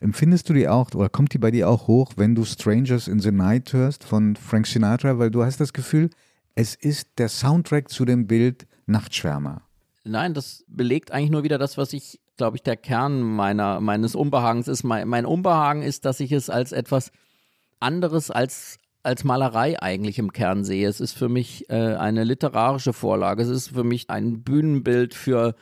empfindest 0.00 0.48
du 0.48 0.54
die 0.54 0.68
auch 0.68 0.90
oder 0.94 1.08
kommt 1.08 1.34
die 1.34 1.38
bei 1.38 1.50
dir 1.50 1.68
auch 1.68 1.86
hoch, 1.86 2.12
wenn 2.16 2.34
du 2.34 2.44
Strangers 2.44 3.08
in 3.08 3.20
the 3.20 3.30
Night 3.30 3.72
hörst 3.72 4.04
von 4.04 4.36
Frank 4.36 4.66
Sinatra? 4.66 5.18
Weil 5.18 5.30
du 5.30 5.44
hast 5.44 5.60
das 5.60 5.72
Gefühl, 5.72 6.10
es 6.54 6.74
ist 6.74 7.18
der 7.18 7.28
Soundtrack 7.28 7.88
zu 7.88 8.04
dem 8.04 8.26
Bild 8.26 8.66
Nachtschwärmer. 8.86 9.62
Nein, 10.04 10.34
das 10.34 10.64
belegt 10.66 11.10
eigentlich 11.12 11.30
nur 11.30 11.44
wieder 11.44 11.58
das, 11.58 11.78
was 11.78 11.92
ich, 11.92 12.20
glaube 12.36 12.56
ich, 12.56 12.62
der 12.62 12.76
Kern 12.76 13.20
meiner, 13.20 13.80
meines 13.80 14.14
Unbehagens 14.14 14.68
ist. 14.68 14.82
Mein, 14.82 15.06
mein 15.08 15.26
Unbehagen 15.26 15.82
ist, 15.82 16.04
dass 16.04 16.20
ich 16.20 16.32
es 16.32 16.50
als 16.50 16.72
etwas 16.72 17.12
anderes 17.78 18.30
als, 18.30 18.78
als 19.02 19.24
Malerei 19.24 19.80
eigentlich 19.80 20.18
im 20.18 20.32
Kern 20.32 20.64
sehe. 20.64 20.88
Es 20.88 21.00
ist 21.00 21.12
für 21.12 21.28
mich 21.28 21.68
äh, 21.68 21.94
eine 21.96 22.24
literarische 22.24 22.92
Vorlage. 22.92 23.42
Es 23.42 23.48
ist 23.48 23.68
für 23.68 23.84
mich 23.84 24.08
ein 24.10 24.42
Bühnenbild 24.42 25.14
für, 25.14 25.54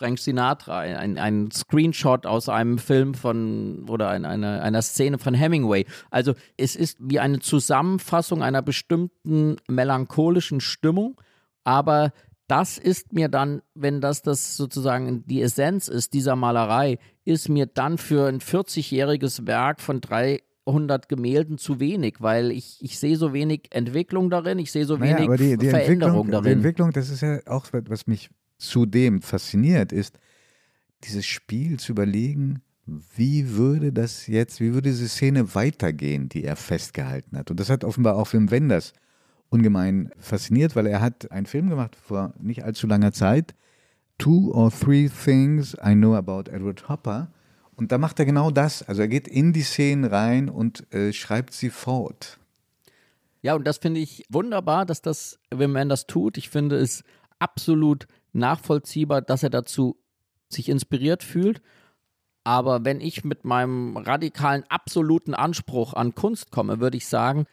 Frank 0.00 0.18
Sinatra, 0.18 0.78
ein, 0.78 1.18
ein 1.18 1.50
Screenshot 1.50 2.24
aus 2.24 2.48
einem 2.48 2.78
Film 2.78 3.12
von 3.12 3.84
oder 3.86 4.08
ein, 4.08 4.24
eine, 4.24 4.62
einer 4.62 4.80
Szene 4.80 5.18
von 5.18 5.34
Hemingway. 5.34 5.84
Also 6.10 6.32
es 6.56 6.74
ist 6.74 6.96
wie 7.00 7.20
eine 7.20 7.40
Zusammenfassung 7.40 8.42
einer 8.42 8.62
bestimmten 8.62 9.56
melancholischen 9.68 10.62
Stimmung, 10.62 11.20
aber 11.64 12.14
das 12.46 12.78
ist 12.78 13.12
mir 13.12 13.28
dann, 13.28 13.60
wenn 13.74 14.00
das 14.00 14.22
das 14.22 14.56
sozusagen 14.56 15.26
die 15.26 15.42
Essenz 15.42 15.86
ist 15.86 16.14
dieser 16.14 16.34
Malerei, 16.34 16.98
ist 17.26 17.50
mir 17.50 17.66
dann 17.66 17.98
für 17.98 18.26
ein 18.26 18.40
40-jähriges 18.40 19.46
Werk 19.46 19.82
von 19.82 20.00
300 20.00 21.10
Gemälden 21.10 21.58
zu 21.58 21.78
wenig, 21.78 22.16
weil 22.20 22.52
ich, 22.52 22.82
ich 22.82 22.98
sehe 22.98 23.18
so 23.18 23.34
wenig 23.34 23.68
Entwicklung 23.68 24.30
darin, 24.30 24.58
ich 24.58 24.72
sehe 24.72 24.86
so 24.86 24.96
naja, 24.96 25.18
wenig 25.18 25.38
die, 25.38 25.58
die 25.58 25.68
Veränderung 25.68 26.30
darin. 26.30 26.44
Die 26.44 26.52
Entwicklung, 26.52 26.90
das 26.90 27.10
ist 27.10 27.20
ja 27.20 27.40
auch, 27.44 27.66
was 27.70 28.06
mich 28.06 28.30
zudem 28.60 29.22
fasziniert, 29.22 29.92
ist, 29.92 30.18
dieses 31.04 31.26
Spiel 31.26 31.78
zu 31.78 31.92
überlegen, 31.92 32.62
wie 33.16 33.50
würde 33.54 33.92
das 33.92 34.26
jetzt, 34.26 34.60
wie 34.60 34.74
würde 34.74 34.90
diese 34.90 35.08
Szene 35.08 35.54
weitergehen, 35.54 36.28
die 36.28 36.44
er 36.44 36.56
festgehalten 36.56 37.36
hat. 37.38 37.50
Und 37.50 37.60
das 37.60 37.70
hat 37.70 37.84
offenbar 37.84 38.16
auch 38.16 38.32
Wim 38.32 38.50
Wenders 38.50 38.92
ungemein 39.48 40.10
fasziniert, 40.18 40.76
weil 40.76 40.86
er 40.86 41.00
hat 41.00 41.30
einen 41.30 41.46
Film 41.46 41.68
gemacht 41.68 41.96
vor 41.96 42.34
nicht 42.40 42.64
allzu 42.64 42.86
langer 42.86 43.12
Zeit, 43.12 43.54
Two 44.18 44.52
or 44.52 44.70
Three 44.70 45.08
Things 45.08 45.74
I 45.84 45.94
Know 45.94 46.14
About 46.14 46.50
Edward 46.50 46.88
Hopper. 46.88 47.32
Und 47.74 47.92
da 47.92 47.98
macht 47.98 48.18
er 48.18 48.26
genau 48.26 48.50
das. 48.50 48.82
Also 48.82 49.02
er 49.02 49.08
geht 49.08 49.26
in 49.26 49.52
die 49.52 49.62
Szenen 49.62 50.04
rein 50.04 50.50
und 50.50 50.92
äh, 50.92 51.12
schreibt 51.12 51.54
sie 51.54 51.70
fort. 51.70 52.38
Ja, 53.42 53.54
und 53.54 53.66
das 53.66 53.78
finde 53.78 54.00
ich 54.00 54.26
wunderbar, 54.28 54.84
dass 54.84 55.00
das 55.00 55.38
Wim 55.50 55.72
Wenders 55.72 56.06
tut. 56.06 56.36
Ich 56.36 56.50
finde 56.50 56.76
es 56.76 57.02
absolut 57.38 58.06
nachvollziehbar, 58.32 59.22
dass 59.22 59.42
er 59.42 59.50
dazu 59.50 59.96
sich 60.48 60.68
inspiriert 60.68 61.22
fühlt. 61.22 61.62
Aber 62.44 62.84
wenn 62.84 63.00
ich 63.00 63.24
mit 63.24 63.44
meinem 63.44 63.96
radikalen, 63.96 64.64
absoluten 64.68 65.34
Anspruch 65.34 65.94
an 65.94 66.14
Kunst 66.14 66.50
komme, 66.50 66.80
würde 66.80 66.96
ich 66.96 67.06
sagen, 67.06 67.46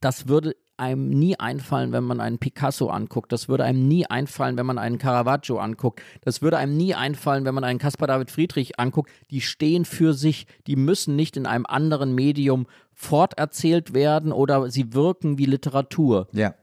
das 0.00 0.28
würde 0.28 0.54
einem 0.76 1.10
nie 1.10 1.38
einfallen, 1.38 1.90
wenn 1.92 2.04
man 2.04 2.20
einen 2.20 2.38
Picasso 2.38 2.88
anguckt. 2.88 3.32
Das 3.32 3.48
würde 3.48 3.64
einem 3.64 3.88
nie 3.88 4.06
einfallen, 4.06 4.56
wenn 4.56 4.66
man 4.66 4.78
einen 4.78 4.98
Caravaggio 4.98 5.58
anguckt. 5.58 6.00
Das 6.20 6.40
würde 6.40 6.56
einem 6.56 6.76
nie 6.76 6.94
einfallen, 6.94 7.44
wenn 7.44 7.54
man 7.54 7.64
einen 7.64 7.80
Caspar 7.80 8.06
David 8.06 8.30
Friedrich 8.30 8.78
anguckt. 8.78 9.10
Die 9.32 9.40
stehen 9.40 9.84
für 9.84 10.14
sich. 10.14 10.46
Die 10.68 10.76
müssen 10.76 11.16
nicht 11.16 11.36
in 11.36 11.46
einem 11.46 11.66
anderen 11.66 12.14
Medium 12.14 12.66
forterzählt 12.92 13.92
werden 13.92 14.30
oder 14.30 14.70
sie 14.70 14.94
wirken 14.94 15.36
wie 15.36 15.46
Literatur. 15.46 16.28
Ja. 16.32 16.54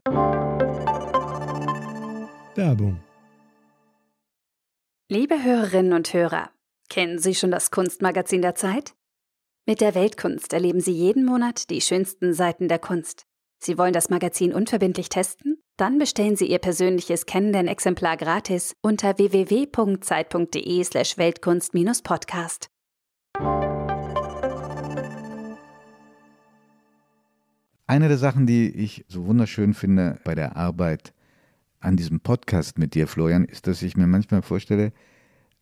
Werbung 2.56 3.02
Liebe 5.08 5.44
Hörerinnen 5.44 5.94
und 5.94 6.12
Hörer, 6.16 6.50
kennen 6.90 7.20
Sie 7.20 7.36
schon 7.36 7.52
das 7.52 7.70
Kunstmagazin 7.70 8.42
der 8.42 8.56
Zeit? 8.56 8.96
Mit 9.68 9.80
der 9.80 9.94
Weltkunst 9.94 10.52
erleben 10.52 10.80
Sie 10.80 10.94
jeden 10.94 11.26
Monat 11.26 11.70
die 11.70 11.82
schönsten 11.82 12.34
Seiten 12.34 12.68
der 12.68 12.80
Kunst. 12.80 13.28
Sie 13.60 13.78
wollen 13.78 13.94
das 13.94 14.10
Magazin 14.10 14.52
unverbindlich 14.52 15.10
testen? 15.10 15.62
Dann 15.78 16.00
bestellen 16.00 16.36
Sie 16.36 16.48
Ihr 16.48 16.58
persönliches 16.58 17.28
Kennenden-Exemplar 17.28 18.18
gratis 18.18 18.76
unter 18.82 19.20
www.zeit.de/slash 19.20 21.20
Weltkunst-Podcast. 21.20 22.72
Eine 27.86 28.08
der 28.08 28.18
Sachen, 28.18 28.48
die 28.48 28.76
ich 28.76 29.06
so 29.08 29.28
wunderschön 29.28 29.76
finde 29.76 30.18
bei 30.24 30.34
der 30.34 30.58
Arbeit 30.58 31.14
an 31.86 31.96
diesem 31.96 32.20
Podcast 32.20 32.80
mit 32.80 32.96
dir, 32.96 33.08
Florian, 33.08 33.46
ist, 33.46 33.68
dass 33.68 33.82
ich 33.82 33.96
mir 33.96 34.08
manchmal 34.08 34.42
vorstelle, 34.42 34.92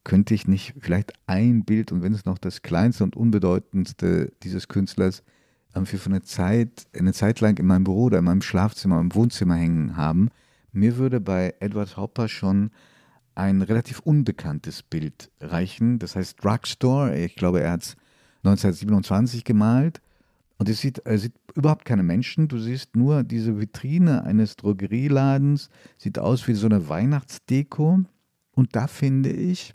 könnte 0.04 0.34
ich 0.34 0.48
nicht 0.48 0.74
vielleicht 0.80 1.14
ein 1.28 1.64
Bild 1.66 1.92
und 1.92 2.02
wenn 2.02 2.14
es 2.14 2.26
noch 2.26 2.38
das 2.38 2.62
kleinste 2.62 3.04
und 3.04 3.16
unbedeutendste 3.16 4.32
dieses 4.42 4.68
Künstlers 4.68 5.24
für 5.86 6.06
eine 6.06 6.22
Zeit, 6.22 6.88
eine 6.98 7.14
Zeit 7.14 7.40
lang 7.42 7.58
in 7.58 7.66
meinem 7.66 7.84
Büro 7.84 8.04
oder 8.04 8.20
in 8.20 8.26
meinem 8.26 8.42
Schlafzimmer, 8.42 9.00
im 9.00 9.14
Wohnzimmer 9.16 9.56
hängen 9.56 9.98
haben. 9.98 10.30
Mir 10.72 10.98
würde 10.98 11.20
bei 11.20 11.56
Edward 11.60 11.98
Hopper 11.98 12.28
schon 12.28 12.72
ein 13.36 13.62
relativ 13.62 14.00
unbekanntes 14.00 14.84
Bild 14.84 15.32
reichen. 15.40 15.98
Das 15.98 16.16
heißt 16.16 16.44
Drugstore. 16.44 17.18
Ich 17.18 17.36
glaube, 17.36 17.62
er 17.62 17.72
hat 17.72 17.82
es 17.84 17.96
1927 18.44 19.44
gemalt. 19.44 20.02
Und 20.58 20.70
es 20.70 20.80
sieht, 20.80 21.00
er 21.00 21.18
sieht 21.18 21.34
überhaupt 21.56 21.86
keine 21.86 22.04
Menschen. 22.04 22.48
Du 22.48 22.58
siehst 22.58 22.96
nur 22.96 23.24
diese 23.24 23.60
Vitrine 23.60 24.24
eines 24.24 24.56
Drogerieladens. 24.56 25.70
Sieht 25.98 26.20
aus 26.20 26.48
wie 26.48 26.54
so 26.54 26.68
eine 26.68 26.88
Weihnachtsdeko. 26.88 28.04
Und 28.52 28.76
da 28.76 28.88
finde 28.88 29.32
ich, 29.32 29.74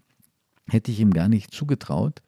hätte 0.69 0.91
ich 0.91 1.01
ihm 1.01 1.13
gar 1.13 1.29
nicht 1.29 1.53
zugetraut, 1.53 2.23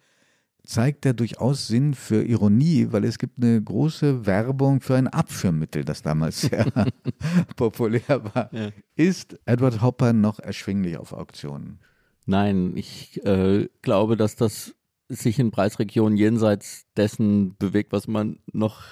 zeigt 0.64 1.06
er 1.06 1.14
durchaus 1.14 1.68
Sinn 1.68 1.94
für 1.94 2.22
Ironie, 2.22 2.88
weil 2.90 3.04
es 3.04 3.18
gibt 3.18 3.42
eine 3.42 3.62
große 3.62 4.26
Werbung 4.26 4.80
für 4.80 4.96
ein 4.96 5.08
Abführmittel, 5.08 5.84
das 5.84 6.02
damals 6.02 6.40
sehr 6.42 6.66
populär 7.56 8.22
war. 8.34 8.52
Ja. 8.52 8.70
Ist 8.94 9.38
Edward 9.46 9.80
Hopper 9.80 10.12
noch 10.12 10.38
erschwinglich 10.38 10.96
auf 10.96 11.12
Auktionen? 11.12 11.80
Nein, 12.26 12.76
ich 12.76 13.24
äh, 13.24 13.68
glaube, 13.82 14.16
dass 14.16 14.36
das 14.36 14.74
sich 15.10 15.38
in 15.38 15.50
Preisregionen 15.50 16.16
jenseits 16.16 16.86
dessen 16.96 17.56
bewegt, 17.58 17.92
was 17.92 18.08
man 18.08 18.38
noch 18.52 18.82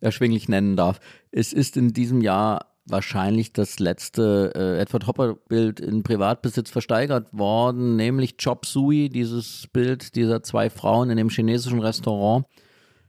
erschwinglich 0.00 0.48
nennen 0.48 0.76
darf. 0.76 1.00
Es 1.30 1.52
ist 1.52 1.76
in 1.76 1.92
diesem 1.92 2.20
Jahr 2.20 2.66
wahrscheinlich 2.84 3.52
das 3.52 3.78
letzte 3.78 4.52
äh, 4.54 4.80
Edward 4.80 5.06
Hopper-Bild 5.06 5.80
in 5.80 6.02
Privatbesitz 6.02 6.70
versteigert 6.70 7.26
worden, 7.32 7.96
nämlich 7.96 8.36
Chop 8.36 8.64
Suey, 8.64 9.08
dieses 9.08 9.66
Bild 9.72 10.14
dieser 10.14 10.42
zwei 10.42 10.70
Frauen 10.70 11.10
in 11.10 11.16
dem 11.16 11.30
chinesischen 11.30 11.80
Restaurant 11.80 12.46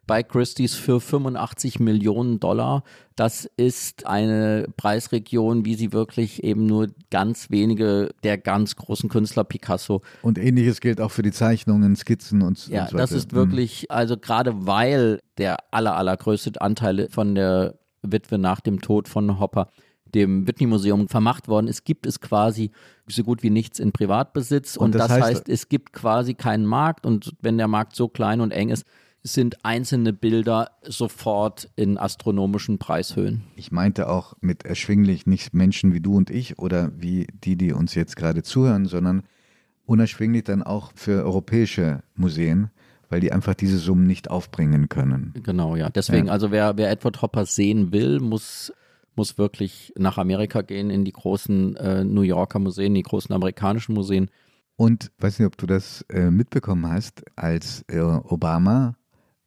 bei 0.07 0.23
Christie's 0.23 0.73
für 0.73 0.99
85 0.99 1.79
Millionen 1.79 2.39
Dollar. 2.39 2.83
Das 3.15 3.45
ist 3.57 4.07
eine 4.07 4.67
Preisregion, 4.77 5.65
wie 5.65 5.75
sie 5.75 5.91
wirklich 5.91 6.43
eben 6.43 6.65
nur 6.65 6.87
ganz 7.11 7.51
wenige 7.51 8.09
der 8.23 8.37
ganz 8.37 8.75
großen 8.75 9.09
Künstler 9.09 9.43
Picasso. 9.43 10.01
Und 10.21 10.37
ähnliches 10.37 10.81
gilt 10.81 11.01
auch 11.01 11.11
für 11.11 11.23
die 11.23 11.31
Zeichnungen, 11.31 11.95
Skizzen 11.95 12.41
und, 12.41 12.67
ja, 12.69 12.83
und 12.83 12.91
so 12.91 12.97
das 12.97 13.11
ist 13.11 13.33
wirklich, 13.33 13.91
also 13.91 14.17
gerade 14.17 14.65
weil 14.65 15.19
der 15.37 15.57
aller, 15.71 15.95
allergrößte 15.95 16.59
Anteil 16.61 17.09
von 17.11 17.35
der 17.35 17.75
Witwe 18.01 18.37
nach 18.37 18.61
dem 18.61 18.81
Tod 18.81 19.07
von 19.09 19.39
Hopper 19.39 19.69
dem 20.13 20.47
Whitney-Museum 20.47 21.09
vermacht 21.09 21.47
worden 21.47 21.67
ist, 21.67 21.83
gibt 21.83 22.05
es 22.05 22.21
quasi 22.21 22.71
so 23.07 23.23
gut 23.23 23.43
wie 23.43 23.49
nichts 23.49 23.79
in 23.79 23.91
Privatbesitz. 23.91 24.77
Und, 24.77 24.85
und 24.85 24.95
das, 24.95 25.07
das 25.07 25.11
heißt, 25.11 25.23
heißt, 25.23 25.49
es 25.49 25.69
gibt 25.69 25.91
quasi 25.93 26.33
keinen 26.33 26.65
Markt. 26.65 27.05
Und 27.05 27.33
wenn 27.41 27.57
der 27.57 27.67
Markt 27.67 27.95
so 27.95 28.07
klein 28.07 28.41
und 28.41 28.51
eng 28.51 28.69
ist, 28.69 28.85
sind 29.27 29.63
einzelne 29.63 30.13
Bilder 30.13 30.71
sofort 30.83 31.69
in 31.75 31.97
astronomischen 31.97 32.79
Preishöhen. 32.79 33.43
Ich 33.55 33.71
meinte 33.71 34.09
auch 34.09 34.35
mit 34.41 34.65
erschwinglich 34.65 35.27
nicht 35.27 35.53
Menschen 35.53 35.93
wie 35.93 35.99
du 35.99 36.15
und 36.15 36.29
ich 36.29 36.59
oder 36.59 36.91
wie 36.97 37.27
die, 37.43 37.55
die 37.55 37.73
uns 37.73 37.93
jetzt 37.95 38.15
gerade 38.15 38.43
zuhören, 38.43 38.85
sondern 38.85 39.23
unerschwinglich 39.85 40.43
dann 40.43 40.63
auch 40.63 40.91
für 40.95 41.23
europäische 41.23 42.03
Museen, 42.15 42.69
weil 43.09 43.21
die 43.21 43.31
einfach 43.31 43.53
diese 43.53 43.77
Summen 43.77 44.05
nicht 44.05 44.29
aufbringen 44.29 44.89
können. 44.89 45.33
Genau, 45.43 45.75
ja. 45.75 45.89
Deswegen, 45.89 46.27
ja. 46.27 46.33
also 46.33 46.51
wer, 46.51 46.77
wer 46.77 46.91
Edward 46.91 47.21
Hopper 47.21 47.45
sehen 47.45 47.91
will, 47.91 48.19
muss, 48.19 48.73
muss 49.15 49.37
wirklich 49.37 49.93
nach 49.97 50.17
Amerika 50.17 50.61
gehen, 50.61 50.89
in 50.89 51.05
die 51.05 51.13
großen 51.13 51.75
äh, 51.77 52.03
New 52.03 52.21
Yorker 52.21 52.59
Museen, 52.59 52.93
die 52.93 53.03
großen 53.03 53.33
amerikanischen 53.33 53.93
Museen. 53.93 54.29
Und 54.75 55.11
weiß 55.19 55.39
nicht, 55.39 55.47
ob 55.47 55.57
du 55.57 55.65
das 55.65 56.01
äh, 56.09 56.29
mitbekommen 56.29 56.87
hast, 56.87 57.23
als 57.35 57.83
äh, 57.87 57.99
Obama 57.99 58.95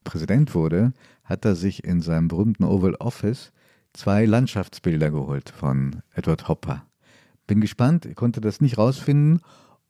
Präsident 0.04 0.54
wurde, 0.54 0.92
hat 1.24 1.44
er 1.44 1.54
sich 1.54 1.84
in 1.84 2.00
seinem 2.00 2.28
berühmten 2.28 2.64
Oval 2.64 2.94
Office 2.96 3.52
zwei 3.92 4.24
Landschaftsbilder 4.24 5.10
geholt 5.10 5.50
von 5.50 6.02
Edward 6.14 6.48
Hopper. 6.48 6.84
Bin 7.46 7.60
gespannt, 7.60 8.06
ich 8.06 8.14
konnte 8.14 8.40
das 8.40 8.60
nicht 8.60 8.78
rausfinden, 8.78 9.40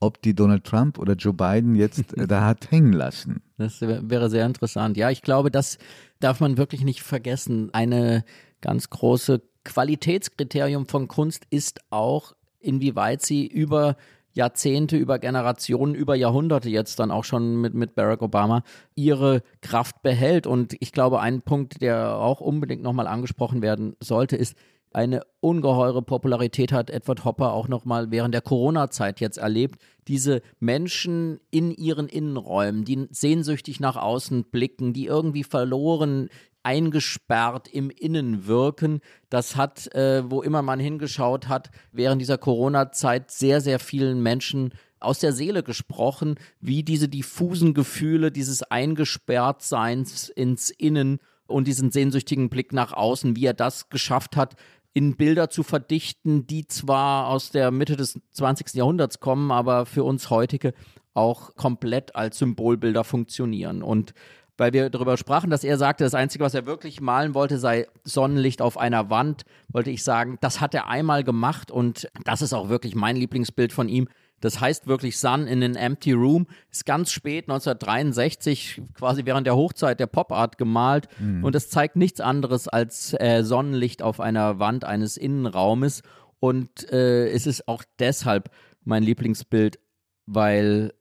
ob 0.00 0.22
die 0.22 0.34
Donald 0.34 0.64
Trump 0.64 0.98
oder 0.98 1.14
Joe 1.14 1.34
Biden 1.34 1.74
jetzt 1.74 2.04
da 2.16 2.44
hat 2.44 2.70
hängen 2.70 2.92
lassen. 2.92 3.42
Das 3.58 3.80
wäre 3.82 4.30
sehr 4.30 4.46
interessant. 4.46 4.96
Ja, 4.96 5.10
ich 5.10 5.22
glaube, 5.22 5.50
das 5.50 5.78
darf 6.20 6.40
man 6.40 6.56
wirklich 6.56 6.82
nicht 6.82 7.02
vergessen. 7.02 7.72
Eine 7.74 8.24
ganz 8.62 8.88
große 8.88 9.42
Qualitätskriterium 9.64 10.86
von 10.86 11.06
Kunst 11.06 11.44
ist 11.50 11.80
auch, 11.90 12.34
inwieweit 12.58 13.22
sie 13.22 13.46
über 13.46 13.96
Jahrzehnte, 14.32 14.96
über 14.96 15.18
Generationen, 15.18 15.94
über 15.94 16.14
Jahrhunderte 16.14 16.70
jetzt 16.70 16.98
dann 16.98 17.10
auch 17.10 17.24
schon 17.24 17.60
mit, 17.60 17.74
mit 17.74 17.94
Barack 17.94 18.22
Obama 18.22 18.62
ihre 18.94 19.42
Kraft 19.60 20.02
behält. 20.02 20.46
Und 20.46 20.76
ich 20.80 20.92
glaube, 20.92 21.20
ein 21.20 21.42
Punkt, 21.42 21.82
der 21.82 22.16
auch 22.16 22.40
unbedingt 22.40 22.82
nochmal 22.82 23.06
angesprochen 23.06 23.62
werden 23.62 23.96
sollte, 24.00 24.36
ist, 24.36 24.54
eine 24.92 25.22
ungeheure 25.38 26.02
Popularität 26.02 26.72
hat 26.72 26.90
Edward 26.90 27.24
Hopper 27.24 27.52
auch 27.52 27.68
nochmal 27.68 28.10
während 28.10 28.34
der 28.34 28.40
Corona-Zeit 28.40 29.20
jetzt 29.20 29.38
erlebt. 29.38 29.80
Diese 30.08 30.42
Menschen 30.58 31.38
in 31.52 31.70
ihren 31.70 32.08
Innenräumen, 32.08 32.84
die 32.84 33.06
sehnsüchtig 33.10 33.78
nach 33.78 33.96
außen 33.96 34.44
blicken, 34.50 34.92
die 34.92 35.06
irgendwie 35.06 35.44
verloren 35.44 36.28
eingesperrt 36.62 37.68
im 37.68 37.90
Innen 37.90 38.46
wirken. 38.46 39.00
Das 39.28 39.56
hat, 39.56 39.92
äh, 39.94 40.28
wo 40.30 40.42
immer 40.42 40.62
man 40.62 40.80
hingeschaut 40.80 41.48
hat, 41.48 41.70
während 41.92 42.20
dieser 42.20 42.38
Corona-Zeit 42.38 43.30
sehr, 43.30 43.60
sehr 43.60 43.78
vielen 43.78 44.22
Menschen 44.22 44.74
aus 45.00 45.18
der 45.18 45.32
Seele 45.32 45.62
gesprochen, 45.62 46.36
wie 46.60 46.82
diese 46.82 47.08
diffusen 47.08 47.74
Gefühle 47.74 48.30
dieses 48.30 48.62
Eingesperrtseins 48.62 50.28
ins 50.28 50.70
Innen 50.70 51.18
und 51.46 51.66
diesen 51.66 51.90
sehnsüchtigen 51.90 52.50
Blick 52.50 52.72
nach 52.72 52.92
außen, 52.92 53.34
wie 53.34 53.46
er 53.46 53.54
das 53.54 53.88
geschafft 53.88 54.36
hat, 54.36 54.56
in 54.92 55.16
Bilder 55.16 55.50
zu 55.50 55.62
verdichten, 55.62 56.46
die 56.46 56.66
zwar 56.66 57.28
aus 57.28 57.50
der 57.50 57.70
Mitte 57.70 57.96
des 57.96 58.20
20. 58.32 58.74
Jahrhunderts 58.74 59.20
kommen, 59.20 59.50
aber 59.50 59.86
für 59.86 60.04
uns 60.04 60.30
heutige 60.30 60.74
auch 61.14 61.54
komplett 61.56 62.14
als 62.14 62.38
Symbolbilder 62.38 63.04
funktionieren. 63.04 63.82
Und 63.82 64.14
weil 64.60 64.74
wir 64.74 64.90
darüber 64.90 65.16
sprachen, 65.16 65.48
dass 65.48 65.64
er 65.64 65.78
sagte, 65.78 66.04
das 66.04 66.12
Einzige, 66.12 66.44
was 66.44 66.52
er 66.52 66.66
wirklich 66.66 67.00
malen 67.00 67.32
wollte, 67.32 67.58
sei 67.58 67.86
Sonnenlicht 68.04 68.60
auf 68.60 68.76
einer 68.76 69.08
Wand, 69.08 69.44
wollte 69.68 69.90
ich 69.90 70.04
sagen, 70.04 70.36
das 70.42 70.60
hat 70.60 70.74
er 70.74 70.86
einmal 70.86 71.24
gemacht 71.24 71.70
und 71.70 72.10
das 72.26 72.42
ist 72.42 72.52
auch 72.52 72.68
wirklich 72.68 72.94
mein 72.94 73.16
Lieblingsbild 73.16 73.72
von 73.72 73.88
ihm. 73.88 74.06
Das 74.40 74.60
heißt 74.60 74.86
wirklich 74.86 75.18
Sun 75.18 75.46
in 75.46 75.62
an 75.62 75.76
Empty 75.76 76.12
Room. 76.12 76.46
Ist 76.70 76.84
ganz 76.84 77.10
spät, 77.10 77.44
1963, 77.44 78.82
quasi 78.92 79.24
während 79.24 79.46
der 79.46 79.56
Hochzeit 79.56 79.98
der 79.98 80.06
Pop 80.06 80.30
Art 80.30 80.58
gemalt. 80.58 81.08
Mhm. 81.18 81.42
Und 81.42 81.54
es 81.54 81.70
zeigt 81.70 81.96
nichts 81.96 82.20
anderes 82.20 82.68
als 82.68 83.14
äh, 83.18 83.42
Sonnenlicht 83.42 84.02
auf 84.02 84.20
einer 84.20 84.58
Wand 84.58 84.84
eines 84.84 85.16
Innenraumes. 85.16 86.02
Und 86.38 86.90
äh, 86.92 87.30
es 87.30 87.46
ist 87.46 87.66
auch 87.66 87.82
deshalb 87.98 88.50
mein 88.84 89.02
Lieblingsbild, 89.04 89.78
weil 90.26 90.92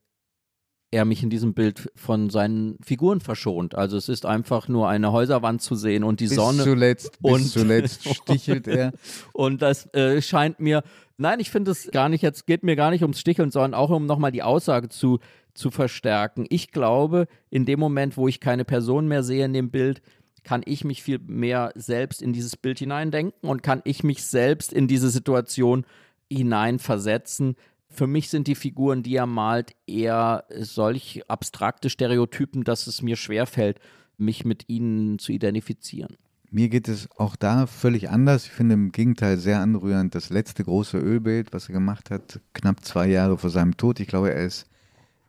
er 0.91 1.05
mich 1.05 1.21
in 1.21 1.29
diesem 1.29 1.53
Bild 1.53 1.91
von 1.95 2.29
seinen 2.29 2.77
Figuren 2.83 3.21
verschont. 3.21 3.75
Also 3.75 3.97
es 3.97 4.09
ist 4.09 4.25
einfach 4.25 4.67
nur 4.67 4.89
eine 4.89 5.11
Häuserwand 5.11 5.61
zu 5.61 5.75
sehen 5.75 6.03
und 6.03 6.19
die 6.19 6.27
bis 6.27 6.35
Sonne. 6.35 6.63
Zuletzt, 6.63 7.21
bis 7.21 7.31
und 7.31 7.47
zuletzt 7.47 8.09
stichelt 8.15 8.67
er. 8.67 8.93
und 9.33 9.61
das 9.61 9.93
äh, 9.93 10.21
scheint 10.21 10.59
mir, 10.59 10.83
nein, 11.17 11.39
ich 11.39 11.51
finde 11.51 11.71
es 11.71 11.91
gar 11.91 12.09
nicht, 12.09 12.23
jetzt 12.23 12.47
geht 12.47 12.63
mir 12.63 12.75
gar 12.75 12.89
nicht 12.89 13.03
ums 13.03 13.19
Sticheln, 13.19 13.51
sondern 13.51 13.75
auch 13.75 13.91
um 13.91 14.07
nochmal 14.07 14.31
die 14.31 14.41
Aussage 14.43 14.89
zu, 14.89 15.19
zu 15.53 15.69
verstärken. 15.69 16.45
Ich 16.49 16.71
glaube, 16.71 17.27
in 17.51 17.65
dem 17.65 17.79
Moment, 17.79 18.17
wo 18.17 18.27
ich 18.27 18.39
keine 18.39 18.65
Person 18.65 19.07
mehr 19.07 19.21
sehe 19.21 19.45
in 19.45 19.53
dem 19.53 19.69
Bild, 19.69 20.01
kann 20.43 20.61
ich 20.65 20.83
mich 20.83 21.03
viel 21.03 21.19
mehr 21.19 21.71
selbst 21.75 22.21
in 22.21 22.33
dieses 22.33 22.57
Bild 22.57 22.79
hineindenken 22.79 23.47
und 23.47 23.61
kann 23.61 23.81
ich 23.83 24.03
mich 24.03 24.23
selbst 24.23 24.73
in 24.73 24.87
diese 24.87 25.09
Situation 25.09 25.85
hineinversetzen, 26.31 27.55
für 27.89 28.07
mich 28.07 28.29
sind 28.29 28.47
die 28.47 28.55
Figuren, 28.55 29.03
die 29.03 29.15
er 29.15 29.25
malt, 29.25 29.71
eher 29.87 30.45
solch 30.59 31.23
abstrakte 31.27 31.89
Stereotypen, 31.89 32.63
dass 32.63 32.87
es 32.87 33.01
mir 33.01 33.15
schwerfällt, 33.15 33.79
mich 34.17 34.45
mit 34.45 34.69
ihnen 34.69 35.19
zu 35.19 35.31
identifizieren. 35.31 36.17
Mir 36.51 36.69
geht 36.69 36.87
es 36.87 37.09
auch 37.17 37.35
da 37.35 37.67
völlig 37.67 38.09
anders. 38.09 38.45
Ich 38.45 38.51
finde 38.51 38.73
im 38.73 38.91
Gegenteil 38.91 39.37
sehr 39.37 39.59
anrührend 39.59 40.15
das 40.15 40.29
letzte 40.29 40.63
große 40.63 40.97
Ölbild, 40.97 41.53
was 41.53 41.69
er 41.69 41.73
gemacht 41.73 42.09
hat, 42.09 42.39
knapp 42.53 42.83
zwei 42.83 43.07
Jahre 43.07 43.37
vor 43.37 43.51
seinem 43.51 43.77
Tod. 43.77 43.99
Ich 43.99 44.07
glaube, 44.07 44.33
er 44.33 44.45
ist 44.45 44.65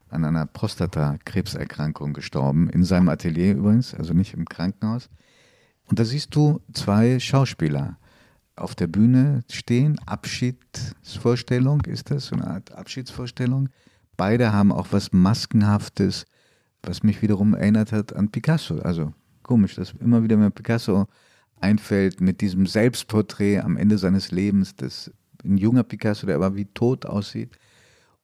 an 0.08 0.24
einer 0.24 0.46
Prostatakrebserkrankung 0.46 2.14
gestorben, 2.14 2.70
in 2.70 2.84
seinem 2.84 3.10
Atelier 3.10 3.54
übrigens, 3.54 3.94
also 3.94 4.14
nicht 4.14 4.34
im 4.34 4.46
Krankenhaus. 4.46 5.10
Und 5.84 5.98
da 5.98 6.04
siehst 6.04 6.34
du 6.34 6.60
zwei 6.72 7.20
Schauspieler 7.20 7.98
auf 8.60 8.74
der 8.74 8.86
Bühne 8.86 9.42
stehen, 9.50 9.98
Abschiedsvorstellung 10.06 11.82
ist 11.82 12.10
das, 12.10 12.26
so 12.26 12.36
eine 12.36 12.46
Art 12.46 12.72
Abschiedsvorstellung. 12.72 13.68
Beide 14.16 14.52
haben 14.52 14.72
auch 14.72 14.88
was 14.90 15.12
Maskenhaftes, 15.12 16.26
was 16.82 17.02
mich 17.02 17.22
wiederum 17.22 17.54
erinnert 17.54 17.92
hat 17.92 18.14
an 18.14 18.30
Picasso. 18.30 18.78
Also 18.78 19.12
komisch, 19.42 19.74
dass 19.74 19.92
immer 20.00 20.22
wieder 20.22 20.36
mir 20.36 20.50
Picasso 20.50 21.06
einfällt 21.60 22.20
mit 22.20 22.40
diesem 22.40 22.66
Selbstporträt 22.66 23.60
am 23.60 23.76
Ende 23.76 23.98
seines 23.98 24.30
Lebens, 24.30 24.76
das 24.76 25.10
ein 25.44 25.56
junger 25.56 25.82
Picasso, 25.82 26.26
der 26.26 26.36
aber 26.36 26.56
wie 26.56 26.66
tot 26.66 27.06
aussieht. 27.06 27.58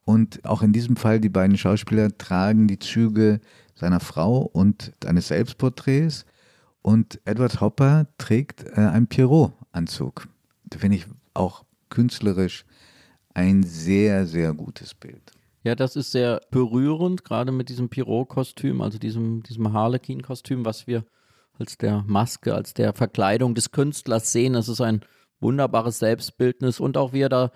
Und 0.05 0.45
auch 0.45 0.62
in 0.62 0.72
diesem 0.72 0.97
Fall, 0.97 1.20
die 1.20 1.28
beiden 1.28 1.59
Schauspieler 1.59 2.16
tragen 2.16 2.68
die 2.68 2.78
Züge 2.78 3.41
seiner 3.74 4.01
Frau 4.01 4.39
und 4.43 4.93
eines 5.05 5.28
Selbstporträts. 5.28 6.24
Und 6.80 7.20
Edward 7.24 7.61
Hopper 7.61 8.07
trägt 8.16 8.64
äh, 8.64 8.80
einen 8.80 9.09
Pierrot-Anzug. 9.77 10.29
Da 10.64 10.79
finde 10.79 10.97
ich 10.97 11.07
auch 11.35 11.64
künstlerisch 11.91 12.64
ein 13.35 13.62
sehr, 13.62 14.27
sehr 14.27 14.55
gutes 14.55 14.95
Bild. 14.95 15.33
Ja, 15.62 15.74
das 15.74 15.97
ist 15.97 16.12
sehr 16.12 16.41
berührend, 16.51 17.24
gerade 17.24 17.53
mit 17.53 17.68
diesem 17.68 17.89
Pierrot-Kostüm, 17.89 18.81
also 18.81 18.99
diesem, 18.99 19.43
diesem 19.43 19.72
Harlequin-Kostüm, 19.72 20.64
was 20.64 20.87
wir 20.87 21.05
als 21.59 21.77
der 21.77 22.05
Maske, 22.07 22.55
als 22.55 22.74
der 22.74 22.93
Verkleidung 22.95 23.55
des 23.55 23.72
Künstlers 23.72 24.33
sehen. 24.33 24.55
Das 24.55 24.68
ist 24.68 24.81
ein 24.81 25.01
wunderbares 25.41 25.99
Selbstbildnis 25.99 26.81
und 26.81 26.97
auch 26.97 27.12
wie 27.12 27.20
er 27.20 27.29
da 27.29 27.51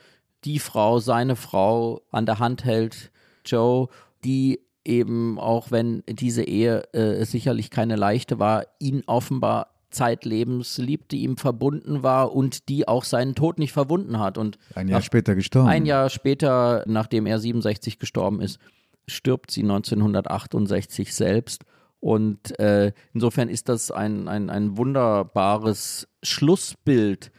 die 0.44 0.58
Frau, 0.58 0.98
seine 0.98 1.36
Frau 1.36 2.02
an 2.10 2.26
der 2.26 2.38
Hand 2.38 2.64
hält, 2.64 3.10
Joe, 3.44 3.88
die 4.24 4.60
eben, 4.84 5.38
auch 5.38 5.70
wenn 5.70 6.02
diese 6.08 6.42
Ehe 6.42 6.82
äh, 6.94 7.24
sicherlich 7.24 7.70
keine 7.70 7.96
leichte 7.96 8.38
war, 8.38 8.64
ihn 8.78 9.02
offenbar 9.06 9.79
zeitlebens 9.90 10.78
liebte, 10.78 11.16
ihm 11.16 11.36
verbunden 11.36 12.02
war 12.02 12.32
und 12.32 12.68
die 12.68 12.88
auch 12.88 13.04
seinen 13.04 13.34
Tod 13.34 13.58
nicht 13.58 13.72
verwunden 13.72 14.18
hat. 14.18 14.38
Und 14.38 14.58
ein 14.74 14.88
Jahr 14.88 15.02
später 15.02 15.34
gestorben. 15.34 15.68
Ein 15.68 15.86
Jahr 15.86 16.10
später, 16.10 16.84
nachdem 16.86 17.26
er 17.26 17.38
67 17.38 17.98
gestorben 17.98 18.40
ist, 18.40 18.58
stirbt 19.06 19.50
sie 19.50 19.62
1968 19.62 21.14
selbst. 21.14 21.64
Und 21.98 22.58
äh, 22.58 22.92
insofern 23.12 23.48
ist 23.48 23.68
das 23.68 23.90
ein, 23.90 24.28
ein, 24.28 24.48
ein 24.48 24.76
wunderbares 24.76 26.08
Schlussbild 26.22 27.30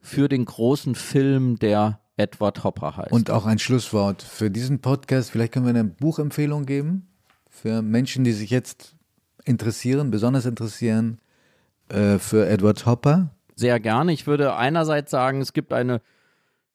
für 0.00 0.28
den 0.28 0.44
großen 0.44 0.94
Film, 0.94 1.58
der 1.58 2.00
Edward 2.16 2.64
Hopper 2.64 2.96
heißt. 2.96 3.12
Und 3.12 3.30
auch 3.30 3.44
ein 3.44 3.58
Schlusswort 3.58 4.22
für 4.22 4.50
diesen 4.50 4.80
Podcast. 4.80 5.30
Vielleicht 5.30 5.52
können 5.52 5.66
wir 5.66 5.70
eine 5.70 5.84
Buchempfehlung 5.84 6.64
geben 6.64 7.08
für 7.50 7.82
Menschen, 7.82 8.24
die 8.24 8.32
sich 8.32 8.50
jetzt 8.50 8.94
interessieren, 9.44 10.10
besonders 10.10 10.46
interessieren 10.46 11.18
äh, 11.88 12.18
für 12.18 12.46
Edward 12.46 12.86
Hopper. 12.86 13.30
Sehr 13.54 13.80
gerne. 13.80 14.12
Ich 14.12 14.26
würde 14.26 14.56
einerseits 14.56 15.10
sagen, 15.10 15.40
es 15.40 15.52
gibt 15.52 15.72
eine 15.72 16.00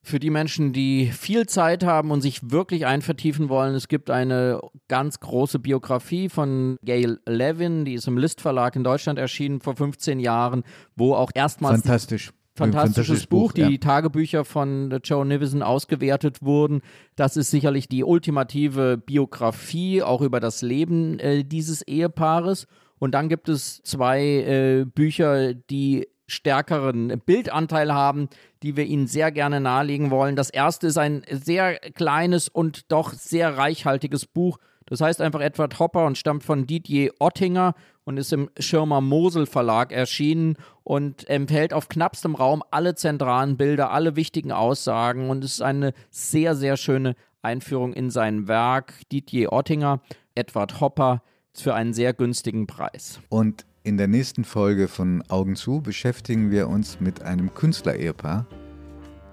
für 0.04 0.20
die 0.20 0.32
Menschen, 0.32 0.74
die 0.74 1.12
viel 1.12 1.46
Zeit 1.46 1.84
haben 1.84 2.10
und 2.10 2.22
sich 2.22 2.50
wirklich 2.50 2.88
einvertiefen 2.88 3.50
wollen, 3.50 3.76
es 3.76 3.88
gibt 3.88 4.10
eine 4.10 4.60
ganz 4.88 5.20
große 5.20 5.60
Biografie 5.60 6.28
von 6.28 6.78
Gail 6.84 7.20
Levin, 7.28 7.86
die 7.86 7.94
ist 7.94 8.08
im 8.08 8.18
List 8.18 8.42
Verlag 8.42 8.76
in 8.76 8.84
Deutschland 8.84 9.20
erschienen 9.20 9.62
vor 9.62 9.76
15 9.76 10.20
Jahren, 10.20 10.64
wo 10.96 11.14
auch 11.14 11.30
erstmals 11.36 11.82
fantastisch 11.82 12.32
fantastisches 12.56 13.28
Buch, 13.28 13.50
Buch, 13.50 13.52
die 13.54 13.62
ja. 13.62 13.78
Tagebücher 13.78 14.44
von 14.44 15.00
Joe 15.04 15.26
Nivison 15.26 15.64
ausgewertet 15.64 16.42
wurden. 16.42 16.82
Das 17.16 17.38
ist 17.38 17.50
sicherlich 17.50 17.88
die 17.88 18.04
ultimative 18.04 18.98
Biografie 18.98 20.04
auch 20.04 20.22
über 20.22 20.40
das 20.40 20.62
Leben 20.62 21.18
äh, 21.20 21.44
dieses 21.44 21.82
Ehepaares. 21.84 22.68
Und 23.02 23.14
dann 23.14 23.30
gibt 23.30 23.50
es 23.50 23.82
zwei 23.82 24.22
äh, 24.22 24.86
Bücher, 24.86 25.56
die 25.56 26.08
stärkeren 26.28 27.20
Bildanteil 27.26 27.92
haben, 27.92 28.30
die 28.62 28.78
wir 28.78 28.86
Ihnen 28.86 29.08
sehr 29.08 29.32
gerne 29.32 29.60
nahelegen 29.60 30.12
wollen. 30.12 30.36
Das 30.36 30.52
erste 30.52 30.86
ist 30.86 31.00
ein 31.00 31.24
sehr 31.32 31.80
kleines 31.80 32.48
und 32.48 32.92
doch 32.92 33.14
sehr 33.14 33.58
reichhaltiges 33.58 34.28
Buch. 34.28 34.60
Das 34.86 35.02
heißt 35.02 35.20
einfach 35.20 35.42
Edward 35.42 35.80
Hopper 35.80 36.06
und 36.06 36.16
stammt 36.16 36.44
von 36.44 36.68
Didier 36.68 37.12
Ottinger 37.18 37.74
und 38.04 38.18
ist 38.18 38.34
im 38.34 38.52
Schirmer 38.60 39.02
Mosel 39.02 39.48
Verlag 39.48 39.92
erschienen 39.92 40.56
und 40.84 41.28
enthält 41.28 41.74
auf 41.74 41.90
knappstem 41.90 42.36
Raum 42.36 42.62
alle 42.70 42.94
zentralen 42.94 43.58
Bilder, 43.58 43.90
alle 43.90 44.16
wichtigen 44.16 44.52
Aussagen 44.52 45.32
und 45.32 45.44
ist 45.44 45.64
eine 45.64 45.94
sehr, 46.12 46.56
sehr 46.56 46.78
schöne 46.78 47.16
Einführung 47.42 47.94
in 47.94 48.12
sein 48.12 48.48
Werk. 48.48 48.94
Didier 49.12 49.52
Ottinger, 49.52 50.02
Edward 50.36 50.80
Hopper 50.80 51.24
für 51.54 51.74
einen 51.74 51.94
sehr 51.94 52.14
günstigen 52.14 52.68
Preis. 52.68 53.20
Und 53.30 53.66
in 53.84 53.98
der 53.98 54.08
nächsten 54.08 54.44
Folge 54.44 54.88
von 54.88 55.24
Augen 55.30 55.56
zu 55.56 55.82
beschäftigen 55.82 56.52
wir 56.52 56.68
uns 56.68 57.00
mit 57.00 57.24
einem 57.24 57.54
Künstler-Ehepaar, 57.54 58.46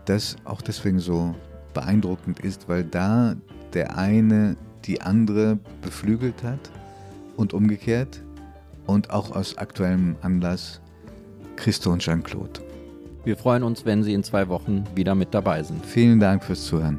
das 0.06 0.36
auch 0.44 0.62
deswegen 0.62 1.00
so 1.00 1.34
beeindruckend 1.74 2.40
ist, 2.40 2.68
weil 2.68 2.84
da 2.84 3.36
der 3.74 3.98
eine 3.98 4.56
die 4.84 5.00
andere 5.02 5.58
beflügelt 5.82 6.42
hat 6.42 6.70
und 7.36 7.52
umgekehrt 7.52 8.22
und 8.86 9.10
auch 9.10 9.36
aus 9.36 9.58
aktuellem 9.58 10.16
Anlass 10.22 10.80
Christo 11.56 11.92
und 11.92 12.00
Jean-Claude. 12.00 12.60
Wir 13.24 13.36
freuen 13.36 13.62
uns, 13.62 13.84
wenn 13.84 14.02
Sie 14.02 14.14
in 14.14 14.22
zwei 14.22 14.48
Wochen 14.48 14.84
wieder 14.94 15.14
mit 15.14 15.34
dabei 15.34 15.62
sind. 15.62 15.84
Vielen 15.84 16.18
Dank 16.18 16.42
fürs 16.42 16.64
Zuhören. 16.64 16.98